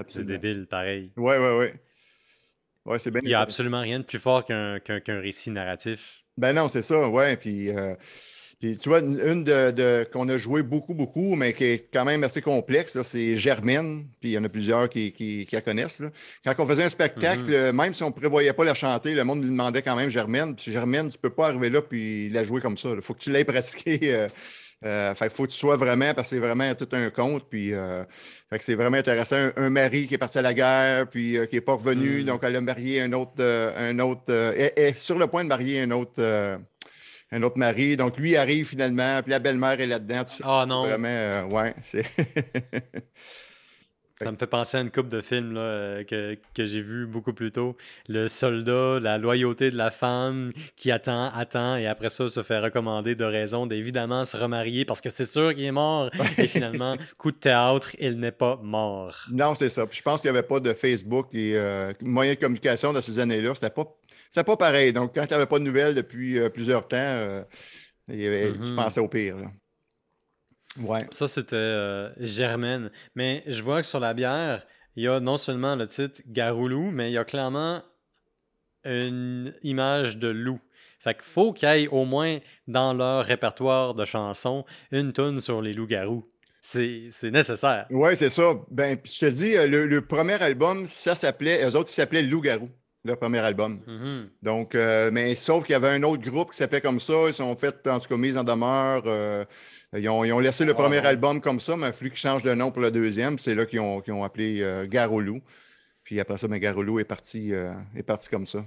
C'est 0.08 0.26
débile, 0.26 0.66
pareil. 0.66 1.12
Ouais, 1.16 1.38
ouais, 1.38 1.58
ouais. 1.58 1.80
ouais 2.84 2.98
c'est 2.98 3.10
bien 3.10 3.20
il 3.22 3.28
n'y 3.28 3.34
a 3.34 3.40
absolument 3.40 3.80
rien 3.80 3.98
de 4.00 4.04
plus 4.04 4.18
fort 4.18 4.44
qu'un 4.44 4.80
récit 5.20 5.50
narratif. 5.50 6.22
Ben 6.36 6.52
non, 6.52 6.68
c'est 6.68 6.82
ça, 6.82 7.08
ouais. 7.08 7.36
Puis 7.36 7.70
euh, 7.70 7.94
puis 8.58 8.78
tu 8.78 8.88
vois, 8.88 9.00
une 9.00 9.44
de, 9.44 10.08
qu'on 10.10 10.28
a 10.30 10.38
joué 10.38 10.62
beaucoup, 10.62 10.94
beaucoup, 10.94 11.34
mais 11.34 11.52
qui 11.52 11.64
est 11.64 11.88
quand 11.92 12.06
même 12.06 12.24
assez 12.24 12.40
complexe, 12.40 13.00
c'est 13.02 13.36
Germaine. 13.36 14.06
Puis 14.18 14.30
il 14.30 14.32
y 14.32 14.38
en 14.38 14.44
a 14.44 14.48
plusieurs 14.48 14.88
qui, 14.88 15.46
la 15.52 15.60
connaissent. 15.60 16.02
Quand 16.42 16.54
on 16.58 16.66
faisait 16.66 16.84
un 16.84 16.88
spectacle, 16.88 17.50
mm-hmm. 17.50 17.72
même 17.72 17.92
si 17.92 18.02
on 18.02 18.08
ne 18.08 18.14
prévoyait 18.14 18.54
pas 18.54 18.64
la 18.64 18.72
chanter, 18.72 19.14
le 19.14 19.24
monde 19.24 19.42
lui 19.42 19.50
demandait 19.50 19.82
quand 19.82 19.94
même 19.94 20.08
Germaine. 20.08 20.56
Puis 20.56 20.72
Germaine, 20.72 21.10
tu 21.10 21.18
ne 21.18 21.20
peux 21.20 21.34
pas 21.34 21.48
arriver 21.48 21.68
là 21.68 21.82
puis 21.82 22.30
la 22.30 22.44
jouer 22.44 22.62
comme 22.62 22.78
ça. 22.78 22.90
Il 22.94 23.02
faut 23.02 23.12
que 23.12 23.20
tu 23.20 23.30
l'aies 23.30 23.44
pratiqué. 23.44 23.98
Euh, 24.04 24.28
euh, 24.84 25.14
fait 25.14 25.30
faut 25.30 25.44
que 25.44 25.52
tu 25.52 25.58
sois 25.58 25.76
vraiment, 25.76 26.14
parce 26.14 26.28
que 26.28 26.36
c'est 26.36 26.40
vraiment 26.40 26.74
tout 26.74 26.88
un 26.92 27.10
conte. 27.10 27.44
Puis, 27.50 27.74
euh, 27.74 28.04
fait 28.48 28.58
que 28.58 28.64
c'est 28.64 28.74
vraiment 28.74 28.96
intéressant. 28.96 29.50
Un, 29.56 29.68
mari 29.68 30.06
qui 30.06 30.14
est 30.14 30.18
parti 30.18 30.38
à 30.38 30.42
la 30.42 30.54
guerre, 30.54 31.08
puis 31.10 31.36
qui 31.50 31.56
n'est 31.56 31.60
pas 31.60 31.74
revenu, 31.74 32.22
mm. 32.22 32.24
donc 32.24 32.40
elle 32.42 32.56
a 32.56 32.60
marié 32.62 33.02
un 33.02 33.12
autre, 33.12 33.42
un 33.76 33.98
autre, 33.98 34.32
est, 34.32 34.94
sur 34.94 35.18
le 35.18 35.26
point 35.26 35.44
de 35.44 35.48
marier 35.48 35.82
un 35.82 35.90
autre 35.90 36.58
un 37.32 37.42
autre 37.42 37.58
mari. 37.58 37.96
Donc, 37.96 38.16
lui 38.18 38.36
arrive 38.36 38.66
finalement, 38.66 39.20
puis 39.22 39.30
la 39.30 39.38
belle-mère 39.38 39.80
est 39.80 39.86
là-dedans. 39.86 40.24
Ah 40.44 40.64
non. 40.66 40.82
Vraiment, 40.84 41.08
euh, 41.08 41.44
ouais. 41.44 41.74
Ça 44.22 44.32
me 44.32 44.36
fait 44.38 44.46
penser 44.46 44.78
à 44.78 44.80
une 44.80 44.90
coupe 44.90 45.08
de 45.08 45.20
films 45.20 45.52
là, 45.52 45.60
euh, 45.60 46.04
que, 46.04 46.38
que 46.54 46.64
j'ai 46.64 46.80
vu 46.80 47.06
beaucoup 47.06 47.34
plus 47.34 47.52
tôt. 47.52 47.76
Le 48.08 48.28
soldat, 48.28 48.98
la 48.98 49.18
loyauté 49.18 49.70
de 49.70 49.76
la 49.76 49.90
femme 49.90 50.52
qui 50.74 50.90
attend, 50.90 51.28
attend, 51.34 51.76
et 51.76 51.86
après 51.86 52.08
ça 52.08 52.26
se 52.30 52.42
fait 52.42 52.58
recommander 52.58 53.14
de 53.14 53.24
raison 53.24 53.66
d'évidemment 53.66 54.24
se 54.24 54.38
remarier 54.38 54.86
parce 54.86 55.02
que 55.02 55.10
c'est 55.10 55.26
sûr 55.26 55.54
qu'il 55.54 55.64
est 55.64 55.72
mort. 55.72 56.10
et 56.38 56.46
finalement, 56.46 56.96
coup 57.18 57.30
de 57.30 57.36
théâtre, 57.36 57.94
il 58.00 58.18
n'est 58.18 58.32
pas 58.32 58.58
mort. 58.62 59.26
Non, 59.30 59.54
c'est 59.54 59.68
ça. 59.68 59.84
je 59.90 60.00
pense 60.00 60.22
qu'il 60.22 60.30
n'y 60.30 60.38
avait 60.38 60.46
pas 60.46 60.60
de 60.60 60.72
Facebook 60.72 61.28
et 61.34 61.54
euh, 61.54 61.92
moyen 62.00 62.32
de 62.32 62.38
communication 62.38 62.94
dans 62.94 63.02
ces 63.02 63.18
années-là. 63.18 63.54
C'était 63.54 63.68
pas 63.68 63.86
c'était 64.28 64.44
pas 64.44 64.56
pareil. 64.56 64.92
Donc, 64.92 65.14
quand 65.14 65.26
tu 65.26 65.32
n'avais 65.32 65.46
pas 65.46 65.58
de 65.58 65.64
nouvelles 65.64 65.94
depuis 65.94 66.38
euh, 66.38 66.48
plusieurs 66.48 66.86
temps, 66.86 66.96
euh, 66.96 67.42
tu 68.08 68.14
mm-hmm. 68.14 68.76
pensais 68.76 69.00
au 69.00 69.08
pire. 69.08 69.36
Ouais. 70.80 71.00
Ça, 71.10 71.28
c'était 71.28 71.56
euh, 71.56 72.10
Germaine. 72.18 72.90
Mais 73.14 73.42
je 73.46 73.62
vois 73.62 73.80
que 73.80 73.86
sur 73.86 74.00
la 74.00 74.14
bière, 74.14 74.66
il 74.94 75.04
y 75.04 75.08
a 75.08 75.20
non 75.20 75.36
seulement 75.36 75.74
le 75.74 75.86
titre 75.86 76.20
Garoulou, 76.26 76.90
mais 76.90 77.10
il 77.10 77.14
y 77.14 77.18
a 77.18 77.24
clairement 77.24 77.82
une 78.84 79.54
image 79.62 80.18
de 80.18 80.28
loup. 80.28 80.60
Fait 81.00 81.14
qu'il 81.14 81.24
faut 81.24 81.52
qu'il 81.52 81.68
y 81.68 81.84
ait 81.84 81.88
au 81.88 82.04
moins 82.04 82.38
dans 82.66 82.92
leur 82.92 83.24
répertoire 83.24 83.94
de 83.94 84.04
chansons 84.04 84.64
une 84.90 85.12
tonne 85.12 85.40
sur 85.40 85.62
les 85.62 85.72
loups-garous. 85.72 86.24
C'est 86.60 87.30
nécessaire. 87.30 87.86
Oui, 87.90 88.16
c'est 88.16 88.28
ça. 88.28 88.54
Ben, 88.70 88.98
je 89.04 89.20
te 89.20 89.26
dis, 89.26 89.54
le, 89.54 90.00
premier 90.00 90.34
album, 90.42 90.86
ça 90.88 91.14
s'appelait, 91.14 91.64
eux 91.64 91.76
autres, 91.76 91.90
ils 91.90 91.94
s'appelaient 91.94 92.22
Loup-garou 92.22 92.68
leur 93.06 93.18
premier 93.18 93.38
album. 93.38 93.80
Mm-hmm. 93.86 94.28
Donc, 94.42 94.74
euh, 94.74 95.10
mais 95.12 95.34
sauf 95.34 95.64
qu'il 95.64 95.72
y 95.72 95.76
avait 95.76 95.88
un 95.88 96.02
autre 96.02 96.22
groupe 96.22 96.50
qui 96.50 96.56
s'appelait 96.56 96.80
comme 96.80 97.00
ça. 97.00 97.14
Ils 97.28 97.34
sont 97.34 97.54
fait, 97.56 97.86
en 97.86 97.98
tout 97.98 98.08
cas, 98.08 98.16
mise 98.16 98.36
en 98.36 98.44
demeure. 98.44 99.02
Euh, 99.06 99.44
ils, 99.96 100.08
ont, 100.08 100.38
laissé 100.38 100.64
le 100.64 100.74
premier 100.74 100.98
album 100.98 101.40
comme 101.40 101.60
ça, 101.60 101.76
mais 101.76 101.86
il 101.86 101.88
a 101.88 101.92
fallu 101.92 102.10
qu'ils 102.10 102.20
changent 102.20 102.42
de 102.42 102.54
nom 102.54 102.70
pour 102.70 102.82
le 102.82 102.90
deuxième. 102.90 103.38
C'est 103.38 103.54
là 103.54 103.66
qu'ils 103.66 103.80
ont, 103.80 104.02
ont, 104.08 104.24
appelé 104.24 104.60
euh, 104.60 104.86
Garolou. 104.86 105.40
Puis 106.04 106.20
après 106.20 106.38
ça, 106.38 106.46
mais 106.48 106.60
Garolou 106.60 107.00
est 107.00 107.04
parti, 107.04 107.52
est 107.96 108.02
parti 108.04 108.28
comme 108.28 108.46
ça. 108.46 108.64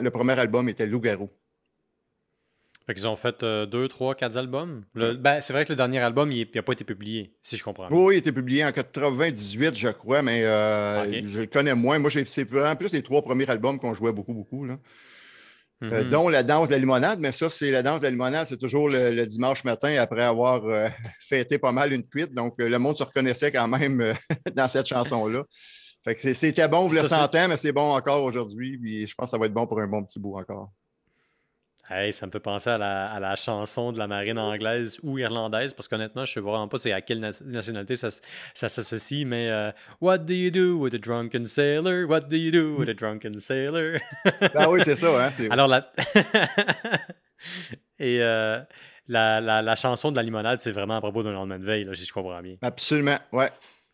le 0.00 0.10
premier 0.10 0.38
album 0.38 0.66
était 0.68 0.86
Loup-Garou. 0.86 1.28
Fait 2.86 2.94
qu'ils 2.94 3.06
ont 3.06 3.14
fait 3.16 3.42
euh, 3.42 3.66
deux, 3.66 3.86
trois, 3.88 4.14
quatre 4.14 4.36
albums. 4.36 4.82
Le- 4.94 5.14
ben, 5.14 5.40
c'est 5.40 5.52
vrai 5.52 5.64
que 5.64 5.70
le 5.72 5.76
dernier 5.76 5.98
album, 5.98 6.32
il 6.32 6.48
n'a 6.54 6.62
pas 6.62 6.72
été 6.72 6.82
publié, 6.84 7.34
si 7.42 7.56
je 7.56 7.62
comprends. 7.62 7.88
Oui, 7.90 8.14
il 8.14 8.16
a 8.16 8.18
été 8.18 8.32
publié 8.32 8.64
en 8.64 8.72
98, 8.72 9.74
je 9.76 9.88
crois, 9.88 10.22
mais 10.22 10.44
euh, 10.44 11.22
je 11.24 11.40
le 11.42 11.46
connais 11.46 11.74
moins. 11.74 11.98
Moi, 11.98 12.10
c'est 12.26 12.48
vraiment 12.50 12.74
plus 12.76 12.92
les 12.92 13.02
trois 13.02 13.22
premiers 13.22 13.48
albums 13.48 13.78
qu'on 13.78 13.94
jouait 13.94 14.12
beaucoup, 14.12 14.34
beaucoup. 14.34 14.64
Là. 14.64 14.78
Euh, 15.82 16.04
Mhm. 16.04 16.10
dont 16.10 16.28
la 16.28 16.42
danse 16.42 16.68
de 16.68 16.74
la 16.74 16.78
limonade, 16.78 17.20
mais 17.20 17.32
ça, 17.32 17.48
c'est 17.48 17.70
la 17.70 17.82
danse 17.82 18.00
de 18.00 18.04
la 18.06 18.10
limonade, 18.10 18.46
c'est 18.46 18.58
toujours 18.58 18.90
le, 18.90 19.12
le 19.12 19.26
dimanche 19.26 19.64
matin 19.64 19.94
après 19.98 20.22
avoir 20.22 20.60
fêté 21.20 21.58
pas 21.58 21.72
mal 21.72 21.92
une 21.94 22.06
cuite. 22.06 22.34
Donc, 22.34 22.54
le 22.58 22.78
monde 22.78 22.96
se 22.96 23.02
reconnaissait 23.02 23.50
quand 23.50 23.66
même 23.68 24.14
dans 24.54 24.68
cette 24.68 24.86
chanson-là. 24.86 25.44
Fait 26.04 26.14
que 26.14 26.20
c'est- 26.22 26.34
c'était 26.34 26.68
bon, 26.68 26.86
vous 26.86 26.94
le 26.94 27.00
Ça, 27.00 27.08
c'est- 27.08 27.14
100 27.14 27.34
ans, 27.34 27.48
mais 27.48 27.56
c'est 27.56 27.72
bon 27.72 27.92
encore 27.92 28.24
aujourd'hui. 28.24 28.78
Puis 28.78 29.06
je 29.06 29.14
pense 29.14 29.26
que 29.26 29.30
ça 29.30 29.38
va 29.38 29.46
être 29.46 29.54
bon 29.54 29.66
pour 29.66 29.80
un 29.80 29.86
bon 29.86 30.02
petit 30.04 30.18
bout 30.18 30.36
encore. 30.38 30.70
Hey, 31.92 32.12
ça 32.12 32.24
me 32.26 32.30
fait 32.30 32.38
penser 32.38 32.70
à 32.70 32.78
la, 32.78 33.10
à 33.10 33.18
la 33.18 33.34
chanson 33.34 33.90
de 33.92 33.98
la 33.98 34.06
marine 34.06 34.38
anglaise 34.38 35.00
ou 35.02 35.18
irlandaise, 35.18 35.74
parce 35.74 35.88
qu'honnêtement, 35.88 36.24
je 36.24 36.32
sais 36.34 36.40
vraiment 36.40 36.68
pas 36.68 36.78
c'est 36.78 36.92
à 36.92 37.00
quelle 37.00 37.18
na- 37.18 37.30
nationalité 37.44 37.96
ça, 37.96 38.08
s'associe, 38.54 39.26
mais 39.26 39.48
euh, 39.50 39.72
What 40.00 40.18
do 40.18 40.32
you 40.32 40.50
do 40.52 40.76
with 40.78 40.94
a 40.94 40.98
drunken 40.98 41.46
sailor? 41.46 42.08
What 42.08 42.28
do 42.28 42.36
you 42.36 42.52
do 42.52 42.76
with 42.78 42.88
a 42.88 42.94
drunken 42.94 43.40
sailor? 43.40 43.98
Ben 44.54 44.66
oui, 44.70 44.80
c'est 44.84 44.94
ça. 44.96 45.26
Hein, 45.26 45.30
Alors, 45.50 45.66
la... 45.66 45.90
Et 47.98 48.22
euh, 48.22 48.60
la, 49.08 49.40
la- 49.40 49.62
la 49.62 49.76
chanson 49.76 50.10
de 50.10 50.16
la 50.16 50.22
limonade, 50.22 50.60
c'est 50.60 50.70
vraiment 50.70 50.96
à 50.96 51.00
propos 51.00 51.22
d'un 51.22 51.32
lendemain 51.32 51.58
de 51.58 51.64
veille, 51.64 51.84
là, 51.84 51.94
si 51.94 52.04
je 52.06 52.12
comprends 52.12 52.40
bien. 52.40 52.56
Absolument, 52.62 53.18
ouais. 53.32 53.50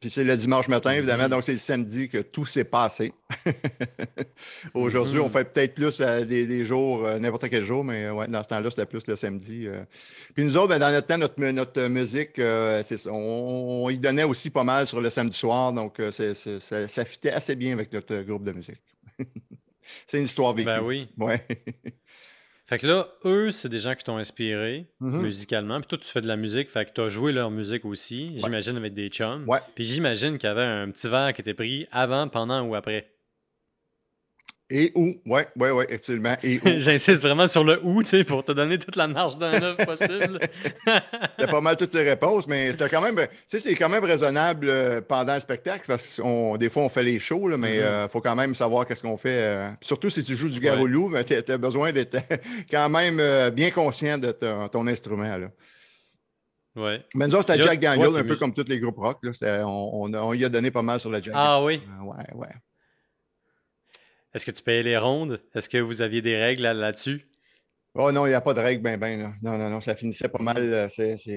Puis 0.07 0.13
c'est 0.13 0.23
le 0.23 0.37
dimanche 0.37 0.69
matin, 0.69 0.93
évidemment, 0.93 1.29
donc 1.29 1.43
c'est 1.43 1.51
le 1.51 1.59
samedi 1.59 2.09
que 2.09 2.19
tout 2.19 2.47
s'est 2.47 2.63
passé. 2.63 3.13
Aujourd'hui, 4.75 5.19
on 5.19 5.29
fait 5.29 5.53
peut-être 5.53 5.75
plus 5.75 6.01
euh, 6.01 6.25
des, 6.25 6.47
des 6.47 6.65
jours, 6.65 7.05
euh, 7.05 7.19
n'importe 7.19 7.49
quel 7.49 7.65
jour, 7.65 7.83
mais 7.83 8.09
ouais, 8.11 8.29
dans 8.29 8.41
ce 8.41 8.49
temps-là, 8.51 8.71
c'était 8.71 8.87
plus 8.87 9.05
le 9.09 9.17
samedi. 9.17 9.67
euh. 9.67 9.83
Puis 10.33 10.45
nous 10.45 10.57
autres, 10.57 10.69
ben, 10.69 10.79
dans 10.79 10.93
notre 10.93 11.09
temps, 11.09 11.19
notre, 11.19 11.45
notre 11.45 11.89
musique, 11.89 12.35
ça, 12.37 13.11
on, 13.11 13.87
on 13.87 13.91
y 13.91 13.99
donnait 13.99 14.23
aussi 14.23 14.49
pas 14.49 14.63
mal 14.63 14.87
sur 14.87 15.01
le 15.01 15.11
samedi 15.11 15.37
soir, 15.37 15.73
donc 15.73 16.01
ça, 16.13 16.87
ça 16.87 17.05
fitait 17.05 17.33
assez 17.33 17.57
bien 17.57 17.73
avec 17.73 17.93
notre 17.93 18.23
groupe 18.23 18.45
de 18.45 18.53
musique. 18.53 18.81
c'est 20.07 20.19
une 20.19 20.25
histoire 20.27 20.53
vécue. 20.53 20.67
Ben 20.67 20.83
oui. 20.83 21.09
Ouais. 21.19 21.45
Fait 22.69 22.79
que 22.79 22.87
là, 22.87 23.07
eux, 23.25 23.53
c'est 23.53 23.69
des 23.69 23.79
gens 23.79 23.95
qui 23.95 24.03
t'ont 24.03 24.17
inspiré 24.17 24.87
Mhm. 25.01 25.23
musicalement. 25.23 25.79
Puis 25.81 25.87
toi, 25.87 25.99
tu 25.99 26.07
fais 26.09 26.21
de 26.21 26.27
la 26.27 26.37
musique, 26.37 26.69
fait 26.69 26.85
que 26.87 26.93
tu 26.93 27.01
as 27.01 27.09
joué 27.09 27.31
leur 27.33 27.51
musique 27.51 27.85
aussi, 27.85 28.27
j'imagine, 28.39 28.77
avec 28.77 28.93
des 28.93 29.09
chums. 29.09 29.45
Ouais. 29.49 29.61
Puis 29.77 29.85
j'imagine 29.85 30.37
qu'il 30.37 30.49
y 30.49 30.51
avait 30.51 30.65
un 30.65 30.91
petit 30.91 31.09
verre 31.09 31.33
qui 31.33 31.43
était 31.43 31.55
pris 31.55 31.87
avant, 31.93 32.27
pendant 32.29 32.63
ou 32.63 32.75
après. 32.75 33.09
Et 34.69 34.91
où? 34.97 35.15
Ouais, 35.27 35.47
ouais, 35.57 35.71
ouais, 35.71 35.95
absolument. 35.95 36.37
Et 36.43 36.59
où? 36.59 36.63
J'insiste 36.79 37.23
vraiment 37.23 37.47
sur 37.47 37.63
le 37.63 37.79
où, 37.85 38.03
tu 38.03 38.09
sais, 38.09 38.25
pour 38.25 38.43
te 38.45 38.51
donner 38.51 38.79
toute 38.81 38.97
la 38.97 39.07
marge 39.07 39.39
d'un 39.39 39.53
œuvre 39.63 39.85
possible. 39.85 40.41
C'était 41.39 41.51
pas 41.51 41.61
mal 41.61 41.77
toutes 41.77 41.93
ces 41.93 42.03
réponses, 42.03 42.49
mais 42.49 42.73
c'était 42.73 42.89
quand 42.89 43.01
même, 43.01 43.15
tu 43.17 43.27
sais, 43.47 43.61
c'est 43.61 43.77
quand 43.77 43.89
même 43.89 44.03
raisonnable 44.03 44.69
euh, 44.69 45.01
pendant 45.01 45.35
le 45.35 45.41
spectacle 45.41 45.85
parce 45.87 46.17
que 46.17 46.57
des 46.57 46.69
fois, 46.69 46.83
on 46.83 46.89
fait 46.89 47.05
les 47.05 47.21
shows, 47.21 47.47
là, 47.47 47.57
mais 47.57 47.77
il 47.77 47.83
Mhm. 47.83 48.09
faut 48.09 48.21
quand 48.21 48.35
même 48.35 48.57
savoir 48.57 48.87
qu'est-ce 48.87 49.03
qu'on 49.03 49.17
fait. 49.17 49.29
euh, 49.41 49.69
surtout 49.81 50.11
si 50.11 50.25
tu 50.25 50.37
joues 50.37 50.49
du 50.51 50.59
garoulou, 50.59 51.11
ben, 51.11 51.23
tu 51.23 51.35
as 51.35 51.59
besoin 51.59 51.93
d'être 51.93 52.17
quand 52.71 52.89
même 52.89 53.21
euh, 53.21 53.51
bien 53.51 53.71
conscient 53.71 54.19
de 54.19 54.33
ton, 54.33 54.67
ton 54.69 54.87
instrument. 54.89 55.37
Là. 55.37 55.49
ouais. 56.75 57.05
Mais 57.15 57.29
nous 57.29 57.41
c'était 57.41 57.63
Jack 57.63 57.79
Daniel, 57.79 58.17
un 58.17 58.25
peu 58.25 58.35
comme 58.35 58.53
tous 58.53 58.65
les 58.69 58.81
groupes 58.81 58.99
rock. 58.99 59.19
Là, 59.23 59.31
on, 59.65 60.07
on, 60.13 60.15
on 60.15 60.33
y 60.35 60.45
a 60.45 60.49
donné 60.49 60.73
pas 60.73 60.83
mal 60.83 60.99
sur 60.99 61.11
le 61.11 61.23
Jack 61.23 61.35
Ah 61.37 61.63
oui. 61.63 61.81
Euh, 62.01 62.05
ouais, 62.05 62.35
ouais. 62.35 62.49
Est-ce 64.37 64.45
que 64.45 64.51
tu 64.51 64.63
payais 64.63 64.83
les 64.83 64.99
rondes? 64.99 65.41
Est-ce 65.55 65.67
que 65.69 65.79
vous 65.79 66.03
aviez 66.03 66.21
des 66.21 66.37
règles 66.37 66.63
là- 66.63 66.75
là-dessus? 66.75 67.27
Oh 67.95 68.13
non, 68.13 68.27
il 68.27 68.29
n'y 68.29 68.35
a 68.35 68.43
pas 68.43 68.53
de 68.53 68.61
règle, 68.61 68.83
ben, 68.83 68.99
ben. 69.01 69.19
là. 69.19 69.33
Non, 69.43 69.57
non, 69.57 69.71
non, 69.71 69.81
ça 69.81 69.97
finissait 69.97 70.29
pas 70.29 70.43
mal. 70.43 70.59
euh, 70.59 70.89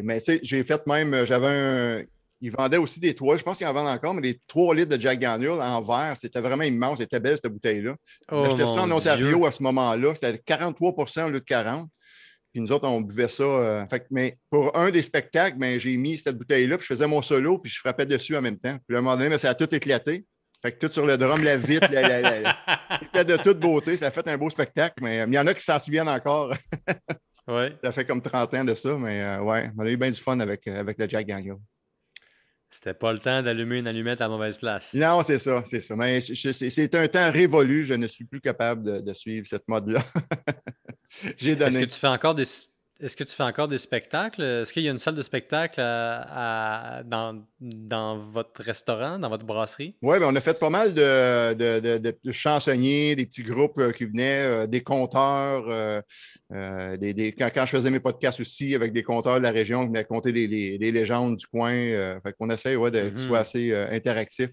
Mais 0.03 0.20
tu 0.20 0.25
sais, 0.25 0.39
j'ai 0.44 0.63
fait 0.65 0.86
même, 0.86 1.13
euh, 1.13 1.25
j'avais 1.25 1.48
un. 1.48 2.03
Ils 2.41 2.51
vendaient 2.51 2.77
aussi 2.77 3.00
des 3.00 3.15
trois, 3.15 3.38
je 3.38 3.44
pense 3.44 3.58
qu'ils 3.58 3.68
en 3.68 3.74
vendent 3.74 3.88
encore, 3.88 4.13
mais 4.13 4.22
les 4.22 4.41
trois 4.48 4.75
litres 4.75 4.96
de 4.96 5.00
Jack 5.01 5.20
Daniel 5.20 5.51
en 5.62 5.82
verre, 5.82 6.15
c'était 6.18 6.41
vraiment 6.41 6.63
immense, 6.63 7.00
c'était 7.00 7.20
belle 7.22 7.38
cette 7.41 7.51
bouteille-là. 7.51 7.96
Oh, 8.32 8.44
J'achetais 8.46 8.63
ça 8.65 8.82
en 8.82 8.91
Ontario 8.91 9.38
Dieu. 9.38 9.46
à 9.48 9.51
ce 9.51 9.63
moment-là, 9.63 10.13
c'était 10.13 10.38
43 10.46 10.94
au 11.25 11.27
lieu 11.27 11.34
de 11.34 11.39
40. 11.39 11.89
Puis 12.51 12.62
nous 12.62 12.72
autres, 12.74 12.88
on 12.88 13.00
buvait 13.01 13.27
ça. 13.29 13.44
euh, 13.44 13.86
fait 13.89 14.00
que- 14.01 14.06
mais 14.12 14.38
pour 14.50 14.75
un 14.75 14.89
des 14.89 15.01
spectacles, 15.01 15.58
ben, 15.58 15.77
j'ai 15.79 15.96
mis 15.96 16.18
cette 16.18 16.38
bouteille-là, 16.38 16.77
puis 16.77 16.88
je 16.89 16.94
faisais 16.94 17.08
mon 17.08 17.22
solo, 17.22 17.60
puis 17.60 17.72
je 17.72 17.79
frappais 17.79 18.06
dessus 18.06 18.36
en 18.36 18.41
même 18.41 18.58
temps. 18.58 18.77
Puis 18.88 18.96
à 18.96 19.00
un 19.00 19.01
moment 19.01 19.15
donné, 19.15 19.29
ben, 19.29 19.38
ça 19.38 19.50
a 19.51 19.53
tout 19.56 19.74
éclaté. 19.74 20.25
Fait 20.61 20.73
que 20.73 20.85
tout 20.85 20.91
sur 20.91 21.05
le 21.05 21.17
drum, 21.17 21.43
la 21.43 21.55
vitre, 21.57 21.87
la, 21.91 22.19
la- 22.19 22.39
la- 22.41 22.59
c'était 23.01 23.25
de 23.25 23.37
toute 23.41 23.59
beauté. 23.59 23.95
Ça 23.95 24.07
a 24.07 24.11
fait 24.11 24.27
un 24.27 24.37
beau 24.37 24.49
spectacle, 24.49 24.95
mais 25.01 25.21
euh, 25.21 25.25
il 25.27 25.33
y 25.33 25.39
en 25.39 25.47
a 25.47 25.53
qui 25.53 25.63
s'en 25.63 25.79
souviennent 25.79 26.09
encore. 26.09 26.53
Ouais. 27.48 27.75
Ça 27.83 27.91
fait 27.91 28.05
comme 28.05 28.22
30 28.22 28.53
ans 28.53 28.63
de 28.63 28.75
ça, 28.75 28.95
mais 29.00 29.24
euh, 29.24 29.39
ouais, 29.41 29.72
on 29.75 29.83
a 29.83 29.89
eu 29.89 29.98
bien 29.98 30.11
du 30.11 30.19
fun 30.19 30.39
avec, 30.39 30.67
euh, 30.67 30.79
avec 30.81 31.00
le 31.00 31.09
Jack 31.09 31.25
Daniel. 31.25 31.55
C'était 32.69 32.93
pas 32.93 33.11
le 33.11 33.17
temps 33.17 33.41
d'allumer 33.41 33.79
une 33.79 33.87
allumette 33.87 34.22
à 34.22 34.25
la 34.25 34.29
mauvaise 34.29 34.55
place. 34.55 34.93
Non, 34.93 35.24
c'est 35.24 35.39
ça, 35.39 35.63
c'est 35.65 35.79
ça. 35.79 35.95
Mais 35.95 36.22
c'est 36.22 36.93
un 36.93 37.07
temps 37.07 37.31
révolu. 37.31 37.83
Je 37.83 37.95
ne 37.95 38.05
suis 38.05 38.25
plus 38.25 38.39
capable 38.39 38.83
de, 38.83 39.00
de 39.00 39.13
suivre 39.13 39.48
cette 39.48 39.67
mode-là. 39.67 40.03
J'ai 41.37 41.53
Est-ce 41.53 41.57
donné. 41.57 41.87
que 41.87 41.91
tu 41.91 42.00
fais 42.00 42.07
encore 42.07 42.35
des 42.35 42.45
est-ce 43.00 43.16
que 43.16 43.24
tu 43.24 43.35
fais 43.35 43.44
encore 43.44 43.68
des 43.68 43.77
spectacles? 43.77 44.42
Est-ce 44.42 44.74
qu'il 44.74 44.83
y 44.83 44.88
a 44.88 44.92
une 44.92 45.00
salle 45.00 45.16
de 45.16 45.22
spectacle 45.22 45.79
à- 45.79 46.98
à- 47.00 47.03
dans, 47.03 47.44
dans 47.59 48.18
votre 48.31 48.62
restaurant, 48.62 49.18
dans 49.20 49.29
votre 49.29 49.46
brasserie? 49.46 49.96
Oui, 50.01 50.20
ben, 50.20 50.25
on 50.29 50.35
a 50.35 50.42
fait 50.42 50.59
pas 50.59 50.70
mal 50.70 50.94
de, 50.94 51.53
de- 51.53 51.79
de- 51.79 51.98
de- 51.98 52.18
de 52.24 52.31
chansonniers, 52.31 53.16
des 53.16 53.25
petits 53.25 53.44
groupes 53.44 53.79
euh, 53.79 53.92
qui 53.92 54.05
venaient, 54.05 54.44
euh, 54.44 54.68
des 54.68 54.81
conteurs. 54.83 55.66
euh, 55.70 56.01
des, 56.98 57.14
des- 57.14 57.31
quand, 57.31 57.50
quand 57.53 57.66
je 57.66 57.72
faisais 57.72 57.90
mes 57.92 58.00
podcasts 58.00 58.40
aussi 58.40 58.74
avec 58.75 58.92
des 58.92 59.03
conteurs 59.03 59.38
de 59.38 59.44
la 59.44 59.51
région 59.51 59.81
qui 59.83 59.88
venaient 59.90 60.03
conter 60.05 60.31
les, 60.31 60.48
les- 60.48 60.77
les 60.77 60.92
légendes 60.92 61.38
du 61.38 61.46
coin. 61.48 61.72
euh, 61.74 62.20
fait 62.22 62.33
qu'on 62.40 62.50
essaie 62.50 62.75
ouais, 62.75 62.90
de, 62.92 63.01
Mhm. 63.01 63.09
qu'ils 63.09 63.20
soient 63.20 63.40
assez 63.40 63.72
euh, 63.72 63.88
interactif 63.92 64.51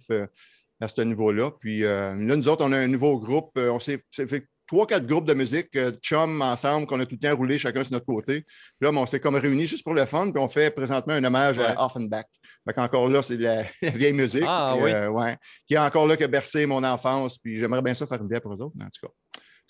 à 0.78 0.88
ce 0.88 1.00
niveau-là. 1.00 1.50
Puis 1.58 1.80
là, 1.80 2.14
nous 2.14 2.48
autres, 2.48 2.62
on 2.64 2.72
a 2.72 2.76
un 2.78 2.86
nouveau 2.86 3.18
groupe. 3.18 3.52
on 3.56 3.78
s'est 3.78 4.02
fait 4.12 4.44
trois, 4.66 4.86
quatre 4.86 5.06
groupes 5.06 5.26
de 5.26 5.34
musique, 5.34 5.74
euh, 5.76 5.92
chum 6.02 6.42
ensemble, 6.42 6.86
qu'on 6.86 6.98
a 7.00 7.06
tout 7.06 7.16
le 7.20 7.28
temps 7.28 7.36
roulé 7.36 7.58
chacun 7.58 7.82
sur 7.84 7.92
notre 7.92 8.06
côté. 8.06 8.42
Puis 8.42 8.48
là, 8.80 8.90
ben, 8.90 8.98
on 8.98 9.06
s'est 9.06 9.20
comme 9.20 9.36
réunis 9.36 9.66
juste 9.66 9.84
pour 9.84 9.94
le 9.94 10.04
fun, 10.06 10.30
puis 10.32 10.42
on 10.42 10.48
fait 10.48 10.70
présentement 10.70 11.14
un 11.14 11.24
hommage 11.24 11.58
Ouais. 11.58 11.64
à 11.66 11.84
Offenbach. 11.84 12.26
Fait 12.66 12.72
qu'encore 12.74 13.08
là, 13.08 13.22
c'est 13.22 13.36
de 13.36 13.42
la, 13.44 13.62
la 13.82 13.90
vieille 13.90 14.12
musique. 14.12 14.44
Ah, 14.46 14.74
Puis, 14.76 14.84
oui. 14.84 14.92
euh, 14.92 15.08
ouais, 15.08 15.36
qui 15.66 15.74
est 15.74 15.78
encore 15.78 16.06
là, 16.06 16.16
qui 16.16 16.24
a 16.24 16.28
bercé 16.28 16.66
mon 16.66 16.82
enfance. 16.84 17.38
Puis 17.38 17.58
j'aimerais 17.58 17.82
bien 17.82 17.94
ça 17.94 18.06
faire 18.06 18.20
une 18.20 18.28
bière 18.28 18.40
pour 18.40 18.52
eux 18.52 18.60
autres, 18.62 18.74
mais 18.76 18.84
en 18.84 18.88
tout 18.88 19.06
cas, 19.06 19.12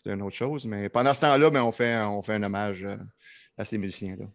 c'est 0.02 0.12
une 0.12 0.22
autre 0.22 0.36
chose. 0.36 0.64
Mais 0.66 0.88
pendant 0.88 1.12
ce 1.14 1.20
temps-là, 1.22 1.50
ben, 1.50 1.62
on, 1.62 1.72
fait, 1.72 1.96
on 2.00 2.22
fait 2.22 2.34
un 2.34 2.42
hommage 2.42 2.84
euh, 2.84 2.96
à 3.58 3.64
ces 3.64 3.78
musiciens-là. 3.78 4.26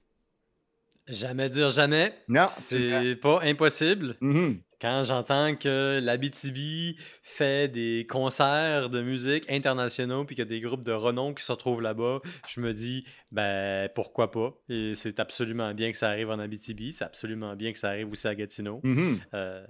Jamais 1.07 1.49
dire 1.49 1.69
jamais. 1.71 2.13
Non, 2.27 2.45
C'est 2.49 3.15
pas 3.21 3.41
impossible. 3.43 4.15
Mhm. 4.21 4.61
Quand 4.81 5.03
j'entends 5.03 5.55
que 5.55 5.99
l'Abitibi 6.01 6.97
fait 7.21 7.67
des 7.67 8.07
concerts 8.09 8.89
de 8.89 9.01
musique 9.01 9.49
internationaux 9.51 10.25
puis 10.25 10.35
qu'il 10.35 10.43
y 10.45 10.47
a 10.47 10.49
des 10.49 10.59
groupes 10.59 10.83
de 10.83 10.91
renom 10.91 11.33
qui 11.35 11.43
se 11.45 11.51
retrouvent 11.51 11.81
là-bas, 11.81 12.19
je 12.47 12.59
me 12.61 12.73
dis, 12.73 13.05
ben 13.31 13.89
pourquoi 13.93 14.31
pas? 14.31 14.53
Et 14.69 14.93
c'est 14.95 15.19
absolument 15.19 15.73
bien 15.75 15.91
que 15.91 15.97
ça 15.97 16.09
arrive 16.09 16.31
en 16.31 16.39
Abitibi, 16.39 16.91
c'est 16.91 17.05
absolument 17.05 17.55
bien 17.55 17.71
que 17.73 17.79
ça 17.79 17.89
arrive 17.89 18.11
aussi 18.11 18.27
à 18.27 18.33
Gatineau. 18.33 18.81
Mhm. 18.83 19.19
Euh, 19.35 19.65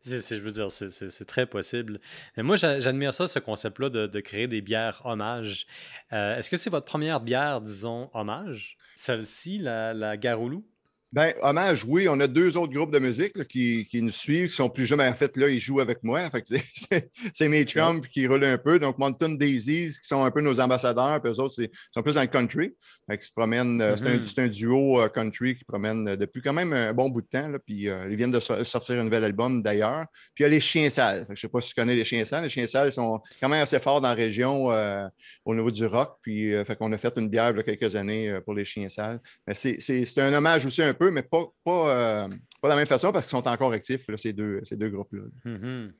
c'est- 0.00 0.20
c'est- 0.20 0.36
je 0.38 0.42
veux 0.42 0.50
dire, 0.50 0.70
c'est- 0.72 0.90
c'est 0.90 1.10
c'est 1.10 1.26
très 1.26 1.46
possible. 1.46 2.00
Mais 2.36 2.42
moi, 2.42 2.56
j'a- 2.56 2.80
j'admire 2.80 3.12
ça, 3.14 3.28
ce 3.28 3.38
concept-là 3.38 3.88
de, 3.88 4.06
de 4.08 4.20
créer 4.20 4.48
des 4.48 4.62
bières 4.62 5.02
hommages. 5.04 5.66
Euh, 6.12 6.36
Est-ce 6.38 6.50
que 6.50 6.56
c'est 6.56 6.70
votre 6.70 6.86
première 6.86 7.20
bière, 7.20 7.60
disons, 7.60 8.10
hommage? 8.14 8.76
Celle-ci, 8.96 9.58
la, 9.58 9.94
la 9.94 10.16
Garoulou? 10.16 10.64
Ben, 11.12 11.34
hommage, 11.42 11.84
oui, 11.88 12.06
on 12.08 12.20
a 12.20 12.28
deux 12.28 12.56
autres 12.56 12.72
groupes 12.72 12.92
de 12.92 13.00
musique 13.00 13.36
là, 13.36 13.44
qui, 13.44 13.88
qui 13.90 14.00
nous 14.00 14.12
suivent, 14.12 14.48
qui 14.48 14.54
sont 14.54 14.68
plus 14.70 14.86
jeunes. 14.86 15.00
En 15.00 15.12
fait, 15.14 15.36
là, 15.36 15.48
ils 15.48 15.58
jouent 15.58 15.80
avec 15.80 16.04
moi. 16.04 16.30
C'est- 17.34 17.48
mes 17.48 17.64
chums 17.64 18.00
qui 18.00 18.28
roulent 18.28 18.44
un 18.44 18.58
peu. 18.58 18.78
Donc, 18.78 18.96
Mountain 18.96 19.30
Daisies, 19.30 19.88
qui 20.00 20.06
sont 20.06 20.22
un 20.22 20.30
peu 20.30 20.40
nos 20.40 20.60
ambassadeurs, 20.60 21.20
puis 21.20 21.32
eux 21.32 21.40
autres, 21.40 21.54
c'est- 21.54 21.64
ils 21.64 21.92
sont 21.92 22.02
plus 22.02 22.14
dans 22.14 22.20
le 22.20 22.28
country. 22.28 22.70
Fait 23.10 23.18
qu'ils 23.18 23.26
se 23.26 23.32
promènent. 23.34 23.80
euh, 23.82 23.96
c'est 23.96 24.06
un- 24.06 24.16
Mhm. 24.18 24.26
C'est 24.26 24.42
un, 24.42 24.46
duo 24.46 25.00
euh, 25.00 25.08
country 25.08 25.56
qui 25.56 25.64
promène 25.64 26.06
euh, 26.10 26.16
depuis 26.16 26.42
quand 26.42 26.52
même 26.52 26.72
un 26.72 26.92
bon 26.94 27.08
bout 27.08 27.22
de 27.22 27.26
temps. 27.26 27.48
Là, 27.48 27.58
puis 27.58 27.88
euh, 27.88 28.06
ils 28.08 28.14
viennent 28.16 28.30
de 28.30 28.38
so- 28.38 28.62
sortir 28.62 29.00
un 29.00 29.04
nouvel 29.04 29.24
album 29.24 29.62
d'ailleurs. 29.62 30.04
Puis 30.36 30.42
il 30.42 30.44
y 30.44 30.46
a 30.46 30.48
les 30.48 30.60
Chiens 30.60 30.90
Sales. 30.90 31.24
Je 31.28 31.32
ne 31.32 31.36
sais 31.36 31.48
pas 31.48 31.60
si 31.60 31.70
tu 31.70 31.74
connais 31.74 31.96
les 31.96 32.04
Chiens 32.04 32.24
Sales. 32.24 32.44
Les 32.44 32.48
Chiens 32.48 32.66
Sales 32.68 32.92
sont 32.92 33.20
quand 33.40 33.48
même 33.48 33.62
assez 33.62 33.80
forts 33.80 34.00
dans 34.00 34.08
la 34.08 34.14
région 34.14 34.70
euh, 34.70 35.06
au 35.44 35.56
niveau 35.56 35.72
du 35.72 35.84
rock. 35.86 36.18
Puis, 36.22 36.54
euh, 36.54 36.64
fait 36.64 36.76
qu'on 36.76 36.92
a 36.92 36.98
fait 36.98 37.12
une 37.16 37.28
bière 37.28 37.50
il 37.50 37.56
y 37.56 37.60
a 37.60 37.62
quelques 37.64 37.96
années 37.96 38.38
pour 38.44 38.54
les 38.54 38.64
Chiens 38.64 38.88
Sales. 38.88 39.18
Mais 39.48 39.54
c'est- 39.54 39.78
c'est 39.80 40.04
c'est 40.04 40.20
un 40.22 40.32
hommage 40.32 40.64
aussi 40.66 40.82
un 40.82 40.94
peu, 40.94 40.99
mais 41.10 41.22
pas, 41.22 41.44
pas, 41.64 41.90
euh, 41.90 42.28
pas 42.60 42.68
de 42.68 42.72
la 42.72 42.76
même 42.76 42.86
façon 42.86 43.12
parce 43.12 43.26
qu'ils 43.26 43.38
sont 43.38 43.48
encore 43.48 43.72
actifs, 43.72 44.06
là, 44.08 44.16
ces 44.18 44.32
deux, 44.32 44.60
ces 44.64 44.76
deux 44.76 44.88
groupes-là. 44.90 45.22
Mhm. 45.44 45.92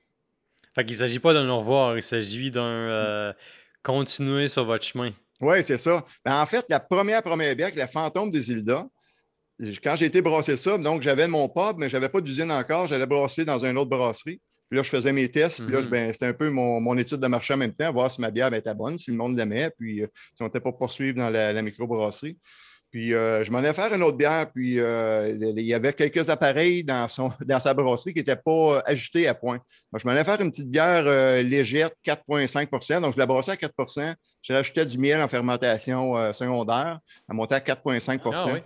Fait 0.74 0.84
qu'il 0.84 0.92
ne 0.94 0.98
s'agit 0.98 1.18
pas 1.18 1.32
d'un 1.32 1.48
au 1.48 1.58
revoir, 1.60 1.96
il 1.96 2.02
s'agit 2.02 2.50
d'un 2.50 2.62
euh, 2.62 3.32
continuer 3.82 4.48
sur 4.48 4.64
votre 4.64 4.84
chemin. 4.84 5.10
Oui, 5.40 5.62
c'est 5.64 5.78
ça. 5.78 6.04
Ben, 6.24 6.40
en 6.40 6.46
fait, 6.46 6.66
la 6.68 6.80
première, 6.80 7.22
première 7.22 7.56
bière, 7.56 7.70
la 7.74 7.86
Fantôme 7.86 8.30
des 8.30 8.50
Hilda, 8.52 8.86
quand 9.82 9.96
j'ai 9.96 10.06
été 10.06 10.20
brasser 10.22 10.56
ça, 10.56 10.76
donc 10.78 11.02
j'avais 11.02 11.28
mon 11.28 11.48
pub, 11.48 11.78
mais 11.78 11.88
je 11.88 11.96
n'avais 11.96 12.08
pas 12.08 12.20
d'usine 12.20 12.50
encore, 12.52 12.86
j'allais 12.86 13.06
brasser 13.06 13.44
dans 13.44 13.64
une 13.64 13.76
autre 13.78 13.90
brasserie. 13.90 14.40
Puis 14.68 14.76
là, 14.76 14.82
je 14.84 14.88
faisais 14.88 15.12
mes 15.12 15.28
tests. 15.28 15.64
Puis 15.64 15.72
là, 15.74 15.80
Mhm. 15.80 15.86
ben, 15.88 16.12
c'était 16.12 16.26
un 16.26 16.32
peu 16.32 16.48
mon, 16.48 16.80
mon 16.80 16.96
étude 16.96 17.18
de 17.18 17.26
marché 17.26 17.52
en 17.54 17.56
même 17.56 17.74
temps, 17.74 17.92
voir 17.92 18.08
si 18.10 18.20
ma 18.20 18.30
bière 18.30 18.50
ben, 18.50 18.58
était 18.58 18.74
bonne, 18.74 18.96
si 18.96 19.10
le 19.10 19.16
monde 19.16 19.36
l'aimait, 19.36 19.70
puis 19.76 20.02
euh, 20.02 20.06
si 20.34 20.42
on 20.42 20.44
n'était 20.46 20.60
pas 20.60 20.72
poursuivre 20.72 21.16
dans 21.18 21.28
la, 21.30 21.52
la 21.52 21.62
microbrasserie. 21.62 22.38
Puis 22.90 23.14
euh, 23.14 23.44
je 23.44 23.53
m'en 23.53 23.59
allais 23.59 23.72
faire 23.72 23.94
une 23.94 24.03
autre 24.03 24.16
bière, 24.16 24.50
puis 24.53 24.81
euh, 24.81 25.33
il 25.57 25.64
y 25.64 25.74
avait 25.74 25.92
quelques 25.92 26.29
appareils 26.29 26.83
dans, 26.83 27.07
son, 27.07 27.33
dans 27.46 27.61
sa 27.61 27.72
brasserie 27.72 28.12
qui 28.12 28.18
n'étaient 28.18 28.35
pas 28.35 28.83
ajustés 28.85 29.29
à 29.29 29.35
point. 29.35 29.59
Donc, 29.92 30.00
je 30.00 30.07
m'en 30.07 30.12
allais 30.12 30.24
faire 30.24 30.40
une 30.40 30.50
petite 30.50 30.68
bière 30.68 31.05
euh, 31.07 31.40
légère, 31.42 31.90
4,5% 32.05 33.00
Donc, 33.00 33.14
je 33.14 33.18
la 33.18 33.26
brassais 33.26 33.53
à 33.53 33.57
4% 33.57 34.14
Je 34.42 34.53
rajoutais 34.53 34.85
du 34.85 34.98
miel 34.98 35.20
en 35.20 35.29
fermentation 35.29 36.16
euh, 36.16 36.33
secondaire, 36.33 36.98
à 37.29 37.35
monter 37.35 37.55
à 37.55 37.61
4,5 37.61 38.20
Ah 38.35 38.46
oui. 38.53 38.61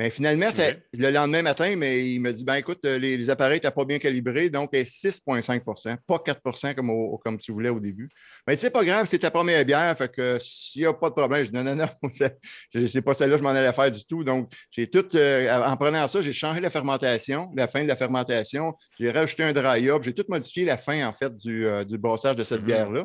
Mais 0.00 0.08
finalement, 0.08 0.50
ça- 0.50 0.70
le 0.96 1.10
lendemain 1.10 1.42
matin, 1.42 1.74
mais 1.76 2.08
il 2.14 2.20
me 2.20 2.32
dit 2.32 2.42
ben 2.42 2.54
écoute, 2.54 2.78
euh, 2.86 2.98
les, 2.98 3.18
les 3.18 3.28
appareils 3.28 3.56
n'étaient 3.56 3.70
pas 3.70 3.84
bien 3.84 3.98
calibrés, 3.98 4.48
donc 4.48 4.70
elle 4.72 4.80
est 4.80 4.84
6,5% 4.90 5.96
pas 6.06 6.18
4 6.20 6.74
comme, 6.74 6.88
au- 6.88 7.18
comme 7.18 7.36
tu 7.36 7.52
voulais 7.52 7.68
au 7.68 7.78
début. 7.80 8.08
Mais 8.46 8.56
tu 8.56 8.60
sais, 8.62 8.70
pas 8.70 8.82
grave, 8.82 9.04
c'est 9.04 9.18
ta 9.18 9.30
première 9.30 9.62
bière, 9.62 9.94
fait 9.98 10.10
que 10.10 10.38
s'il 10.40 10.80
n'y 10.80 10.86
a 10.86 10.94
pas 10.94 11.10
de 11.10 11.14
problème, 11.14 11.44
je 11.44 11.50
dis 11.50 11.54
non, 11.56 11.64
non, 11.64 11.76
non, 11.76 11.88
c'est- 12.10 13.02
pas 13.02 13.12
celle-là 13.12 13.36
je 13.36 13.42
m'en 13.42 13.50
allais 13.50 13.72
faire 13.74 13.90
du 13.90 14.02
tout. 14.06 14.24
Donc, 14.24 14.50
j'ai 14.70 14.88
tout, 14.88 15.06
euh, 15.16 15.52
en 15.66 15.76
prenant 15.76 16.08
ça, 16.08 16.22
j'ai 16.22 16.32
changé 16.32 16.62
la 16.62 16.70
fermentation, 16.70 17.50
la 17.54 17.68
fin 17.68 17.82
de 17.82 17.88
la 17.88 17.96
fermentation, 17.96 18.72
j'ai 18.98 19.10
rajouté 19.10 19.42
un 19.42 19.52
dry 19.52 19.90
up, 19.90 20.02
j'ai 20.02 20.14
tout 20.14 20.24
modifié 20.30 20.64
la 20.64 20.78
fin, 20.78 21.06
en 21.06 21.12
fait, 21.12 21.36
du, 21.36 21.66
euh, 21.66 21.84
du 21.84 21.98
brassage 21.98 22.36
de 22.36 22.44
cette 22.44 22.60
Mhm. 22.60 22.66
bière-là. 22.66 23.04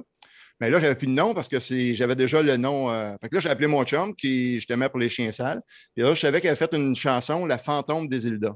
Mais 0.61 0.69
là, 0.69 0.79
j'avais 0.79 0.95
plus 0.95 1.07
de 1.07 1.11
nom 1.11 1.33
parce 1.33 1.49
que 1.49 1.59
j'avais 1.59 2.15
déjà 2.15 2.41
le 2.41 2.57
nom. 2.57 2.89
euh, 2.89 3.15
Fait 3.21 3.29
que 3.29 3.35
là, 3.35 3.41
j'ai 3.41 3.49
appelé 3.49 3.67
mon 3.67 3.83
chum 3.83 4.15
qui, 4.15 4.55
justement, 4.55 4.89
pour 4.89 4.99
les 4.99 5.09
chiens 5.09 5.31
sales. 5.31 5.61
Puis 5.93 6.03
là, 6.03 6.13
je 6.13 6.19
savais 6.19 6.39
qu'elle 6.41 6.51
avait 6.51 6.57
fait 6.57 6.73
une 6.73 6.95
chanson, 6.95 7.45
La 7.45 7.57
fantôme 7.57 8.07
des 8.07 8.25
Hilda. 8.27 8.55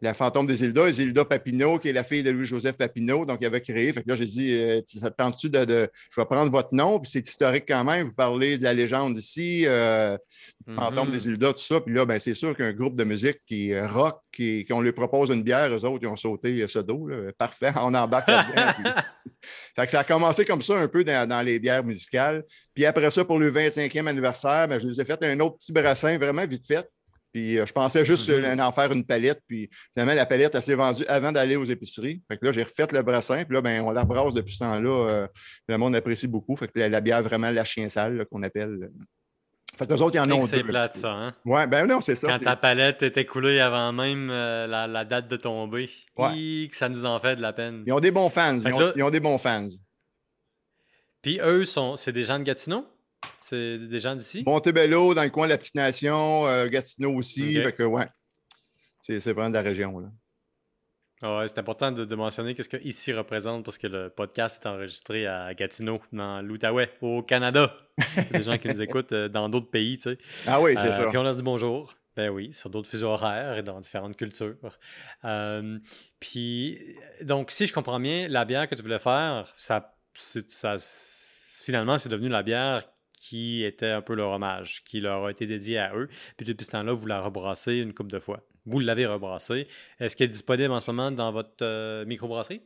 La 0.00 0.14
fantôme 0.14 0.46
des 0.46 0.64
Hilda, 0.64 0.88
Isilda 0.88 1.24
Papineau, 1.24 1.78
qui 1.78 1.88
est 1.88 1.92
la 1.92 2.02
fille 2.02 2.22
de 2.22 2.30
Louis-Joseph 2.30 2.76
Papineau, 2.76 3.24
donc 3.24 3.38
il 3.40 3.46
avait 3.46 3.60
créé. 3.60 3.92
Fait 3.92 4.02
que 4.02 4.08
là, 4.08 4.16
j'ai 4.16 4.24
dit, 4.26 4.52
euh, 4.54 4.80
ça 4.86 5.10
te 5.10 5.16
tente-tu 5.16 5.48
de, 5.48 5.64
de- 5.64 5.88
Je 6.10 6.20
vais 6.20 6.24
prendre 6.26 6.50
votre 6.50 6.74
nom, 6.74 6.98
puis 6.98 7.10
c'est 7.10 7.26
historique 7.26 7.64
quand 7.68 7.84
même. 7.84 8.06
Vous 8.06 8.12
parlez 8.14 8.58
de 8.58 8.64
la 8.64 8.72
légende 8.74 9.16
ici, 9.16 9.64
euh, 9.66 10.16
fantôme 10.74 11.06
Mhm. 11.08 11.12
des 11.12 11.28
Hilda, 11.28 11.52
tout 11.52 11.60
ça. 11.62 11.80
Puis 11.80 11.94
là, 11.94 12.04
ben, 12.04 12.18
c'est 12.18 12.34
sûr 12.34 12.56
qu'un 12.56 12.72
groupe 12.72 12.96
de 12.96 13.04
musique 13.04 13.38
qui 13.46 13.78
rock, 13.78 14.18
qui, 14.32 14.64
qu'on 14.64 14.80
lui 14.80 14.92
propose 14.92 15.30
une 15.30 15.42
bière, 15.44 15.72
eux 15.72 15.84
autres, 15.84 16.00
ils 16.02 16.08
ont 16.08 16.16
sauté 16.16 16.62
euh, 16.62 16.68
ce 16.68 16.80
dos. 16.80 17.06
là. 17.06 17.30
Parfait, 17.38 17.72
on 17.76 17.94
embarque 17.94 18.28
là-dedans. 18.28 18.72
puis- 18.82 18.92
fait 19.76 19.84
que 19.86 19.92
ça 19.92 20.00
a 20.00 20.04
commencé 20.04 20.44
comme 20.44 20.62
ça 20.62 20.76
un 20.76 20.88
peu 20.88 21.04
dans, 21.04 21.28
dans 21.28 21.42
les 21.42 21.58
bières 21.60 21.84
musicales. 21.84 22.42
Puis 22.74 22.84
après 22.84 23.10
ça, 23.10 23.24
pour 23.24 23.38
le 23.38 23.50
25e 23.52 24.08
anniversaire, 24.08 24.66
ben, 24.66 24.80
je 24.80 24.88
les 24.88 25.00
ai 25.00 25.04
fait 25.04 25.22
un 25.22 25.38
autre 25.40 25.58
petit 25.58 25.72
brassin 25.72 26.18
vraiment 26.18 26.44
vite 26.46 26.66
fait. 26.66 26.88
Puis 27.36 27.58
euh, 27.58 27.66
je 27.66 27.72
pensais 27.74 28.02
juste 28.02 28.30
Mhm. 28.30 28.44
euh, 28.58 28.64
en 28.64 28.72
faire 28.72 28.90
une 28.92 29.04
palette. 29.04 29.42
Puis 29.46 29.68
finalement, 29.92 30.14
la 30.14 30.24
palette, 30.24 30.54
elle 30.54 30.62
s'est 30.62 30.74
vendue 30.74 31.04
avant 31.06 31.32
d'aller 31.32 31.56
aux 31.56 31.66
épiceries. 31.66 32.22
Fait 32.28 32.38
que 32.38 32.46
là, 32.46 32.50
j'ai 32.52 32.62
refait 32.62 32.86
le 32.90 33.02
brassin. 33.02 33.44
Puis 33.44 33.52
là, 33.54 33.60
ben, 33.60 33.82
on 33.82 33.90
la 33.90 34.06
brasse 34.06 34.32
depuis 34.32 34.54
ce 34.54 34.60
temps-là. 34.60 34.88
euh, 35.10 35.26
le 35.68 35.76
monde 35.76 35.94
apprécie 35.94 36.28
beaucoup. 36.28 36.56
Fait 36.56 36.66
que 36.66 36.78
la, 36.78 36.88
la 36.88 37.00
bière, 37.02 37.22
vraiment, 37.22 37.50
la 37.50 37.64
chien 37.66 37.90
sale, 37.90 38.16
là, 38.16 38.24
qu'on 38.24 38.42
appelle. 38.42 38.78
euh. 38.84 38.88
Fait 39.76 39.86
que 39.86 39.92
les 39.92 40.00
autres, 40.00 40.16
ils 40.16 40.20
en 40.20 40.30
ont 40.32 40.46
C'est 40.46 40.62
deux. 40.62 40.68
plate, 40.68 40.94
ça, 40.94 41.10
hein? 41.12 41.34
Ouais, 41.44 41.66
ben 41.66 41.86
non, 41.86 42.00
c'est 42.00 42.14
ça. 42.14 42.28
Quand 42.28 42.38
c'est- 42.38 42.44
ta 42.46 42.56
palette 42.56 43.02
est 43.02 43.18
écoulée 43.18 43.60
avant 43.60 43.92
même 43.92 44.30
euh, 44.30 44.66
la, 44.66 44.86
la 44.86 45.04
date 45.04 45.28
de 45.28 45.36
tomber, 45.36 45.90
Ouais. 46.16 46.30
Hi, 46.34 46.68
que 46.70 46.76
ça 46.76 46.88
nous 46.88 47.04
en 47.04 47.20
fait 47.20 47.36
de 47.36 47.42
la 47.42 47.52
peine. 47.52 47.82
Ils 47.86 47.92
ont 47.92 48.00
des 48.00 48.10
bons 48.12 48.30
fans. 48.30 48.56
Ils 48.58 48.72
ont, 48.72 48.78
là- 48.80 48.92
ils 48.96 49.02
ont 49.02 49.10
des 49.10 49.20
bons 49.20 49.36
fans. 49.36 49.68
Puis 51.20 51.38
eux, 51.42 51.66
sont, 51.66 51.96
c'est 51.96 52.12
des 52.12 52.22
gens 52.22 52.38
de 52.38 52.44
Gatineau? 52.44 52.86
C'est 53.40 53.78
des 53.78 53.98
gens 53.98 54.14
d'ici? 54.16 54.42
Montebello, 54.46 55.14
dans 55.14 55.22
le 55.22 55.30
coin 55.30 55.46
de 55.46 55.52
la 55.52 55.58
Petite 55.58 55.74
Nation, 55.76 56.46
euh, 56.46 56.66
Gatineau 56.68 57.14
aussi. 57.14 57.56
Ok. 57.58 57.64
Fait 57.64 57.72
que, 57.72 57.82
ouais. 57.84 58.06
C'est 59.02 59.20
c'est 59.20 59.32
vraiment 59.32 59.50
de 59.50 59.54
la 59.54 59.62
région. 59.62 59.98
Là. 60.00 60.08
Ah 61.22 61.38
ouais, 61.38 61.48
c'est 61.48 61.58
important 61.58 61.92
de, 61.92 62.04
de 62.04 62.14
mentionner 62.14 62.54
qu'est-ce 62.54 62.68
que 62.68 62.76
ici 62.82 63.12
représente 63.12 63.64
parce 63.64 63.78
que 63.78 63.86
le 63.86 64.10
podcast 64.10 64.60
est 64.62 64.68
enregistré 64.68 65.26
à 65.26 65.54
Gatineau, 65.54 66.00
dans 66.12 66.42
l'Outaouais, 66.42 66.90
au 67.00 67.22
Canada. 67.22 67.74
Des 68.32 68.42
gens 68.42 68.58
qui 68.58 68.68
nous 68.68 68.82
écoutent 68.82 69.12
euh, 69.12 69.28
dans 69.28 69.48
d'autres 69.48 69.70
pays, 69.70 69.96
tu 69.96 70.10
sais. 70.10 70.18
Ah 70.46 70.60
oui, 70.60 70.74
c'est 70.76 70.88
Euh, 70.88 70.92
ça. 70.92 71.08
Puis 71.08 71.16
on 71.16 71.22
leur 71.22 71.34
dit 71.34 71.42
bonjour. 71.42 71.94
Ben 72.16 72.30
oui, 72.30 72.52
sur 72.52 72.70
d'autres 72.70 72.88
fuseaux 72.90 73.08
horaires 73.08 73.58
et 73.58 73.62
dans 73.62 73.78
différentes 73.80 74.16
cultures. 74.16 74.56
Euh, 75.24 75.78
puis, 76.18 76.96
donc, 77.22 77.50
si 77.50 77.66
je 77.66 77.72
comprends 77.74 78.00
bien, 78.00 78.26
la 78.28 78.44
bière 78.46 78.66
que 78.68 78.74
tu 78.74 78.80
voulais 78.82 78.98
faire, 78.98 79.52
ça, 79.56 79.94
ça, 80.48 80.76
finalement, 81.62 81.98
c'est 81.98 82.08
devenu 82.08 82.28
la 82.30 82.42
bière 82.42 82.84
qui 83.28 83.64
était 83.64 83.90
un 83.90 84.02
peu 84.02 84.14
leur 84.14 84.30
hommage, 84.30 84.84
qui 84.84 85.00
leur 85.00 85.24
a 85.24 85.30
été 85.30 85.46
dédiée 85.46 85.78
à 85.78 85.96
eux. 85.96 86.08
Puis 86.36 86.46
depuis 86.46 86.64
ce 86.64 86.70
temps-là, 86.72 86.92
vous 86.92 87.06
la 87.06 87.20
rebrassez 87.20 87.74
une 87.74 87.92
couple 87.92 88.12
de 88.12 88.20
fois. 88.20 88.44
Vous 88.66 88.78
l'avez 88.78 89.06
rebrassée. 89.06 89.66
Est-ce 89.98 90.16
qu'elle 90.16 90.26
est 90.26 90.32
disponible 90.32 90.72
en 90.72 90.80
ce 90.80 90.90
moment 90.90 91.10
dans 91.10 91.32
votre 91.32 91.62
euh, 91.62 92.04
microbrasserie? 92.04 92.60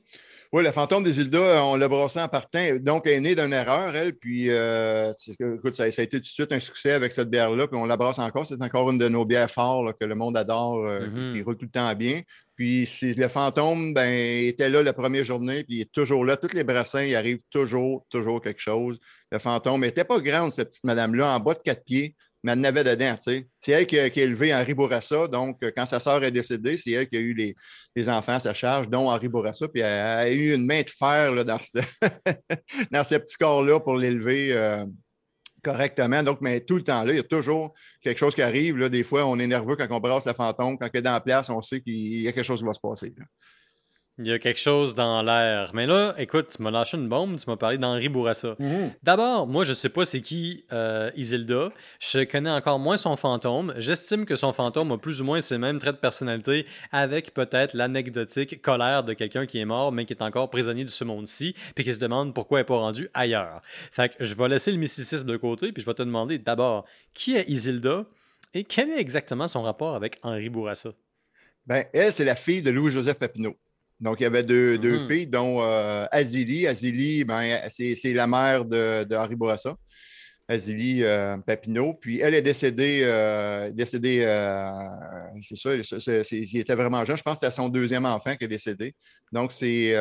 Oui, 0.52 0.64
le 0.64 0.72
fantôme 0.72 1.04
des 1.04 1.20
Hilda, 1.20 1.64
on 1.64 1.76
l'a 1.76 1.86
brassé 1.86 2.20
en 2.20 2.26
partant. 2.26 2.74
Donc, 2.80 3.06
elle 3.06 3.12
est 3.12 3.20
née 3.20 3.34
d'une 3.36 3.52
erreur, 3.52 3.94
elle. 3.94 4.14
Puis, 4.14 4.50
euh, 4.50 5.12
écoute, 5.38 5.74
ça, 5.74 5.88
ça 5.92 6.02
a 6.02 6.04
été 6.04 6.16
tout 6.16 6.22
de 6.22 6.26
suite 6.26 6.50
un 6.52 6.58
succès 6.58 6.90
avec 6.90 7.12
cette 7.12 7.30
bière-là. 7.30 7.68
Puis, 7.68 7.78
on 7.78 7.86
la 7.86 7.96
brasse 7.96 8.18
encore. 8.18 8.44
C'est 8.44 8.60
encore 8.60 8.90
une 8.90 8.98
de 8.98 9.08
nos 9.08 9.24
bières 9.24 9.48
fortes 9.50 9.86
là, 9.86 9.92
que 9.92 10.04
le 10.04 10.16
monde 10.16 10.36
adore, 10.36 10.84
euh, 10.88 11.06
Mhm. 11.06 11.34
qui 11.34 11.42
roule 11.42 11.56
tout 11.56 11.66
le 11.66 11.70
temps 11.70 11.94
bien. 11.94 12.22
Puis, 12.56 12.88
le 13.16 13.28
fantôme 13.28 13.94
ben, 13.94 14.12
était 14.44 14.68
là 14.68 14.82
la 14.82 14.92
première 14.92 15.22
journée, 15.22 15.62
puis 15.62 15.76
il 15.76 15.80
est 15.82 15.92
toujours 15.92 16.24
là. 16.24 16.36
Tous 16.36 16.52
les 16.52 16.64
brassins, 16.64 17.04
il 17.04 17.14
arrive 17.14 17.38
toujours, 17.50 18.04
toujours 18.10 18.40
quelque 18.42 18.60
chose. 18.60 18.98
Le 19.30 19.38
fantôme 19.38 19.82
n'était 19.82 20.04
pas 20.04 20.18
grande, 20.18 20.52
cette 20.52 20.70
petite 20.70 20.84
madame-là, 20.84 21.36
en 21.36 21.38
bas 21.38 21.54
de 21.54 21.60
quatre 21.60 21.84
pieds, 21.84 22.16
mais 22.42 22.53
elle 22.53 22.61
n'avait 22.61 22.85
dedans. 22.85 23.14
tu 23.16 23.22
sais. 23.22 23.46
C'est 23.61 23.72
elle 23.72 23.87
qui 23.87 23.98
a, 23.98 24.09
qui 24.11 24.20
élevé 24.20 24.55
Henri 24.55 24.74
Bourassa. 24.74 25.29
Donc, 25.29 25.59
euh, 25.62 25.70
quand 25.76 25.87
sa 25.87 26.00
sœur 26.00 26.22
est 26.24 26.31
décédée, 26.31 26.76
c'est 26.76 26.90
elle 26.92 27.09
qui 27.09 27.16
a 27.16 27.20
eu 27.20 27.35
les, 27.35 28.09
enfants 28.09 28.35
à 28.35 28.40
sa 28.40 28.55
charge, 28.55 28.88
dont 28.88 29.11
Henri 29.11 29.29
Bourassa. 29.29 29.68
Puis, 29.68 29.83
elle 29.83 30.09
a 30.09 30.31
eu 30.31 30.55
une 30.55 30.66
main 30.66 30.83
de 30.83 30.90
fer 30.90 31.44
dans, 31.44 31.59
ce, 31.61 33.16
petit 33.16 33.37
corps-là 33.37 33.81
pour 33.81 33.96
l'élever. 33.96 34.53
euh, 34.53 34.87
correctement. 35.62 36.22
Donc, 36.22 36.38
mais 36.40 36.61
tout 36.61 36.76
le 36.76 36.83
temps 36.83 37.05
là, 37.05 37.12
il 37.12 37.16
y 37.16 37.20
a 37.20 37.24
toujours 37.24 37.74
quelque 38.00 38.18
chose 38.18 38.35
qui 38.35 38.42
arrive. 38.42 38.79
Là. 38.79 38.88
Des 38.88 39.03
fois, 39.03 39.26
on 39.26 39.38
est 39.38 39.46
nerveux 39.46 39.76
quand 39.76 39.87
on 39.90 40.00
brasse 40.00 40.24
la 40.24 40.35
fantôme. 40.35 40.79
Quand 40.79 40.88
elle 40.92 40.98
est 41.00 41.03
dans 41.03 41.12
la 41.12 41.20
place, 41.20 41.50
on 41.50 41.61
sait 41.62 41.81
qu'il 41.81 42.22
y 42.22 42.29
a 42.29 42.33
quelque 42.33 42.44
chose 42.44 42.61
qui 42.61 42.64
va 42.64 42.74
se 42.74 42.81
passer. 42.81 43.14
Il 44.22 44.26
y 44.26 44.33
a 44.33 44.38
quelque 44.38 44.61
chose 44.61 44.94
dans 44.94 45.22
l'air. 45.22 45.70
Mais 45.72 45.87
là, 45.87 46.14
écoute, 46.18 46.48
tu 46.54 46.62
m'as 46.62 46.70
lâché 46.70 46.98
une 46.98 47.09
bombe, 47.09 47.38
tu 47.38 47.48
m'as 47.48 47.56
parlé 47.56 47.78
d'Henri 47.78 48.11
Bourassa. 48.11 48.54
D'abord, 49.02 49.46
moi, 49.46 49.64
je 49.64 49.72
sais 49.72 49.88
pas 49.88 50.04
c'est 50.04 50.20
qui 50.20 50.66
euh, 50.72 51.11
Isilda. 51.16 51.70
Je 52.00 52.24
connais 52.24 52.50
encore 52.50 52.78
moins 52.78 52.98
son 52.98 53.16
fantôme. 53.16 53.72
J'estime 53.78 54.26
que 54.26 54.37
son 54.37 54.52
fantôme 54.52 54.92
a 54.92 54.98
plus 54.98 55.22
ou 55.22 55.24
moins 55.24 55.40
ces 55.40 55.56
mêmes 55.56 55.78
traits 55.78 55.94
de 55.94 56.00
personnalité, 56.00 56.66
avec 56.92 57.33
peut-être 57.33 57.72
l'anecdotique 57.72 58.61
colère 58.61 59.04
de 59.04 59.14
quelqu'un 59.14 59.46
qui 59.46 59.59
est 59.59 59.64
mort, 59.64 59.90
mais 59.90 60.04
qui 60.04 60.12
est 60.12 60.22
encore 60.22 60.50
prisonnier 60.50 60.85
de 60.85 60.90
ce 60.90 61.04
monde-ci, 61.04 61.54
puis 61.74 61.85
qui 61.85 61.94
se 61.94 61.98
demande 61.98 62.35
pourquoi 62.35 62.59
elle 62.59 62.64
n'est 62.64 62.66
pas 62.66 62.76
rendu 62.76 63.09
ailleurs. 63.14 63.62
Fait 63.90 64.11
que 64.11 64.22
je 64.22 64.35
vais 64.35 64.48
laisser 64.48 64.70
le 64.70 64.76
mysticisme 64.76 65.26
de 65.26 65.38
côté, 65.38 65.72
puis 65.72 65.80
je 65.80 65.87
vais 65.87 65.94
te 65.94 66.02
demander 66.02 66.38
d'abord, 66.38 66.85
qui 67.14 67.37
est 67.37 67.48
Isilda 67.48 68.04
et 68.52 68.64
quel 68.64 68.90
est 68.90 69.00
exactement 69.00 69.48
son 69.48 69.62
rapport 69.62 69.94
avec 69.94 70.18
Henri 70.22 70.50
Bourassa? 70.50 70.90
Ben, 71.66 71.85
elle, 71.94 72.12
c'est 72.12 72.24
la 72.24 72.35
fille 72.35 72.61
de 72.61 72.70
Louis-Joseph 72.70 73.18
Papineau. 73.18 73.56
Donc, 74.00 74.16
il 74.20 74.22
y 74.22 74.26
avait 74.26 74.42
deux, 74.42 74.78
deux 74.78 74.98
Mhm. 75.00 75.08
filles, 75.08 75.26
dont 75.26 75.60
euh, 75.62 76.06
Azili. 76.10 76.66
Azili, 76.66 77.24
ben, 77.24 77.60
c'est 77.68 78.12
la 78.14 78.26
mère 78.26 78.64
de, 78.64 79.04
de 79.04 79.14
Henri 79.16 79.36
Bourassa. 79.36 79.76
Azili 80.48 81.04
euh, 81.04 81.36
Papineau. 81.38 81.94
Puis 81.94 82.18
elle 82.18 82.34
est 82.34 82.42
décédée, 82.42 83.02
euh, 83.04 83.70
décédée 83.70 84.24
euh, 84.26 84.70
c'est 85.42 85.54
ça, 85.54 85.70
il 86.32 86.58
était 86.58 86.74
vraiment 86.74 87.04
jeune. 87.04 87.16
Je 87.16 87.22
pense 87.22 87.38
que 87.38 87.46
c'était 87.46 87.54
son 87.54 87.68
deuxième 87.68 88.04
enfant 88.04 88.34
qui 88.34 88.46
est 88.46 88.48
décédé. 88.48 88.94
Donc, 89.30 89.52
c'est 89.52 89.94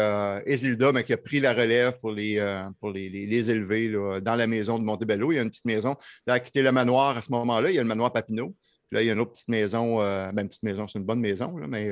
Isilda 0.47 0.91
mais 0.91 1.03
qui 1.03 1.13
a 1.13 1.17
pris 1.17 1.39
la 1.39 1.53
relève 1.53 1.99
pour 1.99 2.11
les, 2.11 2.41
pour 2.79 2.89
les, 2.91 3.09
les- 3.09 3.27
les 3.27 3.51
élever 3.51 3.89
là, 3.89 4.19
dans 4.21 4.35
la 4.35 4.47
maison 4.47 4.79
de 4.79 4.83
Montebello. 4.85 5.31
Il 5.31 5.35
y 5.35 5.39
a 5.39 5.43
une 5.43 5.49
petite 5.51 5.65
maison. 5.65 5.89
Là, 5.89 5.95
elle 6.27 6.33
a 6.33 6.39
quitté 6.39 6.63
le 6.63 6.71
manoir 6.71 7.15
à 7.17 7.21
ce 7.21 7.31
moment-là. 7.31 7.69
Il 7.69 7.75
y 7.75 7.79
a 7.79 7.83
le 7.83 7.87
manoir 7.87 8.11
Papineau. 8.11 8.55
Puis 8.87 8.95
là, 8.95 9.03
il 9.03 9.05
y 9.05 9.09
a 9.11 9.13
une 9.13 9.19
autre 9.19 9.33
petite 9.33 9.49
maison, 9.49 10.01
euh, 10.01 10.31
ben, 10.31 10.47
petite 10.47 10.63
maison, 10.63 10.87
c'est 10.87 10.97
une 10.97 11.05
bonne 11.05 11.19
maison, 11.19 11.55
là, 11.57 11.67
mais 11.67 11.91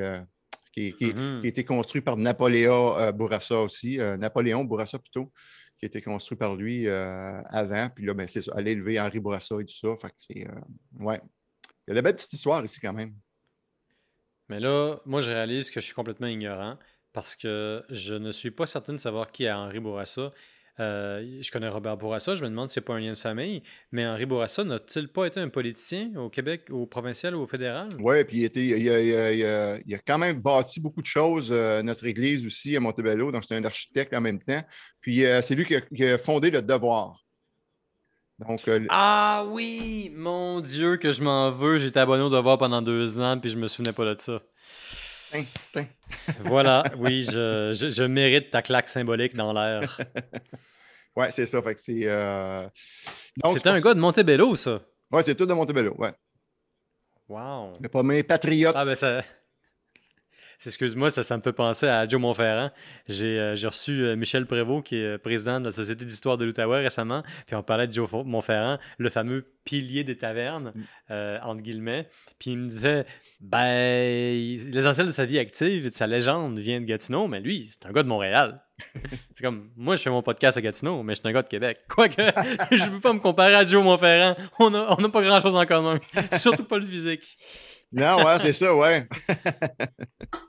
qui, 0.78 0.92
qui- 0.94 1.12
qui 1.40 1.46
a 1.46 1.48
été 1.48 1.64
construit 1.64 2.00
par 2.02 2.16
Napoléon 2.16 2.98
euh, 2.98 3.12
Bourassa 3.12 3.60
aussi, 3.62 4.00
euh, 4.00 4.16
Napoléon 4.16 4.64
Bourassa 4.64 4.98
plutôt, 4.98 5.32
qui 5.78 5.84
a 5.84 5.88
été 5.88 6.00
construit 6.02 6.36
par 6.38 6.54
lui 6.56 6.86
euh, 6.88 7.40
avant. 7.48 7.88
Puis 7.94 8.04
là, 8.04 8.14
ben, 8.14 8.26
c'est 8.26 8.42
ça, 8.42 8.52
elle 8.56 8.68
a 8.68 8.70
élevé 8.70 9.00
Henri 9.00 9.20
Bourassa 9.20 9.54
et 9.60 9.64
tout 9.64 9.74
ça. 9.74 9.88
Fait 9.96 10.08
que 10.08 10.14
c'est. 10.16 10.46
ouais. 10.98 11.20
Il 11.86 11.90
y 11.90 11.92
a 11.92 11.94
de 11.96 12.00
belles 12.02 12.16
petites 12.16 12.32
histoires 12.34 12.64
ici 12.64 12.80
quand 12.80 12.92
même. 12.92 13.14
Mais 14.48 14.60
là, 14.60 14.98
moi, 15.04 15.20
je 15.20 15.30
réalise 15.30 15.70
que 15.70 15.80
je 15.80 15.84
suis 15.86 15.94
complètement 15.94 16.26
ignorant 16.26 16.78
parce 17.12 17.36
que 17.36 17.84
je 17.90 18.14
ne 18.14 18.30
suis 18.32 18.50
pas 18.50 18.66
certain 18.66 18.92
de 18.92 18.98
savoir 18.98 19.30
qui 19.30 19.44
est 19.44 19.52
Henri 19.52 19.80
Bourassa. 19.80 20.32
Euh, 20.80 21.38
je 21.40 21.50
connais 21.50 21.68
Robert 21.68 21.96
Bourassa, 21.96 22.34
je 22.36 22.42
me 22.44 22.48
demande 22.48 22.68
si 22.68 22.74
c'est 22.74 22.80
pas 22.80 22.94
un 22.94 23.00
lien 23.00 23.10
de 23.12 23.18
famille, 23.18 23.62
mais 23.90 24.06
Henri 24.06 24.26
Bourassa 24.26 24.62
n'a-t-il 24.62 25.08
pas 25.08 25.26
été 25.26 25.40
un 25.40 25.48
politicien 25.48 26.12
au 26.16 26.28
Québec, 26.30 26.68
au 26.70 26.86
provincial 26.86 27.34
ou 27.34 27.40
au 27.40 27.46
fédéral? 27.46 27.88
Oui, 27.98 28.24
puis 28.24 28.38
il, 28.38 28.44
était- 28.44 28.64
il 28.64 28.88
a, 28.90 29.00
il 29.00 29.14
a- 29.14 29.32
il 29.32 29.44
a- 29.44 29.78
il 29.84 29.94
a 29.94 29.98
quand 29.98 30.18
même 30.18 30.40
bâti 30.40 30.80
beaucoup 30.80 31.02
de 31.02 31.06
choses, 31.06 31.48
euh, 31.50 31.82
notre 31.82 32.06
église 32.06 32.46
aussi 32.46 32.76
à 32.76 32.80
Montebello, 32.80 33.32
donc 33.32 33.44
c'est 33.46 33.56
un 33.56 33.64
architecte 33.64 34.14
en 34.14 34.20
même 34.20 34.40
temps. 34.40 34.62
Puis 35.00 35.24
euh, 35.26 35.42
c'est 35.42 35.54
lui 35.54 35.64
qui 35.64 35.74
a, 35.74 35.80
qui 35.80 36.04
a 36.04 36.16
fondé 36.18 36.50
le 36.50 36.62
Devoir. 36.62 37.24
Donc, 38.38 38.68
euh, 38.68 38.86
Ah 38.90 39.44
oui! 39.48 40.12
Mon 40.14 40.60
Dieu, 40.60 40.96
que 40.96 41.10
je 41.10 41.22
m'en 41.22 41.50
veux. 41.50 41.78
J'étais 41.78 41.98
abonné 41.98 42.22
au 42.22 42.30
devoir 42.30 42.56
pendant 42.56 42.80
deux 42.80 43.18
ans, 43.20 43.36
puis 43.36 43.50
je 43.50 43.56
me 43.58 43.66
souvenais 43.66 43.92
pas 43.92 44.14
de 44.14 44.20
ça. 44.20 44.40
Voilà, 46.40 46.84
oui, 46.98 47.22
je, 47.22 47.72
je, 47.72 48.02
mérite 48.02 48.50
ta 48.50 48.62
claque 48.62 48.88
symbolique 48.88 49.34
dans 49.34 49.52
l'air. 49.52 50.00
ouais, 51.16 51.30
c'est 51.30 51.46
ça. 51.46 51.62
Fait 51.62 51.74
que 51.74 51.80
c'est. 51.80 52.02
Euh... 52.04 52.66
C'était 53.52 53.68
un 53.68 53.80
gars 53.80 53.94
de 53.94 54.00
Montebello, 54.00 54.56
ça. 54.56 54.80
Ouais, 55.10 55.22
c'est 55.22 55.34
tout 55.34 55.46
de 55.46 55.54
Montebello, 55.54 55.94
ouais. 55.98 56.12
Wow. 57.28 57.72
Mais 57.80 57.88
pas 57.88 58.02
mes 58.02 58.22
patriotes. 58.22 58.74
Ah, 58.76 58.84
ben 58.84 58.94
ça. 58.94 59.22
Excuse-moi, 60.66 61.08
ça, 61.10 61.22
ça 61.22 61.36
me 61.36 61.42
fait 61.42 61.52
penser 61.52 61.86
à 61.86 62.06
Joe 62.08 62.20
Montferrand. 62.20 62.70
J'ai 63.08 63.38
euh, 63.38 63.54
reçu 63.64 64.02
euh, 64.02 64.16
Michel 64.16 64.44
Prévost, 64.44 64.84
qui 64.84 64.96
est 64.96 65.04
euh, 65.04 65.18
président 65.18 65.60
de 65.60 65.66
la 65.66 65.72
Société 65.72 66.04
d'histoire 66.04 66.36
de 66.36 66.44
l'Outaouais 66.44 66.80
récemment, 66.80 67.22
puis 67.46 67.54
on 67.54 67.62
parlait 67.62 67.86
de 67.86 67.92
Joe 67.92 68.10
Montferrand, 68.24 68.78
le 68.98 69.08
fameux 69.08 69.46
pilier 69.64 70.02
des 70.02 70.16
tavernes, 70.16 70.72
mm. 71.08 71.12
entre 71.44 71.62
guillemets. 71.62 72.08
Puis 72.40 72.52
il 72.52 72.58
me 72.58 72.68
disait, 72.68 73.06
ben, 73.40 74.56
l'essentiel 74.72 75.06
de 75.06 75.12
sa 75.12 75.26
vie 75.26 75.38
active 75.38 75.86
et 75.86 75.90
de 75.90 75.94
sa 75.94 76.06
légende 76.06 76.58
vient 76.58 76.80
de 76.80 76.86
Gatineau, 76.86 77.28
mais 77.28 77.38
lui, 77.38 77.70
c'est 77.70 77.88
un 77.88 77.92
gars 77.92 78.02
de 78.02 78.08
Montréal. 78.08 78.56
c'est 79.36 79.44
comme, 79.44 79.70
moi, 79.76 79.94
je 79.94 80.02
fais 80.02 80.10
mon 80.10 80.22
podcast 80.22 80.56
à 80.58 80.60
Gatineau, 80.60 81.02
mais 81.02 81.14
je 81.14 81.20
suis 81.20 81.28
un 81.28 81.32
gars 81.32 81.42
de 81.42 81.48
Québec. 81.48 81.80
Quoique, 81.88 82.22
je 82.72 82.84
ne 82.84 82.90
peux 82.90 83.00
pas 83.00 83.12
me 83.12 83.20
comparer 83.20 83.54
à 83.54 83.64
Joe 83.64 83.84
Montferrand. 83.84 84.34
On 84.58 84.70
n'a 84.70 84.86
on 84.90 85.10
pas 85.10 85.22
grand-chose 85.22 85.54
en 85.54 85.66
commun, 85.66 86.00
surtout 86.36 86.64
pas 86.64 86.78
le 86.78 86.86
physique. 86.86 87.38
Non, 87.92 88.24
ouais, 88.24 88.38
c'est 88.38 88.52
ça, 88.52 88.74
ouais. 88.74 89.06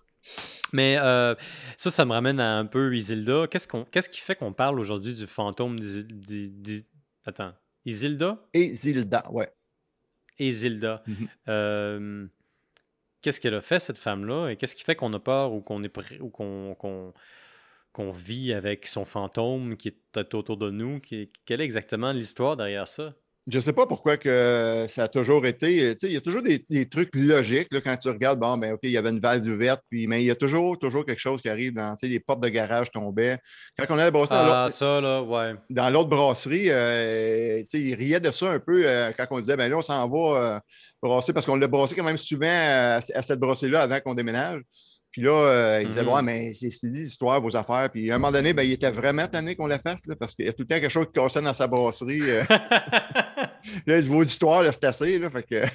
Mais 0.74 0.98
euh, 0.98 1.36
ça, 1.78 1.92
ça 1.92 2.06
me 2.06 2.12
ramène 2.12 2.40
à 2.40 2.58
un 2.58 2.66
peu 2.66 2.96
Isilda. 2.96 3.48
Qu'est-ce, 3.48 3.68
qu'on, 3.68 3.86
qu'est-ce 3.86 4.10
qui 4.10 4.20
fait 4.20 4.36
qu'on 4.36 4.54
parle 4.54 4.80
aujourd'hui 4.80 5.14
du 5.14 5.28
fantôme 5.28 5.80
d'Isilda? 5.80 6.86
Attends, 7.26 7.54
Isilda? 7.86 8.40
Isilda, 8.54 9.24
ouais. 9.32 9.52
Isilda. 10.40 11.04
Mm-hmm. 11.08 11.28
Euh, 11.50 12.28
qu'est-ce 13.22 13.40
qu'elle 13.40 13.56
a 13.56 13.62
fait, 13.62 13.80
cette 13.80 13.98
femme-là? 13.98 14.50
Et 14.50 14.58
qu'est-ce 14.58 14.76
qui 14.76 14.84
fait 14.84 14.96
qu'on 14.96 15.14
a 15.14 15.20
peur 15.20 15.54
ou 15.54 15.62
qu'on 15.62 15.84
est 15.84 16.20
ou 16.20 16.30
qu'on, 16.30 16.76
qu'on, 17.92 18.12
vit 18.12 18.54
avec 18.54 18.88
son 18.88 19.06
fantôme 19.06 19.76
qui 19.76 19.90
est 19.90 20.34
autour 20.34 20.58
de 20.58 20.72
nous? 20.72 21.00
quelle 21.00 21.62
est 21.62 21.66
exactement 21.66 22.12
l'histoire 22.12 22.56
derrière 22.56 22.88
ça? 22.88 23.14
Je 23.48 23.56
ne 23.56 23.62
sais 23.62 23.74
pas 23.74 23.88
pourquoi 23.88 24.18
que 24.18 24.86
ça 24.90 25.04
a 25.04 25.08
toujours 25.08 25.46
été. 25.46 25.96
Il 26.04 26.12
y 26.12 26.18
a 26.18 26.22
toujours 26.22 26.42
des, 26.44 26.90
trucs 26.90 27.16
logiques 27.16 27.70
là, 27.72 27.82
quand 27.82 27.98
tu 27.98 28.10
regardes. 28.10 28.40
Bon, 28.40 28.58
ben, 28.58 28.74
OK, 28.74 28.82
il 28.84 28.92
y 28.92 28.98
avait 28.98 29.10
une 29.10 29.20
valve 29.20 29.48
ouverte, 29.48 29.82
puis, 29.90 30.08
mais 30.08 30.22
il 30.22 30.26
y 30.26 30.32
a 30.32 30.36
toujours, 30.36 30.78
toujours 30.78 31.06
quelque 31.06 31.20
chose 31.20 31.42
qui 31.42 31.50
arrive 31.50 31.74
dans 31.74 31.96
les 32.02 32.20
portes 32.20 32.42
de 32.42 32.50
garage 32.50 32.92
tombaient. 32.92 33.40
Quand 33.78 33.86
on 33.90 33.98
allait 33.98 34.12
brasser 34.12 34.34
ah, 34.34 35.02
là, 35.02 35.24
ouais. 35.24 35.56
dans 35.70 35.90
l'autre 35.90 36.10
brasserie, 36.10 36.70
euh, 36.70 37.64
il 37.74 37.96
riait 37.96 38.20
de 38.20 38.32
ça 38.32 38.52
un 38.52 38.60
peu 38.60 38.84
euh, 38.86 39.12
quand 39.18 39.26
on 39.32 39.40
disait 39.40 39.58
ben 39.58 39.70
là, 39.70 39.78
on 39.78 39.82
s'en 39.82 40.08
va 40.08 40.42
euh, 40.42 40.60
brasser 41.02 41.34
parce 41.34 41.46
qu'on 41.46 41.56
l'a 41.56 41.68
brassé 41.68 41.96
quand 41.96 42.04
même 42.04 42.18
souvent 42.18 42.48
à, 42.48 43.02
cette 43.02 43.40
brasserie-là 43.40 43.82
avant 43.82 44.00
qu'on 44.00 44.14
déménage. 44.14 44.62
Puis 45.12 45.24
là, 45.24 45.32
euh, 45.32 45.80
il 45.82 45.88
disait, 45.88 46.04
mm-hmm. 46.04 46.16
ouais, 46.16 46.22
mais 46.22 46.54
c'est 46.54 46.88
des 46.88 47.08
histoires, 47.08 47.42
vos 47.42 47.56
affaires. 47.56 47.90
Puis 47.92 48.12
à 48.12 48.16
un 48.16 48.18
moment 48.20 48.32
donné, 48.32 48.54
ben, 48.54 48.64
il 48.64 48.72
était 48.72 48.92
vraiment 48.92 49.28
tanné 49.28 49.56
qu'on 49.56 49.68
la 49.68 49.80
fasse, 49.80 50.06
là, 50.06 50.16
parce 50.16 50.36
qu'il 50.36 50.46
y 50.46 50.50
a 50.50 50.54
tout 50.54 50.62
le 50.62 50.68
temps 50.68 50.80
quelque 50.80 50.92
chose 50.92 51.08
qui 51.08 51.14
cassait 51.14 51.42
dans 51.42 51.54
sa 51.54 51.68
brasserie. 51.68 52.22
Euh. 52.22 52.44
là, 52.50 53.98
il 53.98 54.02
dit, 54.02 54.10
vos 54.10 54.24
histoires, 54.24 54.64
c'est 54.72 54.84
assez. 54.84 55.18
Là, 55.18 55.30
fait 55.30 55.44
que... 55.44 55.66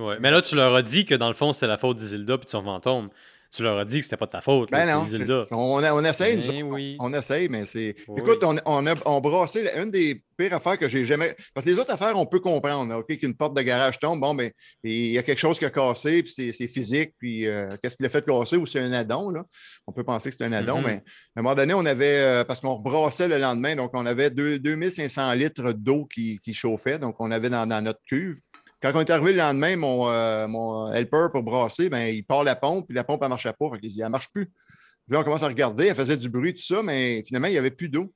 ouais. 0.00 0.16
Mais 0.20 0.30
là, 0.30 0.42
tu 0.42 0.56
leur 0.56 0.74
as 0.74 0.82
dit 0.82 1.04
que 1.04 1.14
dans 1.14 1.28
le 1.28 1.34
fond, 1.34 1.52
c'était 1.52 1.68
la 1.68 1.78
faute 1.78 1.96
d'Isilda 1.96 2.38
puis 2.38 2.46
de 2.46 2.50
son 2.50 2.64
fantôme 2.64 3.08
tu 3.52 3.62
leur 3.62 3.78
as 3.78 3.84
dit 3.84 3.98
que 3.98 4.04
c'était 4.04 4.16
pas 4.16 4.26
de 4.26 4.30
ta 4.30 4.40
faute. 4.40 4.70
Ben 4.70 4.86
non, 4.86 5.04
on, 5.52 5.84
on, 5.84 6.04
essaye, 6.04 6.36
ben 6.38 6.96
on, 6.98 7.12
essaye, 7.12 7.50
mais 7.50 7.66
c'est. 7.66 7.94
Écoute, 8.16 8.42
on, 8.44 8.56
on, 8.64 8.86
a 8.86 8.94
on 9.04 9.20
brassé 9.20 9.68
une 9.76 9.90
des 9.90 10.22
pires 10.38 10.54
affaires 10.54 10.78
que 10.78 10.88
j'ai 10.88 11.04
jamais. 11.04 11.36
Parce 11.52 11.64
que 11.64 11.70
les 11.70 11.78
autres 11.78 11.92
affaires, 11.92 12.18
on 12.18 12.24
peut 12.24 12.40
comprendre, 12.40 12.94
OK, 12.96 13.14
qu'une 13.18 13.34
porte 13.34 13.54
de 13.54 13.60
garage 13.60 13.98
tombe, 13.98 14.20
bon, 14.20 14.34
ben, 14.34 14.50
il 14.82 15.12
y 15.12 15.18
a 15.18 15.22
quelque 15.22 15.38
chose 15.38 15.58
qui 15.58 15.66
a 15.66 15.70
cassé, 15.70 16.22
puis 16.22 16.52
c'est 16.52 16.68
physique, 16.68 17.12
puis 17.18 17.46
euh, 17.46 17.76
qu'est-ce 17.82 17.98
qui 17.98 18.02
l'a 18.02 18.08
fait 18.08 18.24
casser, 18.24 18.56
ou 18.56 18.64
c'est 18.64 18.80
un 18.80 18.92
addon, 18.92 19.30
là. 19.30 19.44
On 19.86 19.92
peut 19.92 20.04
penser 20.04 20.30
que 20.30 20.36
c'est 20.38 20.44
un 20.44 20.52
addon, 20.52 20.80
mm-hmm. 20.80 20.86
mais 20.86 21.02
à 21.36 21.40
un 21.40 21.42
moment 21.42 21.54
donné, 21.54 21.74
on 21.74 21.84
avait, 21.84 22.20
euh, 22.20 22.44
parce 22.44 22.60
qu'on 22.60 22.76
rebrassait 22.76 23.28
le 23.28 23.36
lendemain, 23.36 23.76
donc 23.76 23.90
on 23.92 24.06
avait 24.06 24.30
2500 24.30 25.34
litres 25.34 25.72
d'eau 25.72 26.06
qui, 26.06 26.38
qui, 26.42 26.54
chauffait, 26.54 26.98
donc 26.98 27.16
on 27.18 27.30
avait 27.30 27.50
dans 27.50 27.84
notre 27.84 28.00
cuve. 28.06 28.38
Quand 28.82 28.92
on 28.94 29.00
est 29.00 29.10
arrivé 29.10 29.32
le 29.32 29.38
lendemain, 29.38 29.76
mon, 29.76 30.08
euh, 30.08 30.48
mon 30.48 30.92
helper 30.92 31.28
pour 31.30 31.44
brasser, 31.44 31.88
ben, 31.88 32.08
il 32.08 32.24
part 32.24 32.42
la 32.42 32.56
pompe, 32.56 32.86
puis 32.88 32.96
la 32.96 33.04
pompe, 33.04 33.20
elle 33.22 33.26
ne 33.26 33.30
marchait 33.30 33.52
pas. 33.52 33.70
il 33.80 33.88
dit, 33.88 34.00
elle 34.00 34.06
ne 34.06 34.10
marche 34.10 34.28
plus. 34.32 34.46
Puis 34.46 35.14
là, 35.14 35.20
on 35.20 35.24
commence 35.24 35.42
à 35.44 35.48
regarder, 35.48 35.86
elle 35.86 35.94
faisait 35.94 36.16
du 36.16 36.28
bruit, 36.28 36.52
tout 36.52 36.62
ça, 36.62 36.82
mais 36.82 37.22
finalement, 37.26 37.48
il 37.48 37.52
n'y 37.52 37.58
avait 37.58 37.70
plus 37.70 37.88
d'eau. 37.88 38.12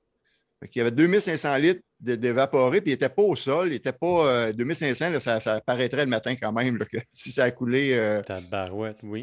Il 0.63 0.79
y 0.79 0.81
avait 0.81 0.91
2500 0.91 1.57
litres 1.59 1.83
d'évaporé, 2.01 2.81
puis 2.81 2.91
il 2.91 2.95
n'était 2.95 3.11
pas 3.11 3.23
au 3.23 3.37
sol, 3.37 3.69
il 3.69 3.73
n'était 3.73 3.93
pas 3.93 4.53
2500, 4.53 5.05
euh, 5.13 5.21
ça, 5.21 5.39
ça, 5.39 5.61
paraîtrait 5.61 6.05
le 6.05 6.11
matin 6.11 6.35
quand 6.35 6.51
même, 6.51 6.79
si 7.11 7.31
ça 7.31 7.45
a 7.45 7.51
coulé. 7.51 7.93
Euh... 7.93 8.23
Ta 8.23 8.41
barouette, 8.41 8.99
oui. 9.03 9.23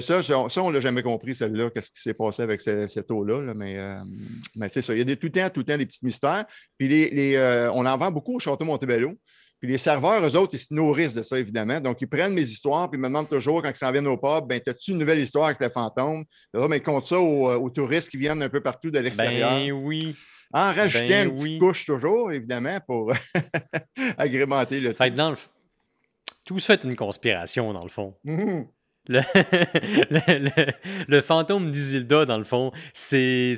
ça, 0.00 0.22
ça, 0.22 0.62
on 0.62 0.68
ne 0.68 0.74
l'a 0.74 0.80
jamais 0.80 1.02
compris, 1.02 1.34
celle-là, 1.34 1.70
qu'est-ce 1.70 1.90
qui 1.90 2.00
s'est 2.00 2.14
passé 2.14 2.42
avec 2.42 2.60
cette, 2.60 3.10
eau-là, 3.10 3.54
mais, 3.54 3.78
euh, 3.78 3.96
mais 4.54 4.68
c'est 4.68 4.82
ça. 4.82 4.94
Il 4.94 4.98
y 4.98 5.02
a 5.02 5.04
des, 5.04 5.16
tout 5.16 5.26
le 5.26 5.32
temps, 5.32 5.48
tout 5.48 5.60
le 5.60 5.66
temps 5.66 5.78
des 5.78 5.86
petits 5.86 6.04
mystères. 6.04 6.44
Puis 6.78 6.86
les, 6.88 7.68
on 7.72 7.84
en 7.86 7.96
vend 7.96 8.10
beaucoup 8.10 8.36
au 8.36 8.38
Château 8.38 8.64
Montebello. 8.64 9.14
Puis 9.64 9.72
les 9.72 9.78
serveurs, 9.78 10.22
eux 10.22 10.36
autres, 10.36 10.52
ils 10.52 10.58
se 10.58 10.74
nourrissent 10.74 11.14
de 11.14 11.22
ça, 11.22 11.38
évidemment. 11.38 11.80
Donc, 11.80 11.98
ils 12.02 12.06
prennent 12.06 12.34
mes 12.34 12.42
histoires, 12.42 12.90
puis 12.90 12.98
ils 12.98 13.00
me 13.00 13.08
demandent 13.08 13.30
toujours, 13.30 13.62
quand 13.62 13.70
ils 13.70 13.76
s'en 13.76 13.90
viennent 13.90 14.06
au 14.06 14.18
pub, 14.18 14.46
ben, 14.46 14.60
as-tu 14.66 14.90
une 14.90 14.98
nouvelle 14.98 15.20
histoire 15.20 15.46
avec 15.46 15.58
le 15.58 15.70
fantôme? 15.70 16.26
Là, 16.52 16.68
ben, 16.68 16.76
ils 16.76 16.82
comptent 16.82 17.06
ça 17.06 17.18
aux, 17.18 17.70
touristes 17.70 18.10
qui 18.10 18.18
viennent 18.18 18.42
un 18.42 18.50
peu 18.50 18.60
partout 18.60 18.90
de 18.90 18.98
l'extérieur. 18.98 19.52
Ben 19.52 19.72
oui. 19.72 20.16
En 20.52 20.70
rajoutant 20.70 21.06
ben 21.06 21.28
une 21.28 21.34
petite 21.34 21.58
couche 21.58 21.86
toujours, 21.86 22.30
évidemment, 22.30 22.78
pour 22.86 23.14
agrémenter 24.18 24.80
le 24.80 24.92
fait 24.92 25.10
Dans 25.12 25.30
le... 25.30 25.36
Tout 26.44 26.58
ça 26.58 26.74
est 26.74 26.84
une 26.84 26.94
conspiration, 26.94 27.72
dans 27.72 27.84
le 27.84 27.88
fond. 27.88 28.14
Le, 29.06 29.20
le, 31.08 31.20
fantôme 31.20 31.70
d'Isilda, 31.70 32.24
dans 32.24 32.38
le 32.38 32.44
fond, 32.44 32.72
c'est 32.94 33.54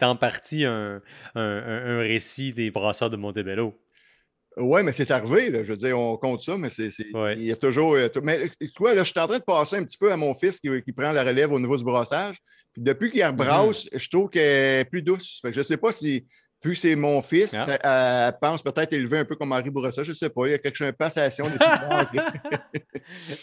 en 0.00 0.16
partie 0.16 0.64
un, 0.64 1.02
un, 1.34 1.42
un, 1.42 1.98
récit 1.98 2.54
des 2.54 2.70
brasseurs 2.70 3.10
de 3.10 3.16
Montebello. 3.16 3.74
Oui, 4.56 4.82
mais 4.84 4.92
c'est 4.92 5.10
arrivé, 5.10 5.50
là. 5.50 5.64
je 5.64 5.72
veux 5.72 5.76
dire, 5.76 5.98
on 5.98 6.16
compte 6.16 6.40
ça, 6.40 6.56
mais 6.56 6.70
c'est, 6.70 6.90
il 6.98 7.44
y 7.44 7.52
a 7.52 7.56
toujours. 7.56 7.96
Mais 8.22 8.48
toi, 8.74 8.94
là, 8.94 9.02
je 9.02 9.10
suis 9.10 9.20
en 9.20 9.26
train 9.26 9.38
de 9.38 9.44
passer 9.44 9.76
un 9.76 9.84
petit 9.84 9.98
peu 9.98 10.12
à 10.12 10.16
mon 10.16 10.34
fils 10.34 10.60
qui, 10.60 10.68
qui 10.82 10.92
prend 10.92 11.12
la 11.12 11.24
relève 11.24 11.52
au 11.52 11.58
niveau 11.58 11.76
du 11.76 11.84
brassage. 11.84 12.36
Puis 12.72 12.82
depuis 12.82 13.10
qu'il 13.10 13.24
rebrasse, 13.24 13.86
mm-hmm. 13.86 13.98
je 13.98 14.08
trouve 14.08 14.30
qu'elle 14.30 14.80
est 14.80 14.84
plus 14.84 15.02
douce. 15.02 15.40
je 15.44 15.58
ne 15.58 15.62
sais 15.62 15.76
pas 15.76 15.92
si, 15.92 16.24
vu 16.64 16.72
que 16.72 16.78
c'est 16.78 16.96
mon 16.96 17.22
fils, 17.22 17.54
ah. 17.54 18.28
elle, 18.28 18.38
pense 18.40 18.62
peut-être 18.62 18.92
élever 18.92 19.18
un 19.18 19.24
peu 19.24 19.36
comme 19.36 19.50
Marie 19.50 19.70
Bourassa, 19.70 20.02
je 20.02 20.10
ne 20.10 20.14
sais 20.14 20.30
pas. 20.30 20.46
Il 20.46 20.52
y 20.52 20.54
a 20.54 20.58
quelque 20.58 20.76
chose, 20.76 20.88
une 20.88 20.94
passation 20.94 21.46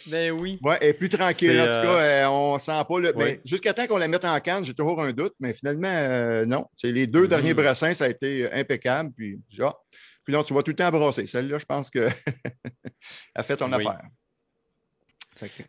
Ben 0.08 0.32
oui. 0.32 0.60
Ouais, 0.62 0.78
elle 0.82 0.90
est 0.90 0.94
plus 0.94 1.10
tranquille. 1.10 1.60
En 1.60 1.66
tout 1.66 1.70
cas, 1.70 2.00
euh, 2.00 2.26
on 2.28 2.56
ne 2.56 2.60
sent 2.60 2.82
pas. 2.88 3.00
Le... 3.00 3.12
Ben, 3.14 3.38
jusqu'à 3.46 3.74
temps 3.74 3.88
qu'on 3.88 3.98
la 3.98 4.08
mette 4.08 4.26
en 4.26 4.40
canne, 4.40 4.66
j'ai 4.66 4.74
toujours 4.74 5.02
un 5.02 5.12
doute, 5.12 5.34
mais 5.40 5.54
finalement, 5.54 5.88
euh, 5.88 6.46
non. 6.46 6.66
C'est 6.76 6.92
les 6.92 7.08
deux 7.08 7.28
derniers 7.28 7.54
mm. 7.54 7.58
brassins, 7.58 7.94
ça 7.94 8.06
a 8.06 8.10
été 8.10 8.52
impeccable. 8.52 9.12
Puis, 9.16 9.40
genre, 9.50 9.84
puis 10.24 10.36
tu 10.46 10.54
vas 10.54 10.64
tout 10.64 10.72
le 10.72 10.76
temps 10.76 10.92
brasser. 10.92 11.26
Celle-là, 11.26 11.58
je 11.58 11.66
pense 11.66 11.90
qu'elle 11.90 12.14
a 13.36 13.44
fait 13.44 13.58
ton 13.58 13.72
affaire. 13.72 14.02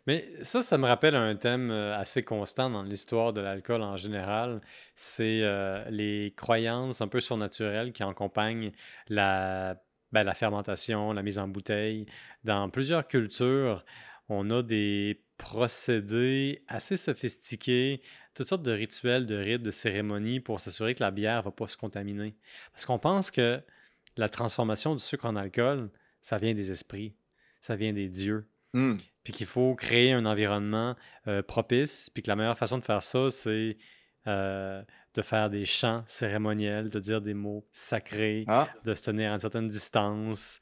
Mais 0.07 0.29
ça, 0.41 0.61
ça 0.61 0.77
me 0.77 0.85
rappelle 0.85 1.15
un 1.15 1.35
thème 1.35 1.71
euh, 1.71 1.97
assez 1.97 2.21
constant 2.21 2.69
dans 2.69 2.83
l'histoire 2.83 3.33
de 3.33 3.41
l'alcool 3.41 3.81
en 3.81 3.95
général. 3.95 4.61
C'est 4.95 5.41
euh, 5.41 5.83
les 5.89 6.33
croyances 6.35 7.01
un 7.01 7.07
peu 7.07 7.19
surnaturelles 7.19 7.91
qui 7.91 8.03
accompagnent 8.03 8.71
la, 9.07 9.81
ben, 10.11 10.23
la 10.23 10.33
fermentation, 10.33 11.11
la 11.13 11.23
mise 11.23 11.39
en 11.39 11.47
bouteille. 11.47 12.05
Dans 12.43 12.69
plusieurs 12.69 13.07
cultures, 13.07 13.83
on 14.29 14.49
a 14.51 14.61
des 14.61 15.23
procédés 15.37 16.63
assez 16.67 16.97
sophistiqués, 16.97 18.01
toutes 18.33 18.47
sortes 18.47 18.63
de 18.63 18.71
rituels, 18.71 19.25
de 19.25 19.35
rites, 19.35 19.63
de 19.63 19.71
cérémonies 19.71 20.39
pour 20.39 20.61
s'assurer 20.61 20.95
que 20.95 21.03
la 21.03 21.11
bière 21.11 21.39
ne 21.39 21.45
va 21.45 21.51
pas 21.51 21.67
se 21.67 21.77
contaminer. 21.77 22.35
Parce 22.71 22.85
qu'on 22.85 22.99
pense 22.99 23.31
que 23.31 23.61
la 24.17 24.29
transformation 24.29 24.95
du 24.95 25.01
sucre 25.01 25.25
en 25.25 25.35
alcool, 25.35 25.89
ça 26.21 26.37
vient 26.37 26.53
des 26.53 26.71
esprits, 26.71 27.15
ça 27.59 27.75
vient 27.75 27.93
des 27.93 28.09
dieux. 28.09 28.47
Hmm. 28.73 28.95
Puis 29.23 29.33
qu'il 29.33 29.45
faut 29.45 29.75
créer 29.75 30.11
un 30.13 30.25
environnement 30.25 30.95
euh, 31.27 31.41
propice, 31.41 32.09
puis 32.09 32.23
que 32.23 32.29
la 32.29 32.35
meilleure 32.35 32.57
façon 32.57 32.77
de 32.77 32.83
faire 32.83 33.03
ça, 33.03 33.29
c'est 33.29 33.77
euh, 34.27 34.81
de 35.13 35.21
faire 35.21 35.49
des 35.49 35.65
chants 35.65 36.03
cérémoniels, 36.07 36.89
de 36.89 36.99
dire 36.99 37.21
des 37.21 37.33
mots 37.33 37.67
sacrés, 37.71 38.45
ah. 38.47 38.67
de 38.83 38.95
se 38.95 39.03
tenir 39.03 39.31
à 39.31 39.35
une 39.35 39.39
certaine 39.39 39.67
distance. 39.67 40.59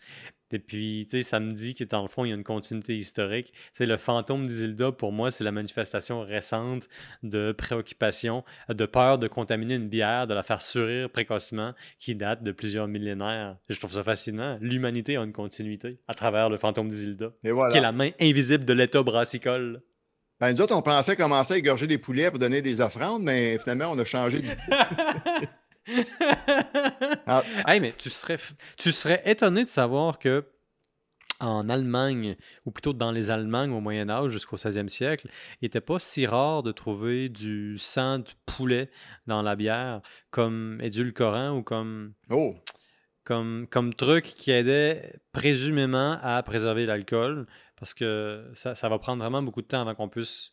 Et 0.53 0.59
puis, 0.59 1.07
tu 1.09 1.17
sais, 1.17 1.23
ça 1.23 1.39
me 1.39 1.51
dit 1.51 1.73
que 1.73 1.83
dans 1.83 2.01
le 2.01 2.07
fond, 2.07 2.25
il 2.25 2.29
y 2.29 2.31
a 2.31 2.35
une 2.35 2.43
continuité 2.43 2.95
historique. 2.95 3.53
C'est 3.73 3.85
le 3.85 3.97
fantôme 3.97 4.47
d'Isilda, 4.47 4.91
pour 4.91 5.11
moi, 5.11 5.31
c'est 5.31 5.43
la 5.43 5.51
manifestation 5.51 6.21
récente 6.21 6.87
de 7.23 7.51
préoccupation, 7.51 8.43
de 8.69 8.85
peur 8.85 9.17
de 9.17 9.27
contaminer 9.27 9.75
une 9.75 9.89
bière, 9.89 10.27
de 10.27 10.33
la 10.33 10.43
faire 10.43 10.61
sourire 10.61 11.09
précocement, 11.09 11.73
qui 11.99 12.15
date 12.15 12.43
de 12.43 12.51
plusieurs 12.51 12.87
millénaires. 12.87 13.57
je 13.69 13.77
trouve 13.77 13.93
ça 13.93 14.03
fascinant. 14.03 14.57
L'humanité 14.61 15.17
a 15.17 15.23
une 15.23 15.33
continuité 15.33 15.99
à 16.07 16.13
travers 16.13 16.49
le 16.49 16.57
fantôme 16.57 16.87
d'Isilda, 16.89 17.31
qui 17.43 17.77
est 17.77 17.81
la 17.81 17.91
main 17.91 18.11
invisible 18.19 18.65
de 18.65 18.73
l'État 18.73 19.03
brassicole. 19.03 19.81
Ben, 20.39 20.51
nous 20.53 20.61
autres, 20.61 20.75
on 20.75 20.81
pensait 20.81 21.15
commencer 21.15 21.53
à 21.53 21.57
égorger 21.57 21.85
des 21.85 21.99
poulets 21.99 22.31
pour 22.31 22.39
donner 22.39 22.63
des 22.63 22.81
offrandes, 22.81 23.21
mais 23.21 23.59
finalement, 23.59 23.91
on 23.91 23.99
a 23.99 24.03
changé 24.03 24.39
d'idée. 24.39 24.57
Ah. 27.25 27.43
mais 27.81 27.93
tu 27.97 28.09
serais, 28.09 28.37
tu 28.77 28.91
serais 28.91 29.21
étonné 29.25 29.65
de 29.65 29.69
savoir 29.69 30.19
que 30.19 30.45
en 31.39 31.69
Allemagne, 31.69 32.35
ou 32.65 32.71
plutôt 32.71 32.93
dans 32.93 33.11
les 33.11 33.31
Allemagnes 33.31 33.71
au 33.71 33.81
Moyen 33.81 34.09
Âge 34.09 34.31
jusqu'au 34.31 34.57
16e 34.57 34.89
siècle, 34.89 35.27
il 35.59 35.65
n'était 35.65 35.81
pas 35.81 35.97
si 35.97 36.27
rare 36.27 36.61
de 36.61 36.71
trouver 36.71 37.29
du 37.29 37.77
sang 37.79 38.19
de 38.19 38.29
poulet 38.45 38.89
dans 39.25 39.41
la 39.41 39.55
bière 39.55 40.01
comme 40.29 40.79
édulcorant 40.81 41.57
ou 41.57 41.63
comme, 41.63 42.13
Oh, 42.29 42.55
comme, 43.23 43.67
comme 43.69 43.93
truc 43.93 44.25
qui 44.25 44.51
aidait 44.51 45.19
présumément 45.31 46.19
à 46.21 46.41
préserver 46.43 46.85
l'alcool, 46.85 47.47
parce 47.75 47.93
que 47.93 48.49
ça, 48.53 48.75
ça 48.75 48.87
va 48.87 48.99
prendre 48.99 49.23
vraiment 49.23 49.41
beaucoup 49.41 49.61
de 49.61 49.67
temps 49.67 49.81
avant 49.81 49.95
qu'on 49.95 50.09
puisse 50.09 50.51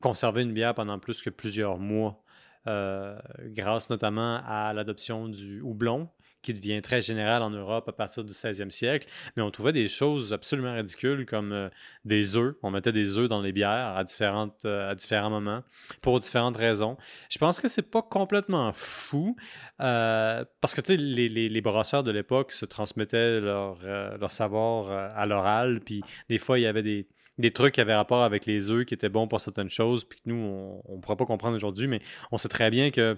conserver 0.00 0.42
une 0.42 0.52
bière 0.52 0.74
pendant 0.74 0.98
plus 0.98 1.22
que 1.22 1.30
plusieurs 1.30 1.78
mois, 1.78 2.21
euh, 2.66 3.18
grâce 3.46 3.90
notamment 3.90 4.40
à 4.46 4.72
l'adoption 4.72 5.28
du 5.28 5.60
houblon, 5.60 6.08
qui 6.42 6.54
devient 6.54 6.82
très 6.82 7.00
général 7.00 7.42
en 7.42 7.50
Europe 7.50 7.88
à 7.88 7.92
partir 7.92 8.24
du 8.24 8.32
16e 8.32 8.70
siècle. 8.70 9.06
Mais 9.36 9.42
on 9.42 9.50
trouvait 9.50 9.72
des 9.72 9.86
choses 9.86 10.32
absolument 10.32 10.74
ridicules 10.74 11.24
comme 11.24 11.52
euh, 11.52 11.68
des 12.04 12.36
œufs. 12.36 12.56
On 12.62 12.70
mettait 12.70 12.92
des 12.92 13.16
œufs 13.16 13.28
dans 13.28 13.40
les 13.40 13.52
bières 13.52 13.96
à, 13.96 14.02
différentes, 14.02 14.64
euh, 14.64 14.90
à 14.90 14.94
différents 14.94 15.30
moments 15.30 15.62
pour 16.00 16.18
différentes 16.18 16.56
raisons. 16.56 16.96
Je 17.30 17.38
pense 17.38 17.60
que 17.60 17.68
c'est 17.68 17.90
pas 17.90 18.02
complètement 18.02 18.72
fou 18.72 19.36
parce 19.78 20.74
que 20.74 20.92
les, 20.92 21.28
les, 21.28 21.48
les 21.48 21.60
brasseurs 21.60 22.02
de 22.02 22.10
l'époque 22.10 22.52
se 22.52 22.64
transmettaient 22.64 23.40
leur, 23.40 23.78
leur 23.82 24.32
savoir 24.32 24.90
à 25.16 25.26
l'oral. 25.26 25.80
Puis 25.80 26.02
des 26.28 26.38
fois, 26.38 26.58
il 26.58 26.62
y 26.62 26.66
avait 26.66 26.82
des, 26.82 27.06
des 27.38 27.50
trucs 27.50 27.74
qui 27.74 27.80
avaient 27.80 27.94
rapport 27.94 28.22
avec 28.22 28.46
les 28.46 28.70
œufs 28.70 28.84
qui 28.84 28.94
étaient 28.94 29.08
bons 29.08 29.28
pour 29.28 29.40
certaines 29.40 29.70
choses, 29.70 30.04
puis 30.04 30.20
que 30.20 30.28
nous, 30.28 30.80
on 30.86 30.96
ne 30.96 31.00
pourra 31.00 31.16
pas 31.16 31.26
comprendre 31.26 31.56
aujourd'hui, 31.56 31.88
mais 31.88 32.00
on 32.30 32.38
sait 32.38 32.48
très 32.48 32.70
bien 32.70 32.90
que 32.90 33.16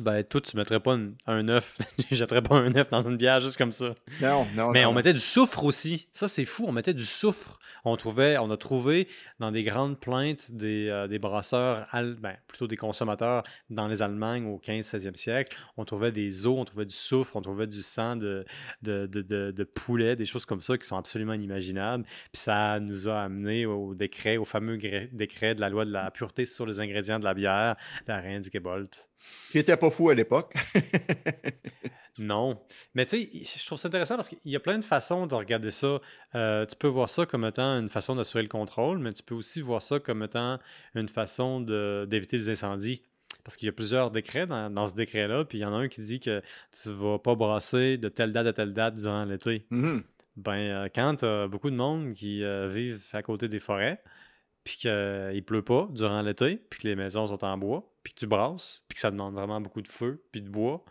ben, 0.00 0.24
toi, 0.24 0.40
tu 0.40 0.56
mettrais 0.56 0.80
pas 0.80 0.92
une- 0.94 1.14
un 1.26 1.48
œuf, 1.48 1.76
tu 2.08 2.14
jetterais 2.14 2.42
pas 2.42 2.56
un 2.56 2.74
œuf 2.76 2.88
dans 2.90 3.02
une 3.02 3.16
bière 3.16 3.40
juste 3.40 3.56
comme 3.58 3.72
ça. 3.72 3.94
non, 4.20 4.46
non, 4.54 4.70
Mais 4.72 4.82
non. 4.84 4.90
on 4.90 4.92
mettait 4.94 5.12
du 5.12 5.20
soufre 5.20 5.64
aussi. 5.64 6.08
Ça, 6.12 6.28
c'est 6.28 6.44
fou. 6.46 6.64
On 6.66 6.72
mettait 6.72 6.94
du 6.94 7.04
soufre. 7.04 7.58
On 7.84 7.96
trouvait, 7.96 8.38
on 8.38 8.50
a 8.52 8.56
trouvé 8.56 9.08
dans 9.40 9.50
des 9.50 9.64
grandes 9.64 9.98
plaintes 9.98 10.52
des, 10.52 10.88
euh, 10.88 11.08
des 11.08 11.18
brasseurs, 11.18 11.88
al- 11.90 12.14
ben, 12.14 12.36
plutôt 12.46 12.68
des 12.68 12.76
consommateurs 12.76 13.42
dans 13.70 13.88
les 13.88 14.02
Allemagnes 14.02 14.46
au 14.46 14.58
15-16e 14.58 15.16
siècle. 15.16 15.56
On 15.76 15.84
trouvait 15.84 16.12
des 16.12 16.46
os, 16.46 16.54
on 16.58 16.64
trouvait 16.64 16.86
du 16.86 16.94
soufre, 16.94 17.34
on 17.34 17.42
trouvait 17.42 17.66
du 17.66 17.82
sang 17.82 18.14
de, 18.16 18.44
de, 18.82 19.06
de, 19.06 19.20
de- 19.22 19.50
de 19.50 19.64
poulet, 19.64 20.14
des 20.16 20.26
choses 20.26 20.44
comme 20.46 20.62
ça 20.62 20.78
qui 20.78 20.86
sont 20.86 20.96
absolument 20.96 21.32
inimaginables. 21.34 22.04
Puis 22.32 22.40
ça 22.42 22.78
nous 22.78 23.08
a 23.08 23.20
amené 23.22 23.66
au 23.66 23.94
décret, 23.94 24.36
au 24.36 24.44
fameux 24.44 24.78
décret 25.12 25.54
de 25.56 25.60
la 25.60 25.68
loi 25.68 25.84
de 25.84 25.90
la 25.90 26.10
pureté 26.12 26.46
sur 26.46 26.66
les 26.66 26.78
ingrédients 26.80 27.18
de 27.18 27.24
la 27.24 27.34
bière, 27.34 27.76
la 28.06 28.20
Reindigebolt. 28.20 29.08
Qui 29.50 29.58
était 29.58 29.76
pas 29.76 29.90
fou 29.90 30.08
à 30.08 30.14
l'époque. 30.14 30.54
Non. 32.18 32.60
Mais 32.94 33.06
tu 33.06 33.22
sais, 33.22 33.58
je 33.58 33.66
trouve 33.66 33.78
ça 33.78 33.88
intéressant 33.88 34.16
parce 34.16 34.28
qu'il 34.28 34.38
y 34.44 34.56
a 34.56 34.60
plein 34.60 34.78
de 34.78 34.84
façons 34.84 35.26
de 35.26 35.34
regarder 35.34 35.70
ça. 35.70 36.00
Euh, 36.34 36.66
tu 36.66 36.76
peux 36.76 36.88
voir 36.88 37.08
ça 37.08 37.26
comme 37.26 37.44
étant 37.44 37.78
une 37.78 37.88
façon 37.88 38.14
d'assurer 38.14 38.42
le 38.42 38.48
contrôle, 38.48 38.98
mais 38.98 39.12
tu 39.12 39.22
peux 39.22 39.34
aussi 39.34 39.60
voir 39.60 39.82
ça 39.82 39.98
comme 39.98 40.22
étant 40.22 40.58
une 40.94 41.08
façon 41.08 41.60
d'éviter 41.60 42.36
les 42.36 42.50
incendies. 42.50 43.02
Parce 43.44 43.56
qu'il 43.56 43.66
y 43.66 43.68
a 43.70 43.72
plusieurs 43.72 44.10
décrets 44.10 44.46
dans, 44.46 44.70
dans 44.70 44.86
ce 44.86 44.94
décret-là, 44.94 45.44
puis 45.44 45.58
il 45.58 45.62
y 45.62 45.64
en 45.64 45.72
a 45.72 45.78
un 45.78 45.88
qui 45.88 46.00
dit 46.02 46.20
que 46.20 46.42
tu 46.70 46.90
vas 46.90 47.18
pas 47.18 47.34
brasser 47.34 47.96
de 47.96 48.08
telle 48.08 48.32
date 48.32 48.46
à 48.46 48.52
telle 48.52 48.72
date 48.72 48.94
durant 48.94 49.24
l'été. 49.24 49.66
Mhm. 49.70 50.04
Ben, 50.36 50.52
euh, 50.52 50.88
quand 50.94 51.16
tu 51.16 51.24
as 51.24 51.48
beaucoup 51.48 51.70
de 51.70 51.76
monde 51.76 52.12
qui 52.12 52.42
euh, 52.42 52.68
vivent 52.68 53.02
à 53.12 53.22
côté 53.22 53.48
des 53.48 53.58
forêts, 53.58 54.00
puis 54.64 54.76
qu'il 54.76 54.90
ne 54.90 55.40
pleut 55.40 55.62
pas 55.62 55.88
durant 55.90 56.22
l'été, 56.22 56.56
puis 56.56 56.80
que 56.80 56.88
les 56.88 56.96
maisons 56.96 57.26
sont 57.26 57.44
en 57.44 57.58
bois, 57.58 57.90
puis 58.02 58.14
que 58.14 58.20
tu 58.20 58.26
brasses, 58.26 58.82
puis 58.88 58.94
que 58.94 59.00
ça 59.00 59.10
demande 59.10 59.34
vraiment 59.34 59.60
beaucoup 59.60 59.82
de 59.82 59.88
feu, 59.88 60.22
puis 60.32 60.42
de 60.42 60.48
bois, 60.48 60.84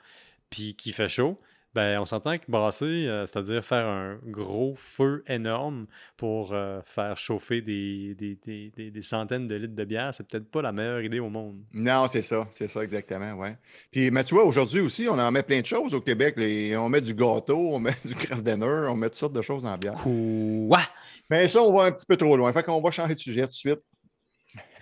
puis 0.50 0.76
qu'il 0.76 0.94
fait 0.94 1.10
chaud, 1.10 1.40
ben 1.74 2.00
on 2.00 2.06
s'entend 2.06 2.38
que 2.38 2.44
brasser, 2.50 2.86
euh, 3.08 3.26
c'est-à-dire 3.26 3.64
faire 3.64 3.86
un 3.86 4.18
gros 4.26 4.74
feu 4.76 5.24
énorme 5.28 5.88
pour 6.18 6.54
euh, 6.54 6.82
faire 6.84 7.16
chauffer 7.18 7.62
des, 7.62 8.14
des, 8.16 8.38
des- 8.46 8.72
des- 8.76 8.92
des 8.92 9.02
centaines 9.02 9.48
de 9.48 9.56
litres 9.56 9.76
de 9.76 9.86
bière, 9.86 10.14
c'est 10.14 10.28
peut-être 10.28 10.52
pas 10.52 10.62
la 10.62 10.72
meilleure 10.72 11.02
idée 11.02 11.20
au 11.20 11.30
monde. 11.30 11.62
Non, 11.74 12.08
c'est 12.08 12.22
ça, 12.24 12.48
c'est 12.52 12.68
ça 12.68 12.84
exactement, 12.84 13.34
ouais. 13.36 13.58
Puis, 13.92 14.12
mais 14.12 14.24
tu 14.24 14.36
vois, 14.36 14.44
aujourd'hui 14.44 14.82
aussi, 14.82 15.08
on 15.10 15.18
en 15.18 15.32
met 15.32 15.44
plein 15.44 15.62
de 15.62 15.66
choses 15.66 15.94
au 15.94 16.02
Québec. 16.02 16.36
les- 16.38 16.76
on 16.76 16.90
met 16.90 17.02
du 17.02 17.14
gâteau, 17.14 17.58
on 17.74 17.80
met 17.80 17.96
du 18.06 18.16
craft 18.16 18.44
dinner, 18.44 18.88
on 18.90 18.96
met 18.96 19.08
toutes 19.08 19.16
sortes 19.20 19.34
de 19.34 19.42
choses 19.42 19.64
dans 19.64 19.72
la 19.72 19.78
bière. 19.78 19.94
Quoi? 19.94 20.82
Mais 21.30 21.48
ça, 21.48 21.62
on 21.62 21.74
va 21.74 21.84
un 21.86 21.92
petit 21.92 22.06
peu 22.06 22.18
trop 22.18 22.36
loin. 22.36 22.52
Fait 22.54 22.64
qu'on 22.64 22.82
va 22.82 22.92
changer 22.92 23.14
de 23.16 23.20
sujet 23.20 23.42
tout 23.44 23.48
de 23.48 23.54
suite. 23.54 23.80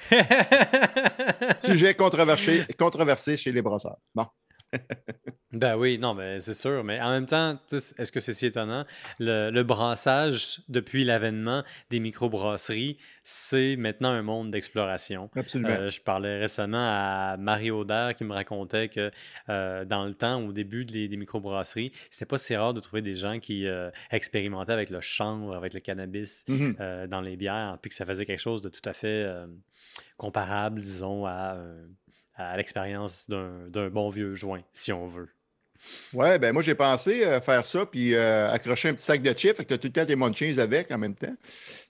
Sujet 1.64 1.94
controversé, 1.94 2.66
controversé 2.78 3.38
chez 3.38 3.52
les 3.52 3.62
brasseurs. 3.62 3.98
Bon. 4.16 4.26
Ben 5.52 5.76
oui, 5.76 5.98
non, 5.98 6.14
mais 6.14 6.40
c'est 6.40 6.54
sûr. 6.54 6.84
Mais 6.84 7.02
en 7.02 7.10
même 7.10 7.26
temps, 7.26 7.60
est-ce 7.72 8.12
que 8.12 8.20
c'est 8.20 8.34
si 8.34 8.46
étonnant? 8.46 8.86
Le, 9.20 9.50
le 9.50 9.64
brassage, 9.64 10.62
depuis 10.70 11.04
l'avènement 11.04 11.64
des 11.90 12.00
microbrasseries, 12.00 13.00
c'est 13.24 13.76
maintenant 13.76 14.10
un 14.12 14.22
monde 14.22 14.52
d'exploration. 14.52 15.30
Absolument. 15.36 15.70
Euh, 15.72 15.90
je 15.90 16.02
parlais 16.02 16.38
récemment 16.40 16.78
à 16.78 17.36
Marie 17.38 17.72
Audert 17.72 18.16
qui 18.16 18.26
me 18.26 18.34
racontait 18.34 18.90
que 18.90 19.10
euh, 19.50 19.86
dans 19.86 20.06
le 20.06 20.14
temps, 20.14 20.40
au 20.46 20.52
début 20.54 20.86
des, 20.86 21.08
des 21.08 21.18
microbrasseries, 21.18 21.92
c'était 22.12 22.26
pas 22.28 22.38
si 22.38 22.56
rare 22.56 22.76
de 22.76 22.80
trouver 22.80 23.02
des 23.02 23.16
gens 23.16 23.40
qui 23.40 23.66
euh, 23.68 23.90
expérimentaient 24.12 24.74
avec 24.74 24.92
le 24.92 25.02
chanvre, 25.02 25.56
avec 25.56 25.74
le 25.74 25.80
cannabis 25.80 26.46
Mhm. 26.48 26.76
euh, 26.80 27.08
dans 27.08 27.22
les 27.22 27.36
bières, 27.38 27.78
puis 27.82 27.90
que 27.90 27.96
ça 27.96 28.06
faisait 28.06 28.26
quelque 28.26 28.40
chose 28.40 28.62
de 28.62 28.70
tout 28.70 28.82
à 28.86 28.94
fait 28.94 29.26
comparable, 30.18 30.82
disons, 30.82 31.26
à, 31.26 31.58
à 32.40 32.58
l'expérience 32.58 33.30
d'un 33.30 33.90
bon 33.90 34.10
vieux 34.10 34.34
joint, 34.36 34.62
si 34.74 34.92
on 34.94 35.06
veut. 35.08 35.30
Ouais, 36.14 36.38
ben 36.40 36.52
moi, 36.52 36.62
j'ai 36.62 36.76
pensé 36.76 37.26
euh, 37.26 37.40
faire 37.40 37.66
ça, 37.66 37.86
puis 37.86 38.14
euh, 38.14 38.52
accrocher 38.52 38.90
un 38.90 38.94
petit 38.94 39.06
sac 39.06 39.22
de 39.22 39.32
chips, 39.32 39.56
fait 39.56 39.64
que 39.64 39.70
tu 39.70 39.74
as 39.74 39.78
tout 39.78 39.88
le 39.88 39.94
temps 39.94 40.06
tes 40.06 40.16
munchies 40.18 40.60
avec 40.60 40.92
en 40.92 40.98
même 40.98 41.16
temps. 41.16 41.34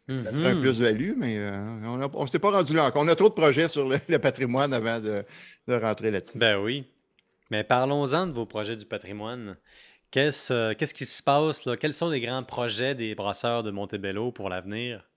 Ça 0.07 0.31
serait 0.31 0.49
un 0.49 0.55
Mhm. 0.55 0.61
plus-value, 0.61 1.13
mais 1.17 1.37
euh, 1.37 2.09
on 2.13 2.21
ne 2.23 2.27
s'est 2.27 2.39
pas 2.39 2.51
rendu 2.51 2.73
là 2.75 2.85
encore. 2.85 3.03
On 3.03 3.07
a 3.07 3.15
trop 3.15 3.29
de 3.29 3.33
projets 3.35 3.67
sur 3.67 3.87
le, 3.87 3.99
le 4.09 4.19
patrimoine 4.19 4.73
avant 4.73 4.99
de, 4.99 5.23
de 5.67 5.73
rentrer 5.75 6.11
là-dessus. 6.11 6.37
Ben 6.37 6.57
oui. 6.57 6.85
Mais 7.51 7.63
parlons-en 7.63 8.27
de 8.27 8.31
vos 8.31 8.45
projets 8.45 8.75
du 8.75 8.85
patrimoine. 8.85 9.55
Qu'est-ce 10.11 10.73
qu'est-ce 10.73 10.93
qui 10.95 11.05
se 11.05 11.21
passe 11.21 11.65
là? 11.65 11.77
Quels 11.77 11.93
sont 11.93 12.09
les 12.09 12.21
grands 12.21 12.43
projets 12.43 12.95
des 12.95 13.13
brasseurs 13.15 13.61
de 13.63 13.69
Montebello 13.71 14.31
pour 14.31 14.49
l'avenir? 14.49 15.08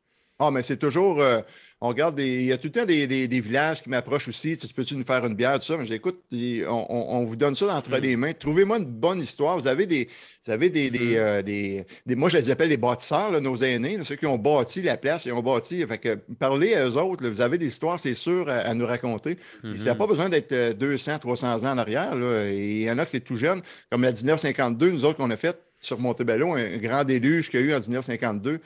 Ah, 0.44 0.50
mais 0.50 0.62
c'est 0.62 0.76
toujours. 0.76 1.20
euh, 1.20 1.40
on 1.84 1.88
regarde 1.88 2.14
des. 2.14 2.40
Il 2.40 2.46
y 2.46 2.52
a 2.52 2.58
tout 2.58 2.68
le 2.68 2.72
temps 2.72 2.84
des, 2.84 3.06
des- 3.08 3.26
des 3.26 3.40
villages 3.40 3.82
qui 3.82 3.88
m'approchent 3.90 4.28
aussi. 4.28 4.56
Tu 4.56 4.68
peux-tu 4.68 4.94
nous 4.94 5.04
faire 5.04 5.24
une 5.26 5.34
bière, 5.34 5.58
tout 5.58 5.64
ça? 5.66 5.76
Mais 5.76 5.84
j'écoute, 5.86 6.20
on, 6.32 6.86
on- 6.88 7.16
on 7.18 7.24
vous 7.24 7.34
donne 7.34 7.54
ça 7.56 7.66
d'entre 7.66 7.90
Mhm. 7.90 7.96
les 8.00 8.16
mains. 8.16 8.32
Trouvez-moi 8.32 8.78
une 8.78 8.84
bonne 8.84 9.20
histoire. 9.20 9.58
Vous 9.58 9.66
avez 9.66 9.86
des. 9.86 10.08
Vous 10.44 10.52
avez 10.52 10.70
des. 10.70 10.90
des, 10.90 10.98
Mhm. 10.98 11.16
euh, 11.16 11.42
des- 11.42 11.84
des- 12.06 12.14
moi, 12.14 12.28
je 12.28 12.36
les 12.38 12.50
appelle 12.50 12.68
les 12.68 12.76
bâtisseurs, 12.76 13.32
là, 13.32 13.40
nos 13.40 13.56
aînés, 13.56 13.96
là, 13.96 14.04
ceux 14.04 14.14
qui 14.16 14.26
ont 14.26 14.38
bâti 14.38 14.80
la 14.82 14.96
place, 14.96 15.24
ils 15.26 15.32
ont 15.32 15.42
bâti. 15.42 15.84
Fait 15.86 15.98
que 15.98 16.18
parlez 16.38 16.74
à 16.74 16.86
eux 16.88 16.96
autres. 16.96 17.22
là. 17.24 17.30
vous 17.30 17.40
avez 17.40 17.58
des 17.58 17.66
histoires, 17.66 17.98
c'est 17.98 18.14
sûr, 18.14 18.48
à, 18.48 18.58
à 18.58 18.74
nous 18.74 18.86
raconter. 18.86 19.36
Puis 19.62 19.78
Ça 19.78 19.86
n'a 19.86 19.92
Mhm. 19.92 19.98
pas 19.98 20.06
besoin 20.06 20.28
d'être 20.28 20.52
euh, 20.52 20.72
200, 20.74 21.18
300 21.18 21.64
ans 21.64 21.72
en 21.72 21.78
arrière. 21.78 22.12
il 22.52 22.82
y 22.82 22.90
en 22.90 22.98
a 22.98 23.04
que 23.04 23.10
c'est 23.10 23.20
tout 23.20 23.36
jeune, 23.36 23.60
comme 23.90 24.02
la 24.02 24.12
1952, 24.12 24.90
nous 24.90 25.04
autres, 25.04 25.16
qu'on 25.18 25.30
a 25.30 25.36
fait 25.36 25.56
sur 25.80 25.98
Montebello, 25.98 26.52
un 26.54 26.76
grand 26.76 27.02
déluge 27.02 27.50
qu'il 27.50 27.58
y 27.60 27.62
a 27.64 27.66
eu 27.66 27.74
en 27.74 27.80
1952. 27.80 28.60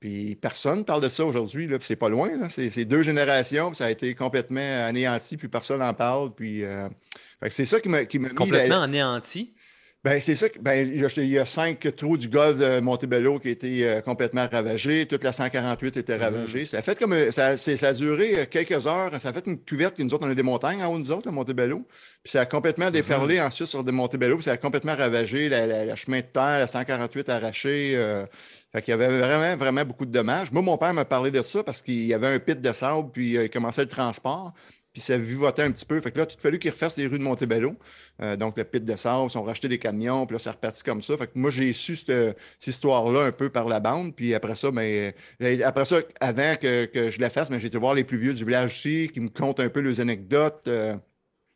Puis 0.00 0.34
personne 0.34 0.78
ne 0.78 0.82
parle 0.84 1.02
de 1.02 1.10
ça 1.10 1.26
aujourd'hui, 1.26 1.66
puis 1.68 1.76
c'est 1.82 1.94
pas 1.94 2.08
loin. 2.08 2.30
C'est 2.48 2.84
deux 2.86 3.02
générations, 3.02 3.74
ça 3.74 3.84
a 3.84 3.90
été 3.90 4.14
complètement 4.14 4.60
anéanti, 4.86 5.36
puis 5.36 5.48
personne 5.48 5.80
n'en 5.80 5.92
parle. 5.92 6.34
Puis 6.34 6.64
euh, 6.64 6.88
c'est 7.50 7.66
ça 7.66 7.80
qui 7.80 7.88
la- 8.28 8.34
Complètement 8.34 8.80
anéanti? 8.82 9.52
Ben, 10.02 10.18
c'est 10.20 10.34
ça. 10.34 10.46
Ben, 10.60 10.88
il 10.88 11.26
y 11.28 11.38
a- 11.38 11.44
cinq 11.44 11.94
trous 11.94 12.16
du 12.16 12.28
golfe 12.28 12.56
de 12.58 12.80
Montebello 12.80 13.38
qui 13.38 13.50
étaient 13.50 13.80
euh, 13.82 14.00
complètement 14.00 14.46
ravagés. 14.50 15.04
Toute 15.06 15.22
la 15.22 15.32
148 15.32 15.96
était 15.98 16.16
Mhm. 16.16 16.22
ravagée. 16.22 16.64
Ça 16.64 16.78
a 16.78 16.82
fait 16.82 16.98
comme 16.98 17.12
euh, 17.12 17.30
ça, 17.30 17.48
a 17.88 17.92
duré 17.92 18.40
euh, 18.40 18.44
quelques 18.50 18.86
heures. 18.86 19.10
Ça 19.20 19.28
a 19.28 19.32
fait 19.34 19.46
une 19.46 19.60
cuverte 19.62 19.96
que 19.96 20.02
nous 20.02 20.14
autres, 20.14 20.26
on 20.26 20.30
a 20.30 20.34
des 20.34 20.42
montagnes 20.42 20.82
en 20.82 20.90
haut 20.92 20.96
de 20.98 21.02
nous 21.02 21.12
autres, 21.12 21.28
à 21.28 21.32
Montebello. 21.32 21.86
Puis 22.22 22.30
ça 22.32 22.40
a 22.40 22.46
complètement 22.46 22.90
déferlé 22.90 23.40
ensuite 23.42 23.66
sur 23.68 23.84
des 23.84 23.92
Montebello. 23.92 24.36
Puis 24.36 24.44
ça 24.44 24.52
a 24.52 24.56
complètement 24.56 24.96
ravagé 24.96 25.50
la, 25.50 25.66
la- 25.66 25.84
la 25.84 25.96
chemin 25.96 26.20
de 26.20 26.26
terre, 26.32 26.58
la 26.60 26.66
148 26.66 27.28
arrachée. 27.28 27.92
euh, 27.96 28.24
fait 28.72 28.82
qu'il 28.82 28.92
y 28.92 28.94
avait 28.94 29.08
vraiment, 29.18 29.56
vraiment 29.56 29.84
beaucoup 29.84 30.06
de 30.06 30.12
dommages. 30.12 30.50
Moi, 30.52 30.62
mon 30.62 30.78
père 30.78 30.94
m'a 30.94 31.04
parlé 31.04 31.30
de 31.30 31.42
ça 31.42 31.62
parce 31.64 31.82
qu'il 31.82 32.06
y 32.06 32.14
avait 32.14 32.28
un 32.28 32.38
pit 32.38 32.58
de 32.60 32.72
sable, 32.72 33.10
puis 33.10 33.36
euh, 33.36 33.44
il 33.44 33.50
commençait 33.50 33.82
le 33.82 33.88
transport. 33.88 34.54
Puis 34.92 35.02
ça 35.02 35.16
vivotait 35.16 35.62
un 35.62 35.70
petit 35.70 35.86
peu. 35.86 36.00
Fait 36.00 36.10
que 36.10 36.18
là, 36.18 36.26
il 36.28 36.34
a 36.34 36.40
fallu 36.40 36.58
qu'il 36.58 36.70
refasse 36.70 36.96
les 36.96 37.06
rues 37.06 37.18
de 37.18 37.24
Montebello. 37.24 37.76
Euh, 38.22 38.36
donc, 38.36 38.56
le 38.56 38.64
pit 38.64 38.84
de 38.84 38.96
sable, 38.96 39.30
ils 39.32 39.38
ont 39.38 39.42
racheté 39.44 39.68
des 39.68 39.78
camions, 39.78 40.26
puis 40.26 40.34
là, 40.34 40.38
c'est 40.40 40.50
reparti 40.50 40.82
comme 40.82 41.02
ça. 41.02 41.16
Fait 41.16 41.26
que 41.28 41.32
moi, 41.38 41.50
j'ai 41.50 41.72
su 41.72 41.94
cette, 41.96 42.36
histoire-là 42.66 43.22
un 43.26 43.32
peu 43.32 43.50
par 43.50 43.68
la 43.68 43.78
bande. 43.80 44.14
Puis 44.16 44.34
après 44.34 44.56
ça, 44.56 44.70
ben, 44.70 45.12
euh, 45.42 45.58
après 45.64 45.84
ça, 45.84 46.00
avant 46.20 46.56
que, 46.56 46.86
que 46.86 47.10
je 47.10 47.20
la 47.20 47.30
fasse, 47.30 47.50
ben, 47.50 47.58
j'ai 47.60 47.68
été 47.68 47.78
voir 47.78 47.94
les 47.94 48.04
plus 48.04 48.18
vieux 48.18 48.34
du 48.34 48.44
village 48.44 48.72
aussi, 48.72 49.10
qui 49.12 49.20
me 49.20 49.28
content 49.28 49.62
un 49.62 49.68
peu 49.68 49.80
les 49.80 50.00
anecdotes. 50.00 50.66
euh, 50.66 50.96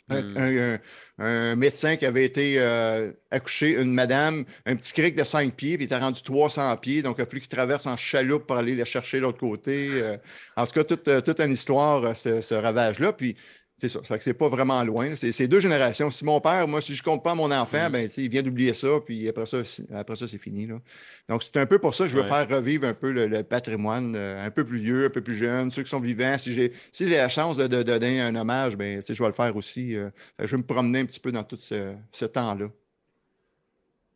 Mm. 0.09 0.37
un- 0.37 0.75
un- 0.75 0.79
un 1.19 1.57
médecin 1.57 1.97
qui 1.97 2.05
avait 2.05 2.25
été 2.25 2.57
euh, 2.59 3.13
accouché, 3.31 3.81
une 3.81 3.93
madame, 3.95 4.45
un 4.67 4.77
petit 4.77 4.93
cric 4.93 5.15
de 5.17 5.25
5 5.25 5.55
pieds, 5.55 5.77
puis 5.79 5.85
il 5.85 5.87
était 5.87 5.97
rendu 5.99 6.21
300 6.23 6.77
pieds, 6.77 7.01
donc 7.03 7.17
il 7.19 7.23
a 7.23 7.25
fallu 7.25 7.41
qu'il 7.41 7.49
traverse 7.49 7.87
en 7.87 7.97
chaloupe 7.97 8.47
pour 8.47 8.57
aller 8.57 8.75
la 8.75 8.85
chercher 8.85 9.19
de 9.19 9.23
l'autre 9.23 9.39
côté. 9.39 9.89
euh. 9.93 10.17
en 10.57 10.67
tout 10.67 10.73
cas, 10.73 10.85
toute, 10.85 11.09
euh, 11.09 11.21
toute 11.21 11.41
une 11.41 11.53
histoire, 11.53 12.05
euh, 12.05 12.15
ce, 12.15 12.41
ce 12.43 12.55
ravage-là. 12.55 13.13
Puis 13.15 13.37
c'est 13.77 13.89
ça. 13.89 14.01
C'est 14.21 14.35
pas 14.35 14.49
vraiment 14.49 14.83
loin. 14.85 15.15
C'est 15.17 15.49
deux 15.49 15.59
générations. 15.59 16.11
Si 16.11 16.25
mon 16.25 16.41
père, 16.41 16.69
moi, 16.69 16.81
si 16.81 16.95
je 16.95 17.03
compte 17.03 17.25
pas 17.25 17.35
mon 17.35 17.51
enfant, 17.51 17.89
mm. 17.89 17.93
ben, 17.93 18.11
il 18.17 18.29
vient 18.29 18.43
d'oublier 18.43 18.73
ça, 18.73 18.89
puis 19.05 19.29
après 19.29 19.47
ça, 19.47 19.63
après 19.93 20.15
ça, 20.15 20.29
c'est 20.29 20.39
fini. 20.39 20.67
Là. 20.67 20.81
Donc, 21.29 21.43
c'est 21.43 21.57
un 21.57 21.67
peu 21.67 21.79
pour 21.79 21.95
ça 21.95 22.05
que 22.05 22.11
je 22.11 22.17
veux 22.17 22.23
faire 22.23 22.49
revivre 22.49 22.87
un 22.87 22.95
peu 22.95 23.11
le, 23.11 23.43
patrimoine, 23.43 24.15
euh, 24.17 24.47
un 24.47 24.51
peu 24.51 24.65
plus 24.65 24.79
vieux, 24.79 25.07
un 25.07 25.11
peu 25.11 25.23
plus 25.23 25.35
jeune, 25.35 25.71
ceux 25.71 25.83
qui 25.83 25.91
sont 25.91 26.01
vivants. 26.01 26.39
Si 26.39 26.55
j'ai 26.55 26.73
si 26.93 27.07
la 27.07 27.29
chance 27.29 27.57
de, 27.57 27.67
donner 27.83 28.21
un 28.21 28.35
hommage, 28.37 28.77
ben, 28.77 29.03
je 29.07 29.23
vais 29.23 29.29
le 29.29 29.35
faire 29.35 29.57
aussi. 29.57 29.97
Euh. 29.97 30.11
je 30.39 30.51
vais 30.51 30.59
me 30.59 30.67
promener 30.67 31.01
un 31.01 31.07
petit 31.07 31.21
peu 31.21 31.33
dans 31.33 31.43
tout 31.43 31.59
ce 31.59 32.25
temps-là. 32.25 32.69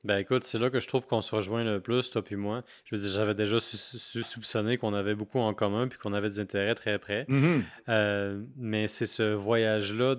Ben 0.09 0.17
écoute, 0.17 0.45
c'est 0.45 0.59
là 0.59 0.71
que 0.71 0.81
je 0.81 0.89
trouve 0.89 1.07
qu'on 1.07 1.21
se 1.21 1.35
rejoint 1.35 1.65
le 1.65 1.81
plus, 1.81 2.09
toi 2.09 2.25
puis 2.25 2.35
moi. 2.35 2.63
Je 2.87 2.97
veux 2.97 3.03
dire, 3.03 3.11
j'avais 3.11 3.35
déjà 3.35 3.59
soupçonné 3.61 4.79
qu'on 4.79 4.95
avait 4.95 5.15
beaucoup 5.15 5.39
en 5.39 5.53
commun 5.53 5.87
puis 5.87 5.99
qu'on 5.99 6.15
avait 6.15 6.31
des 6.31 6.41
intérêts 6.41 6.75
très 6.75 6.99
près. 6.99 7.27
Mm-hmm. 7.29 7.63
Euh, 7.91 8.43
mais 8.57 8.89
c'est 8.89 9.05
ce 9.05 9.35
voyage-là 9.35 10.17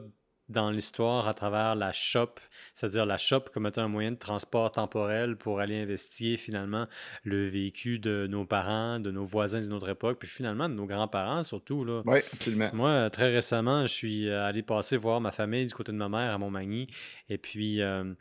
dans 0.48 0.70
l'histoire 0.70 1.28
à 1.28 1.34
travers 1.34 1.74
la 1.74 1.92
shop, 1.92 2.36
c'est-à-dire 2.76 3.08
la 3.08 3.18
shop 3.18 3.46
comme 3.52 3.66
étant 3.66 3.82
un 3.82 3.88
moyen 3.88 4.12
de 4.12 4.18
transport 4.18 4.72
temporel 4.72 5.38
pour 5.38 5.60
aller 5.60 5.82
investir 5.82 6.38
finalement 6.38 6.86
le 7.24 7.48
vécu 7.48 7.98
de 7.98 8.28
nos 8.30 8.46
parents, 8.46 9.00
de 9.00 9.10
nos 9.10 9.26
voisins 9.26 9.60
d'une 9.60 9.74
autre 9.74 9.90
époque, 9.90 10.20
puis 10.20 10.30
finalement 10.30 10.70
de 10.70 10.76
nos 10.76 10.86
grands-parents 10.86 11.42
surtout. 11.42 11.84
Là. 11.84 12.04
Oui, 12.06 12.20
absolument. 12.32 12.70
Moi, 12.74 13.10
très 13.10 13.34
récemment, 13.34 13.88
je 13.88 13.94
suis 13.94 14.30
allé 14.30 14.62
passer 14.62 14.98
voir 14.98 15.20
ma 15.20 15.32
famille 15.32 15.66
du 15.66 15.74
côté 15.74 15.92
de 15.92 15.98
ma 15.98 16.10
mère 16.10 16.32
à 16.32 16.38
Montmagny, 16.38 16.86
et 17.28 17.40
puis... 17.40 17.82
Euh, 17.82 18.14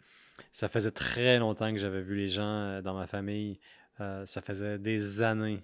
ça 0.52 0.68
faisait 0.68 0.90
très 0.90 1.38
longtemps 1.38 1.72
que 1.72 1.78
j'avais 1.78 2.00
vu 2.00 2.16
les 2.16 2.28
gens 2.28 2.42
euh, 2.42 2.82
dans 2.82 2.94
ma 2.94 3.06
famille. 3.06 3.58
Euh, 4.00 4.24
ça 4.26 4.40
faisait 4.40 4.78
des 4.78 5.22
années. 5.22 5.62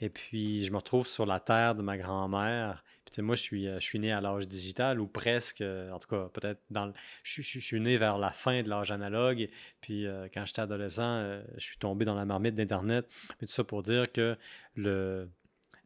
Et 0.00 0.08
puis, 0.08 0.64
je 0.64 0.70
me 0.70 0.76
retrouve 0.76 1.06
sur 1.06 1.26
la 1.26 1.40
terre 1.40 1.74
de 1.74 1.82
ma 1.82 1.96
grand-mère. 1.96 2.84
Moi, 3.18 3.36
je 3.36 3.42
suis, 3.42 3.68
euh, 3.68 3.78
je 3.78 3.84
suis 3.84 3.98
né 3.98 4.10
à 4.10 4.20
l'âge 4.20 4.48
digital 4.48 4.98
ou 4.98 5.06
presque, 5.06 5.62
en 5.62 5.98
tout 5.98 6.08
cas, 6.08 6.28
peut-être 6.32 6.60
dans 6.70 6.86
le, 6.86 6.92
je, 7.22 7.42
suis 7.42 7.80
né 7.80 7.98
vers 7.98 8.16
la 8.16 8.30
fin 8.30 8.62
de 8.62 8.68
l'âge 8.68 8.90
analogue. 8.90 9.48
Puis, 9.80 10.06
quand 10.32 10.46
j'étais 10.46 10.62
adolescent, 10.62 11.40
je 11.56 11.62
suis 11.62 11.76
tombé 11.76 12.04
dans 12.04 12.14
la 12.14 12.24
marmite 12.24 12.54
d'Internet. 12.54 13.06
Mais 13.40 13.46
tout 13.46 13.52
ça 13.52 13.64
pour 13.64 13.82
dire 13.82 14.10
que 14.10 14.36
le, 14.76 15.28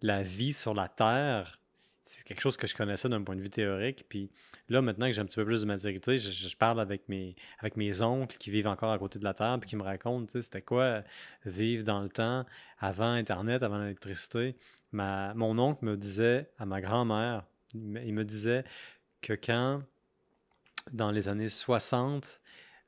la 0.02 0.22
vie 0.22 0.52
sur 0.52 0.72
la 0.72 0.88
terre, 0.88 1.55
c'est 2.06 2.24
quelque 2.24 2.40
chose 2.40 2.56
que 2.56 2.66
je 2.66 2.74
connaissais 2.74 3.08
d'un 3.08 3.22
point 3.22 3.36
de 3.36 3.40
vue 3.40 3.50
théorique. 3.50 4.06
Puis 4.08 4.30
là, 4.68 4.80
maintenant 4.80 5.06
que 5.06 5.12
j'ai 5.12 5.20
un 5.20 5.26
petit 5.26 5.36
peu 5.36 5.44
plus 5.44 5.62
de 5.62 5.66
maturité, 5.66 6.18
je, 6.18 6.56
parle 6.56 6.80
avec 6.80 7.08
mes, 7.08 7.34
avec 7.58 7.76
mes 7.76 8.00
oncles 8.00 8.36
qui 8.38 8.50
vivent 8.50 8.68
encore 8.68 8.92
à 8.92 8.98
côté 8.98 9.18
de 9.18 9.24
la 9.24 9.34
Terre, 9.34 9.58
puis 9.60 9.68
qui 9.68 9.76
me 9.76 9.82
racontent, 9.82 10.40
c'était 10.40 10.62
quoi 10.62 11.02
vivre 11.44 11.84
dans 11.84 12.00
le 12.00 12.08
temps 12.08 12.46
avant 12.78 13.10
Internet, 13.10 13.62
avant 13.62 13.78
l'électricité. 13.78 14.56
mon 14.92 15.58
oncle 15.58 15.84
me 15.84 15.96
disait 15.96 16.48
à 16.58 16.64
ma 16.64 16.80
grand-mère, 16.80 17.44
il 17.74 18.14
me 18.14 18.24
disait 18.24 18.64
que 19.20 19.32
quand, 19.32 19.82
dans 20.92 21.10
les 21.10 21.28
années 21.28 21.48
60, 21.48 22.40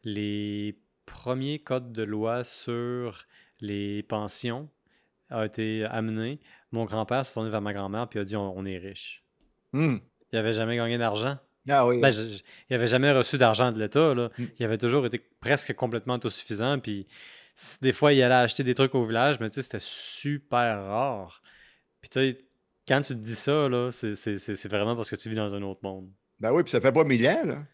les 0.04 0.78
premiers 1.06 1.58
codes 1.58 1.92
de 1.92 2.04
loi 2.04 2.44
sur 2.44 3.26
les 3.60 4.04
pensions 4.04 4.68
ont 5.30 5.42
été 5.42 5.84
amenés, 5.84 6.40
mon 6.72 6.84
grand-père 6.84 7.24
s'est 7.24 7.34
tourné 7.34 7.50
vers 7.50 7.60
ma 7.60 7.72
grand-mère 7.72 8.08
et 8.12 8.18
a 8.18 8.24
dit 8.24 8.36
on, 8.36 8.64
est 8.64 8.78
riche. 8.78 9.24
Hmm. 9.72 9.96
Il 10.32 10.36
n'avait 10.36 10.52
jamais 10.52 10.76
gagné 10.76 10.98
d'argent. 10.98 11.38
Ah 11.68 11.86
oui. 11.86 12.00
Ben, 12.00 12.10
il 12.10 12.42
n'avait 12.70 12.86
jamais 12.86 13.12
reçu 13.12 13.38
d'argent 13.38 13.72
de 13.72 13.78
l'État. 13.78 14.14
Hmm. 14.14 14.46
Il 14.58 14.64
avait 14.64 14.78
toujours 14.78 15.06
été 15.06 15.18
presque 15.40 15.74
complètement 15.74 16.14
autosuffisant. 16.14 16.78
Puis 16.78 17.06
des 17.80 17.92
fois, 17.92 18.12
il 18.12 18.22
allait 18.22 18.34
acheter 18.34 18.64
des 18.64 18.74
trucs 18.74 18.94
au 18.94 19.04
village, 19.04 19.40
mais 19.40 19.48
c'était 19.50 19.78
super 19.80 20.84
rare. 20.84 21.42
Puis 22.00 22.10
tu 22.10 22.20
sais, 22.20 22.38
quand 22.86 23.00
tu 23.00 23.14
te 23.14 23.18
dis 23.18 23.34
ça, 23.34 23.68
c'est 23.90 24.68
vraiment 24.68 24.96
parce 24.96 25.10
que 25.10 25.16
tu 25.16 25.28
vis 25.28 25.36
dans 25.36 25.54
un 25.54 25.62
autre 25.62 25.80
monde. 25.82 26.10
Ben 26.40 26.52
oui, 26.52 26.62
puis 26.62 26.70
ça 26.70 26.80
fait 26.80 26.92
pas 26.92 27.04
mille 27.04 27.26
ans, 27.26 27.42
là. 27.44 27.64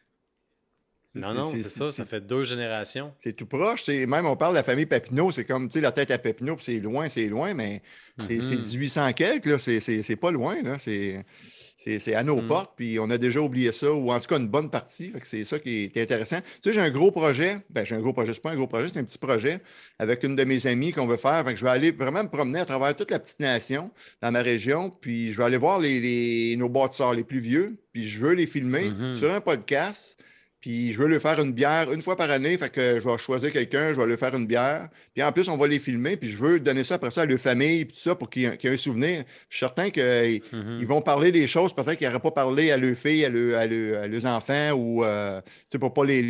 Non, 1.15 1.33
non, 1.33 1.53
c'est 1.55 1.69
ça, 1.69 1.93
ça 1.93 2.05
fait 2.05 2.21
deux 2.21 2.45
générations. 2.45 3.13
C'est 3.21 3.35
tout 3.35 3.47
proche. 3.47 3.87
Même 3.89 4.27
on 4.27 4.37
parle 4.37 4.55
de 4.55 4.59
la 4.59 4.65
famille 4.65 4.87
Papineau, 4.87 5.31
c'est 5.31 5.45
comme, 5.45 5.69
tu 5.69 5.75
sais, 5.75 5.81
la 5.81 5.93
tête 5.93 6.11
à 6.11 6.19
Papineau, 6.19 6.57
c'est 6.61 6.81
loin, 6.81 7.09
c'est 7.09 7.27
loin, 7.27 7.55
mais 7.55 7.83
c'est 8.21 8.39
1800 8.39 9.01
mm-hmm. 9.01 9.15
quelques, 9.15 9.61
c'est 9.61 10.17
pas 10.17 10.33
loin. 10.33 10.57
C'est 10.79 12.15
à 12.15 12.23
nos 12.25 12.41
mm. 12.41 12.49
portes, 12.49 12.73
puis 12.77 12.99
on 12.99 13.11
a 13.11 13.19
déjà 13.19 13.41
oublié 13.41 13.71
ça, 13.71 13.93
ou 13.93 14.11
en 14.11 14.19
tout 14.19 14.27
cas 14.27 14.39
une 14.39 14.49
bonne 14.49 14.71
partie. 14.71 15.13
C'est 15.23 15.45
ça 15.45 15.61
qui 15.61 15.93
est, 15.95 16.03
intéressant. 16.03 16.41
Tu 16.41 16.47
sais, 16.65 16.73
j'ai 16.73 16.81
un 16.81 16.91
gros 16.91 17.13
projet. 17.13 17.59
Ben, 17.71 17.85
j'ai 17.85 17.95
un 17.95 18.01
gros 18.01 18.13
projet. 18.13 18.33
C'est 18.33 18.43
pas 18.43 18.51
un 18.51 18.57
gros 18.57 18.67
projet, 18.67 18.89
c'est 18.93 18.99
un 18.99 19.05
petit 19.05 19.19
projet 19.19 19.61
avec 20.01 20.25
une 20.25 20.35
de 20.35 20.43
mes 20.43 20.67
amies 20.67 20.91
qu'on 20.91 21.07
veut 21.07 21.17
faire. 21.17 21.45
je 21.55 21.65
vais 21.65 21.71
aller 21.71 21.93
vraiment 21.93 22.25
me 22.25 22.29
promener 22.29 22.59
à 22.59 22.65
travers 22.65 22.97
toute 22.97 23.13
la 23.13 23.21
petite 23.21 23.39
nation 23.39 23.93
dans 24.21 24.33
ma 24.33 24.43
région, 24.43 24.91
puis 24.91 25.31
je 25.31 25.39
vais 25.39 25.45
aller 25.45 25.59
voir 25.59 25.79
les, 25.79 26.57
nos 26.59 26.69
bâtisseurs 26.69 27.15
les 27.15 27.25
plus 27.25 27.39
vieux, 27.39 27.77
puis 27.93 28.05
je 28.05 28.21
veux 28.21 28.33
les 28.33 28.47
filmer 28.47 28.91
mm-hmm. 28.91 29.15
sur 29.15 29.33
un 29.33 29.41
podcast. 29.41 30.19
Puis 30.65 30.93
je 30.93 31.03
veux 31.03 31.09
lui 31.09 31.21
faire 31.21 31.39
une 31.41 31.53
bière 31.53 31.93
une 31.93 32.01
fois 32.01 32.17
par 32.17 32.31
année. 32.31 32.57
Fait 32.57 32.71
que 32.71 32.99
je 32.99 33.07
vais 33.07 33.19
choisir 33.19 33.53
quelqu'un, 33.53 33.93
je 33.93 34.01
vais 34.01 34.07
lui 34.07 34.17
faire 34.17 34.35
une 34.35 34.47
bière. 34.47 34.89
Puis 35.13 35.23
en 35.23 35.31
plus, 35.31 35.47
on 35.51 35.59
va 35.59 35.69
les 35.69 35.79
filmer. 35.79 36.17
Puis 36.17 36.31
je 36.31 36.39
veux 36.39 36.59
donner 36.59 36.85
ça 36.85 36.95
après 36.95 37.11
ça 37.11 37.21
à 37.21 37.27
leur 37.27 37.39
famille, 37.39 37.87
tout 37.87 37.97
ça, 37.97 38.15
pour 38.15 38.31
qu'ils 38.31 38.45
aient 38.45 38.69
un 38.71 38.77
souvenir. 38.79 39.25
je 39.51 39.57
suis 39.59 39.61
certain 39.61 39.91
qu'ils 39.91 40.03
mm-hmm. 40.03 40.85
vont 40.87 41.03
parler 41.03 41.33
des 41.33 41.47
choses 41.47 41.75
peut-être 41.75 41.99
qu'ils 41.99 42.07
n'auraient 42.07 42.19
pas 42.19 42.31
parlé 42.31 42.71
à 42.71 42.79
leurs 42.79 42.97
filles, 42.97 43.27
à, 43.27 43.67
leurs 43.67 44.25
enfants, 44.25 44.71
ou 44.71 45.05
euh, 45.05 45.43
pour 45.79 45.93
pas 45.93 46.05
les, 46.07 46.23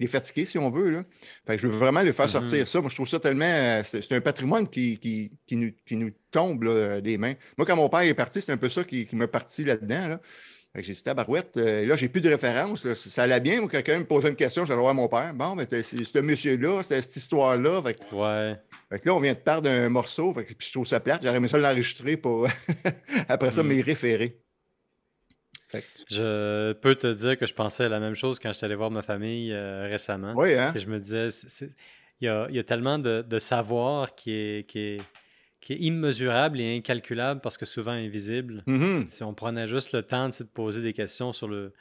les, 0.00 0.06
fatiguer, 0.06 0.46
si 0.46 0.56
on 0.56 0.70
veut. 0.70 0.88
Là. 0.88 1.04
Fait 1.46 1.56
que 1.56 1.60
je 1.60 1.68
veux 1.68 1.76
vraiment 1.76 2.00
leur 2.02 2.14
faire 2.14 2.24
mm-hmm. 2.24 2.30
sortir 2.30 2.66
ça. 2.66 2.80
Moi, 2.80 2.88
je 2.88 2.94
trouve 2.94 3.08
ça 3.08 3.20
tellement. 3.20 3.44
Euh, 3.44 3.82
c'est 3.84 4.12
un 4.12 4.22
patrimoine 4.22 4.68
qui, 4.68 4.96
qui, 4.96 5.30
nous, 5.54 5.70
qui 5.84 5.96
nous, 5.96 6.12
tombe 6.30 6.66
des 7.02 7.18
mains. 7.18 7.34
Moi, 7.58 7.66
quand 7.66 7.76
mon 7.76 7.90
père 7.90 8.00
est 8.00 8.14
parti, 8.14 8.40
c'est 8.40 8.52
un 8.52 8.56
peu 8.56 8.70
ça 8.70 8.84
qui, 8.84 9.04
qui 9.04 9.16
m'a 9.16 9.28
parti 9.28 9.64
là-dedans. 9.64 10.08
Là. 10.08 10.20
J'ai 10.74 10.94
dit, 10.94 11.02
Barouette, 11.14 11.58
euh, 11.58 11.84
là, 11.84 11.96
j'ai 11.96 12.08
plus 12.08 12.22
de 12.22 12.30
référence. 12.30 12.90
Ça 12.94 13.24
allait 13.24 13.40
bien. 13.40 13.66
Quelqu'un 13.68 13.98
me 13.98 14.04
posait 14.04 14.30
une 14.30 14.36
question, 14.36 14.64
j'allais 14.64 14.80
voir 14.80 14.94
mon 14.94 15.06
père. 15.06 15.34
Bon, 15.34 15.54
mais 15.54 15.66
c'est 15.68 15.82
ce 15.82 16.18
monsieur-là, 16.18 16.82
c'est 16.82 17.02
cette 17.02 17.16
histoire-là. 17.16 17.82
ouais. 18.12 18.56
Fait 18.88 18.98
que 18.98 19.08
là, 19.08 19.14
on 19.14 19.20
vient 19.20 19.34
de 19.34 19.38
perdre 19.38 19.68
un 19.68 19.90
morceau. 19.90 20.32
Fait 20.32 20.44
que, 20.44 20.54
puis 20.54 20.66
je 20.66 20.72
trouve 20.72 20.86
ça 20.86 20.98
plate. 20.98 21.22
J'aurais 21.22 21.36
aimé 21.36 21.48
ça 21.48 21.58
l'enregistrer 21.58 22.16
pour, 22.16 22.48
après 23.28 23.50
ça, 23.50 23.62
mm. 23.62 23.66
m'y 23.66 23.82
référer. 23.82 24.38
Je 26.10 26.72
peux 26.72 26.94
te 26.94 27.06
dire 27.06 27.38
que 27.38 27.46
je 27.46 27.54
pensais 27.54 27.84
à 27.84 27.88
la 27.88 28.00
même 28.00 28.14
chose 28.14 28.38
quand 28.38 28.50
je 28.50 28.58
suis 28.58 28.64
allé 28.64 28.74
voir 28.74 28.90
ma 28.90 29.02
famille 29.02 29.52
euh, 29.52 29.88
récemment. 29.90 30.32
Oui, 30.36 30.54
hein? 30.54 30.72
Et 30.74 30.78
je 30.78 30.86
me 30.88 30.98
disais, 30.98 31.28
il 32.20 32.26
y 32.26 32.28
a, 32.28 32.46
y 32.50 32.58
a, 32.58 32.64
tellement 32.64 32.98
de, 32.98 33.24
de 33.26 33.38
savoir 33.38 34.14
qui 34.14 34.32
est, 34.32 34.68
qui 34.68 34.78
est 34.78 35.02
qui 35.62 35.72
est 35.74 35.78
immesurable 35.78 36.60
et 36.60 36.76
incalculable 36.76 37.40
parce 37.40 37.56
que 37.56 37.64
souvent 37.64 37.92
invisible. 37.92 38.64
Mm-hmm. 38.66 39.08
Si 39.08 39.22
on 39.22 39.32
prenait 39.32 39.68
juste 39.68 39.92
le 39.92 40.02
temps 40.02 40.28
de 40.28 40.34
se 40.34 40.42
poser 40.42 40.82
des 40.82 40.92
questions 40.92 41.32
sur 41.32 41.46
le, 41.46 41.72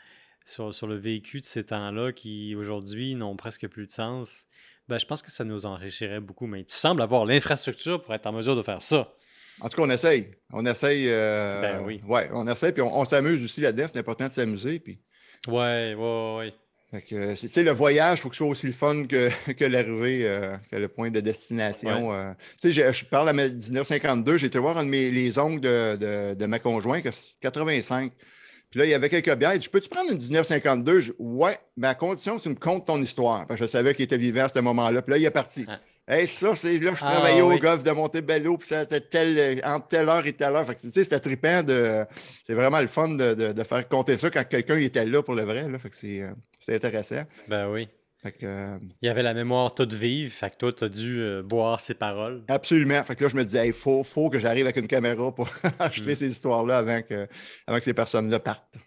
sur, 0.45 0.73
sur 0.73 0.87
le 0.87 0.95
vécu 0.95 1.41
de 1.41 1.45
ces 1.45 1.65
temps-là 1.65 2.13
qui 2.13 2.55
aujourd'hui 2.55 3.15
n'ont 3.15 3.35
presque 3.35 3.67
plus 3.67 3.87
de 3.87 3.91
sens, 3.91 4.45
ben, 4.87 4.99
je 4.99 5.05
pense 5.05 5.23
que 5.23 5.31
ça 5.31 5.43
nous 5.43 5.65
enrichirait 5.65 6.19
beaucoup. 6.19 6.45
Mais 6.45 6.63
tu 6.63 6.75
sembles 6.75 7.01
avoir 7.01 7.25
l'infrastructure 7.25 8.01
pour 8.01 8.13
être 8.13 8.27
en 8.27 8.33
mesure 8.33 8.55
de 8.55 8.61
faire 8.61 8.83
ça. 8.83 9.13
En 9.59 9.67
tout 9.67 9.77
cas, 9.77 9.87
on 9.87 9.89
essaye. 9.89 10.31
On 10.51 10.65
essaye. 10.65 11.09
Euh, 11.09 11.61
ben 11.61 11.83
oui. 11.83 12.01
Ouais, 12.07 12.29
on 12.33 12.47
essaye, 12.47 12.71
puis 12.71 12.81
on, 12.81 13.05
s'amuse 13.05 13.43
aussi 13.43 13.61
là-dedans. 13.61 13.87
C'est 13.87 13.99
important 13.99 14.27
de 14.27 14.31
s'amuser. 14.31 14.79
Puis... 14.79 14.99
Ouais, 15.47 15.95
ouais, 15.97 16.35
ouais. 16.37 16.53
Tu 17.07 17.35
sais, 17.47 17.63
le 17.63 17.71
voyage, 17.71 18.19
il 18.19 18.21
faut 18.21 18.29
que 18.29 18.35
ce 18.35 18.39
soit 18.39 18.47
aussi 18.47 18.67
le 18.67 18.73
fun 18.73 19.05
que, 19.05 19.29
que 19.53 19.63
l'arrivée, 19.63 20.27
euh, 20.27 20.57
que 20.69 20.75
le 20.75 20.89
point 20.89 21.09
de 21.09 21.21
destination. 21.21 22.13
Euh. 22.13 22.33
Tu 22.61 22.73
sais, 22.73 22.91
je, 22.91 23.05
parle 23.05 23.29
à 23.29 23.33
1952, 23.33 24.37
j'ai 24.37 24.47
été 24.47 24.59
voir 24.59 24.77
un 24.77 24.83
de 24.83 24.89
mes, 24.89 25.09
les 25.09 25.39
ongles 25.39 25.61
de, 25.61 26.33
de, 26.33 26.45
ma 26.45 26.59
conjointe, 26.59 27.07
85. 27.39 28.11
Puis 28.69 28.79
là, 28.79 28.85
il 28.85 28.89
y 28.89 28.93
avait 28.93 29.09
quelques 29.09 29.33
bières. 29.35 29.53
Il 29.53 29.59
dit, 29.59 29.69
peux-tu 29.69 29.89
prendre 29.89 30.11
une 30.11 30.17
1952? 30.17 30.99
Je, 30.99 31.11
ouais, 31.19 31.57
mais 31.77 31.87
à 31.87 31.95
condition 31.95 32.37
que 32.37 32.43
tu 32.43 32.49
me 32.49 32.55
contes 32.55 32.85
ton 32.85 33.01
histoire. 33.01 33.45
je 33.53 33.65
savais 33.65 33.93
qu'il 33.93 34.03
était 34.03 34.17
vivant 34.17 34.43
à 34.43 34.49
ce 34.49 34.59
moment-là. 34.59 35.01
Puis 35.01 35.11
là, 35.11 35.17
il 35.17 35.25
est 35.25 35.31
parti. 35.31 35.65
Hey, 36.11 36.27
ça, 36.27 36.53
c'est 36.55 36.77
là, 36.77 36.91
je 36.93 37.05
ah, 37.05 37.11
travaillais 37.11 37.41
au 37.41 37.57
golf 37.57 37.83
de 37.83 37.91
Montebello, 37.91 38.57
puis 38.57 38.67
c'était 38.67 38.99
tel, 38.99 39.61
entre 39.63 39.87
telle 39.87 40.09
heure 40.09 40.27
et 40.27 40.33
telle 40.33 40.53
heure. 40.53 40.65
Fait 40.65 40.75
que, 40.75 40.81
tu 40.81 40.91
sais, 40.91 41.05
c'était 41.05 41.21
trippant 41.21 41.63
de. 41.63 42.05
C'est 42.45 42.53
vraiment 42.53 42.81
le 42.81 42.87
fun 42.87 43.07
de, 43.07 43.53
de, 43.53 43.63
faire 43.63 43.87
compter 43.87 44.17
ça 44.17 44.29
quand 44.29 44.43
quelqu'un 44.43 44.75
était 44.75 45.05
là 45.05 45.23
pour 45.23 45.35
le 45.35 45.43
vrai. 45.43 45.69
Là. 45.69 45.79
Fait 45.79 45.89
que 45.89 45.95
c'est, 45.95 46.21
euh, 46.21 46.33
intéressant. 46.67 47.23
Ben 47.47 47.69
oui. 47.71 47.87
Fait 48.21 48.33
que, 48.33 48.39
euh, 48.43 48.77
Il 49.01 49.05
y 49.05 49.09
avait 49.09 49.23
la 49.23 49.33
mémoire 49.33 49.73
toute 49.73 49.93
vive, 49.93 50.31
fait 50.31 50.49
que 50.49 50.57
toi, 50.57 50.73
tu 50.73 50.83
as 50.83 50.89
dû 50.89 51.21
euh, 51.21 51.43
boire 51.43 51.79
ses 51.79 51.93
paroles. 51.93 52.43
Absolument. 52.49 53.01
Fait 53.05 53.15
que 53.15 53.23
là, 53.23 53.29
je 53.29 53.37
me 53.37 53.45
disais, 53.45 53.65
il 53.67 53.73
faut, 53.73 54.03
faut 54.03 54.29
que 54.29 54.37
j'arrive 54.37 54.65
avec 54.65 54.75
une 54.75 54.87
caméra 54.87 55.33
pour 55.33 55.47
enregistrer 55.79 56.11
mm. 56.11 56.15
ces 56.15 56.29
histoires-là 56.31 56.79
avant 56.79 57.01
que, 57.03 57.25
avant 57.65 57.77
que 57.77 57.85
ces 57.85 57.93
personnes-là 57.93 58.41
partent. 58.41 58.77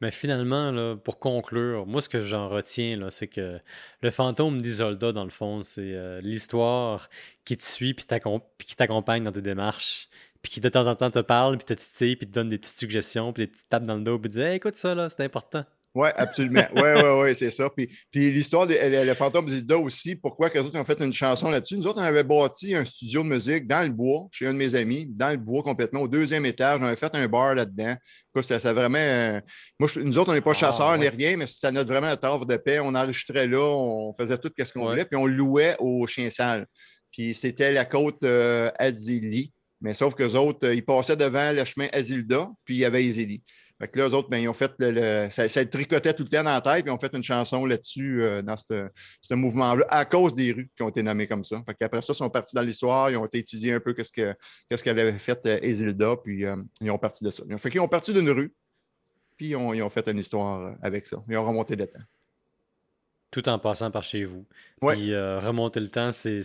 Mais 0.00 0.10
finalement, 0.10 0.70
là, 0.72 0.96
pour 0.96 1.18
conclure, 1.18 1.86
moi, 1.86 2.02
ce 2.02 2.08
que 2.08 2.20
j'en 2.20 2.48
retiens, 2.48 3.08
c'est 3.10 3.28
que 3.28 3.58
le 4.02 4.10
fantôme 4.10 4.60
d'Isolda, 4.60 5.12
dans 5.12 5.24
le 5.24 5.30
fond, 5.30 5.62
c'est 5.62 5.94
euh, 5.94 6.20
l'histoire 6.20 7.08
qui 7.44 7.56
te 7.56 7.62
suit 7.62 7.94
puis 7.94 8.04
qui 8.04 8.76
t'accompagne 8.76 9.24
dans 9.24 9.32
tes 9.32 9.42
démarches. 9.42 10.08
Puis 10.42 10.52
qui 10.52 10.60
de 10.60 10.68
temps 10.68 10.86
en 10.86 10.94
temps 10.94 11.10
te 11.10 11.18
parle, 11.20 11.56
puis 11.56 11.64
te 11.64 11.74
titille, 11.74 12.16
puis 12.16 12.26
te 12.26 12.32
donne 12.32 12.48
des 12.50 12.58
petites 12.58 12.78
suggestions, 12.78 13.32
puis 13.32 13.44
des 13.44 13.50
petites 13.50 13.68
tapes 13.68 13.84
dans 13.84 13.96
le 13.96 14.02
dos, 14.02 14.18
puis 14.18 14.30
te 14.30 14.36
dit 14.36 14.42
écoute 14.42 14.76
ça, 14.76 14.94
là, 14.94 15.08
c'est 15.08 15.24
important. 15.24 15.64
Oui, 15.96 16.10
absolument. 16.14 16.66
Oui, 16.76 16.82
oui, 16.94 17.22
oui, 17.22 17.34
c'est 17.34 17.50
ça. 17.50 17.70
Puis, 17.74 17.88
puis 18.12 18.30
l'histoire 18.30 18.66
des 18.66 19.02
le 19.02 19.14
fantôme 19.14 19.48
Zilda 19.48 19.78
aussi, 19.78 20.14
pourquoi 20.14 20.50
que 20.50 20.58
autres 20.58 20.78
ont 20.78 20.84
fait 20.84 21.00
une 21.00 21.14
chanson 21.14 21.48
là-dessus? 21.48 21.78
Nous 21.78 21.86
autres, 21.86 21.98
on 21.98 22.04
avait 22.04 22.22
bâti 22.22 22.74
un 22.74 22.84
studio 22.84 23.22
de 23.22 23.28
musique 23.28 23.66
dans 23.66 23.82
le 23.82 23.92
bois, 23.92 24.28
chez 24.30 24.46
un 24.46 24.52
de 24.52 24.58
mes 24.58 24.74
amis, 24.74 25.06
dans 25.08 25.30
le 25.30 25.38
bois 25.38 25.62
complètement, 25.62 26.00
au 26.00 26.08
deuxième 26.08 26.44
étage. 26.44 26.80
On 26.82 26.84
avait 26.84 26.96
fait 26.96 27.14
un 27.14 27.26
bar 27.28 27.54
là-dedans. 27.54 27.96
C'était 28.42 28.58
vraiment. 28.74 28.98
Euh, 28.98 29.40
moi, 29.80 29.88
nous 29.96 30.18
autres, 30.18 30.32
on 30.32 30.34
n'est 30.34 30.42
pas 30.42 30.50
ah, 30.50 30.58
chasseurs, 30.58 30.88
on 30.88 30.98
n'est 30.98 31.08
rien, 31.08 31.38
mais 31.38 31.46
c'était 31.46 31.72
notre, 31.72 31.90
vraiment 31.90 32.08
notre 32.08 32.28
offre 32.28 32.44
de 32.44 32.58
paix. 32.58 32.78
On 32.78 32.94
enregistrait 32.94 33.46
là, 33.46 33.62
on 33.62 34.12
faisait 34.12 34.36
tout 34.36 34.52
ce 34.58 34.70
qu'on 34.74 34.90
voulait, 34.90 35.06
puis 35.06 35.16
on 35.16 35.24
louait 35.24 35.76
aux 35.78 36.06
chiens 36.06 36.28
sales. 36.28 36.66
Puis 37.10 37.32
c'était 37.32 37.72
la 37.72 37.86
côte 37.86 38.22
euh, 38.22 38.70
Azili. 38.78 39.50
Mais 39.80 39.94
sauf 39.94 40.14
que 40.14 40.24
les 40.24 40.36
autres, 40.36 40.70
ils 40.74 40.84
passaient 40.84 41.16
devant 41.16 41.52
le 41.52 41.64
chemin 41.64 41.88
Azilda, 41.90 42.50
puis 42.66 42.74
il 42.74 42.78
y 42.80 42.84
avait 42.84 43.08
Azili. 43.08 43.42
Fait 43.78 43.88
que 43.88 43.98
là, 43.98 44.08
eux 44.08 44.14
autres, 44.14 44.30
ben, 44.30 44.38
ils 44.38 44.48
ont 44.48 44.54
fait 44.54 44.72
le, 44.78 45.28
ça, 45.30 45.48
ça, 45.48 45.64
tricotait 45.66 46.14
tout 46.14 46.22
le 46.22 46.28
temps 46.28 46.42
dans 46.42 46.50
la 46.50 46.60
tête, 46.62 46.84
puis 46.84 46.90
ils 46.90 46.94
ont 46.94 46.98
fait 46.98 47.12
une 47.14 47.22
chanson 47.22 47.66
là-dessus, 47.66 48.22
euh, 48.22 48.40
dans 48.40 48.56
ce 48.56 49.34
mouvement-là, 49.34 49.84
à 49.90 50.04
cause 50.06 50.34
des 50.34 50.52
rues 50.52 50.70
qui 50.74 50.82
ont 50.82 50.88
été 50.88 51.02
nommées 51.02 51.26
comme 51.26 51.44
ça. 51.44 51.62
Fait 51.66 51.74
qu'après 51.74 52.00
ça, 52.00 52.12
ils 52.14 52.16
sont 52.16 52.30
partis 52.30 52.54
dans 52.54 52.62
l'histoire, 52.62 53.10
ils 53.10 53.16
ont 53.16 53.26
été 53.26 53.38
étudier 53.38 53.74
un 53.74 53.80
peu 53.80 53.92
qu'est-ce 53.92 54.12
que 54.12 54.34
qu'est-ce 54.68 54.82
qu'avait 54.82 55.12
fait 55.12 55.44
euh, 55.46 55.58
Isilda, 55.62 56.16
puis 56.16 56.46
euh, 56.46 56.56
ils 56.80 56.90
ont 56.90 56.98
parti 56.98 57.22
de 57.22 57.30
ça. 57.30 57.42
Fait 57.58 57.70
qu'ils 57.70 57.80
ont 57.80 57.88
parti 57.88 58.14
d'une 58.14 58.30
rue, 58.30 58.54
puis 59.36 59.48
ils 59.48 59.56
ont, 59.56 59.74
ils 59.74 59.82
ont, 59.82 59.90
fait 59.90 60.08
une 60.08 60.18
histoire 60.18 60.74
avec 60.80 61.04
ça. 61.04 61.22
Ils 61.28 61.36
ont 61.36 61.46
remonté 61.46 61.76
le 61.76 61.86
temps 61.86 62.00
tout 63.36 63.50
en 63.50 63.58
passant 63.58 63.90
par 63.90 64.02
chez 64.02 64.24
vous. 64.24 64.46
Puis 64.80 65.12
euh, 65.12 65.38
remonter 65.40 65.78
le 65.78 65.88
temps, 65.88 66.10
c'est 66.10 66.40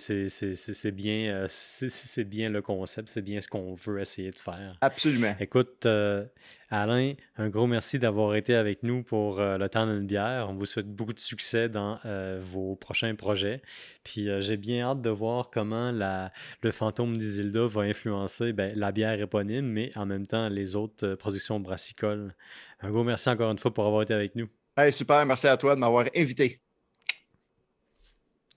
bien, 0.91 1.31
euh, 1.31 1.47
c'est 1.47 2.23
bien 2.25 2.49
le 2.49 2.61
concept, 2.61 3.07
c'est 3.07 3.21
bien 3.21 3.39
ce 3.39 3.47
qu'on 3.47 3.75
veut 3.75 4.01
essayer 4.01 4.29
de 4.29 4.39
faire. 4.39 4.75
Absolument. 4.81 5.33
Écoute, 5.39 5.85
euh, 5.85 6.25
Alain, 6.69 7.13
un 7.37 7.47
gros 7.47 7.65
merci 7.65 7.97
d'avoir 7.97 8.35
été 8.35 8.55
avec 8.55 8.83
nous 8.83 9.03
pour 9.03 9.39
le 9.39 9.67
temps 9.69 9.85
d'une 9.85 10.05
bière. 10.05 10.47
On 10.49 10.53
vous 10.55 10.65
souhaite 10.65 10.87
beaucoup 10.87 11.13
de 11.13 11.19
succès 11.19 11.69
dans 11.69 11.97
vos 12.41 12.75
prochains 12.75 13.15
projets. 13.15 13.61
Puis 14.03 14.27
j'ai 14.41 14.57
bien 14.57 14.81
hâte 14.81 15.01
de 15.01 15.09
voir 15.09 15.49
comment 15.49 15.91
la, 15.91 16.33
le 16.61 16.71
fantôme 16.71 17.17
d'Isilda 17.17 17.67
va 17.67 17.83
influencer 17.83 18.51
ben, 18.51 18.77
la 18.77 18.91
bière 18.91 19.19
éponyme, 19.19 19.65
mais 19.65 19.91
en 19.97 20.05
même 20.05 20.27
temps 20.27 20.49
les 20.49 20.75
autres 20.75 21.15
productions 21.15 21.61
brassicoles. 21.61 22.35
Un 22.81 22.91
gros 22.91 23.05
merci 23.05 23.29
encore 23.29 23.51
une 23.51 23.59
fois 23.59 23.73
pour 23.73 23.85
avoir 23.85 24.01
été 24.01 24.13
avec 24.13 24.35
nous. 24.35 24.49
Hey, 24.75 24.91
super, 24.91 25.25
merci 25.25 25.47
à 25.47 25.55
toi 25.55 25.75
de 25.75 25.79
m'avoir 25.79 26.05
invité. 26.15 26.61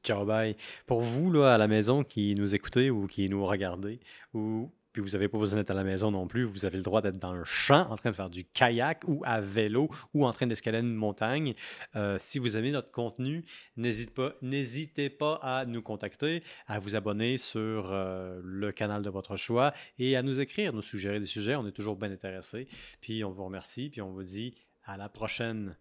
Ciao, 0.04 0.26
bye. 0.26 0.54
Pour 0.86 1.00
vous, 1.00 1.32
là, 1.32 1.54
à 1.54 1.58
la 1.58 1.66
maison, 1.66 2.04
qui 2.04 2.34
nous 2.34 2.54
écoutez 2.54 2.90
ou 2.90 3.06
qui 3.06 3.28
nous 3.30 3.46
regardez, 3.46 4.00
ou 4.34 4.70
puis 4.94 5.02
vous 5.02 5.08
n'avez 5.08 5.26
pas 5.26 5.38
besoin 5.38 5.58
d'être 5.58 5.72
à 5.72 5.74
la 5.74 5.82
maison 5.82 6.12
non 6.12 6.28
plus, 6.28 6.44
vous 6.44 6.66
avez 6.66 6.76
le 6.76 6.84
droit 6.84 7.02
d'être 7.02 7.18
dans 7.18 7.32
le 7.32 7.42
champ 7.42 7.90
en 7.90 7.96
train 7.96 8.10
de 8.10 8.14
faire 8.14 8.30
du 8.30 8.44
kayak 8.44 9.02
ou 9.08 9.22
à 9.24 9.40
vélo 9.40 9.88
ou 10.14 10.24
en 10.24 10.32
train 10.32 10.46
d'escalader 10.46 10.86
une 10.86 10.94
montagne. 10.94 11.54
Euh, 11.96 12.16
si 12.20 12.38
vous 12.38 12.56
aimez 12.56 12.70
notre 12.70 12.92
contenu, 12.92 13.44
n'hésitez 13.76 15.10
pas, 15.10 15.40
pas 15.40 15.40
à 15.42 15.64
nous 15.64 15.82
contacter, 15.82 16.44
à 16.68 16.78
vous 16.78 16.94
abonner 16.94 17.38
sur 17.38 17.90
euh, 17.90 18.40
le 18.44 18.70
canal 18.70 19.02
de 19.02 19.10
votre 19.10 19.36
choix 19.36 19.74
et 19.98 20.16
à 20.16 20.22
nous 20.22 20.40
écrire, 20.40 20.72
nous 20.72 20.82
suggérer 20.82 21.18
des 21.18 21.26
sujets. 21.26 21.56
On 21.56 21.66
est 21.66 21.72
toujours 21.72 21.96
bien 21.96 22.12
intéressés. 22.12 22.68
Puis 23.00 23.24
on 23.24 23.32
vous 23.32 23.44
remercie, 23.44 23.90
puis 23.90 24.00
on 24.00 24.12
vous 24.12 24.22
dit 24.22 24.54
à 24.84 24.96
la 24.96 25.08
prochaine. 25.08 25.76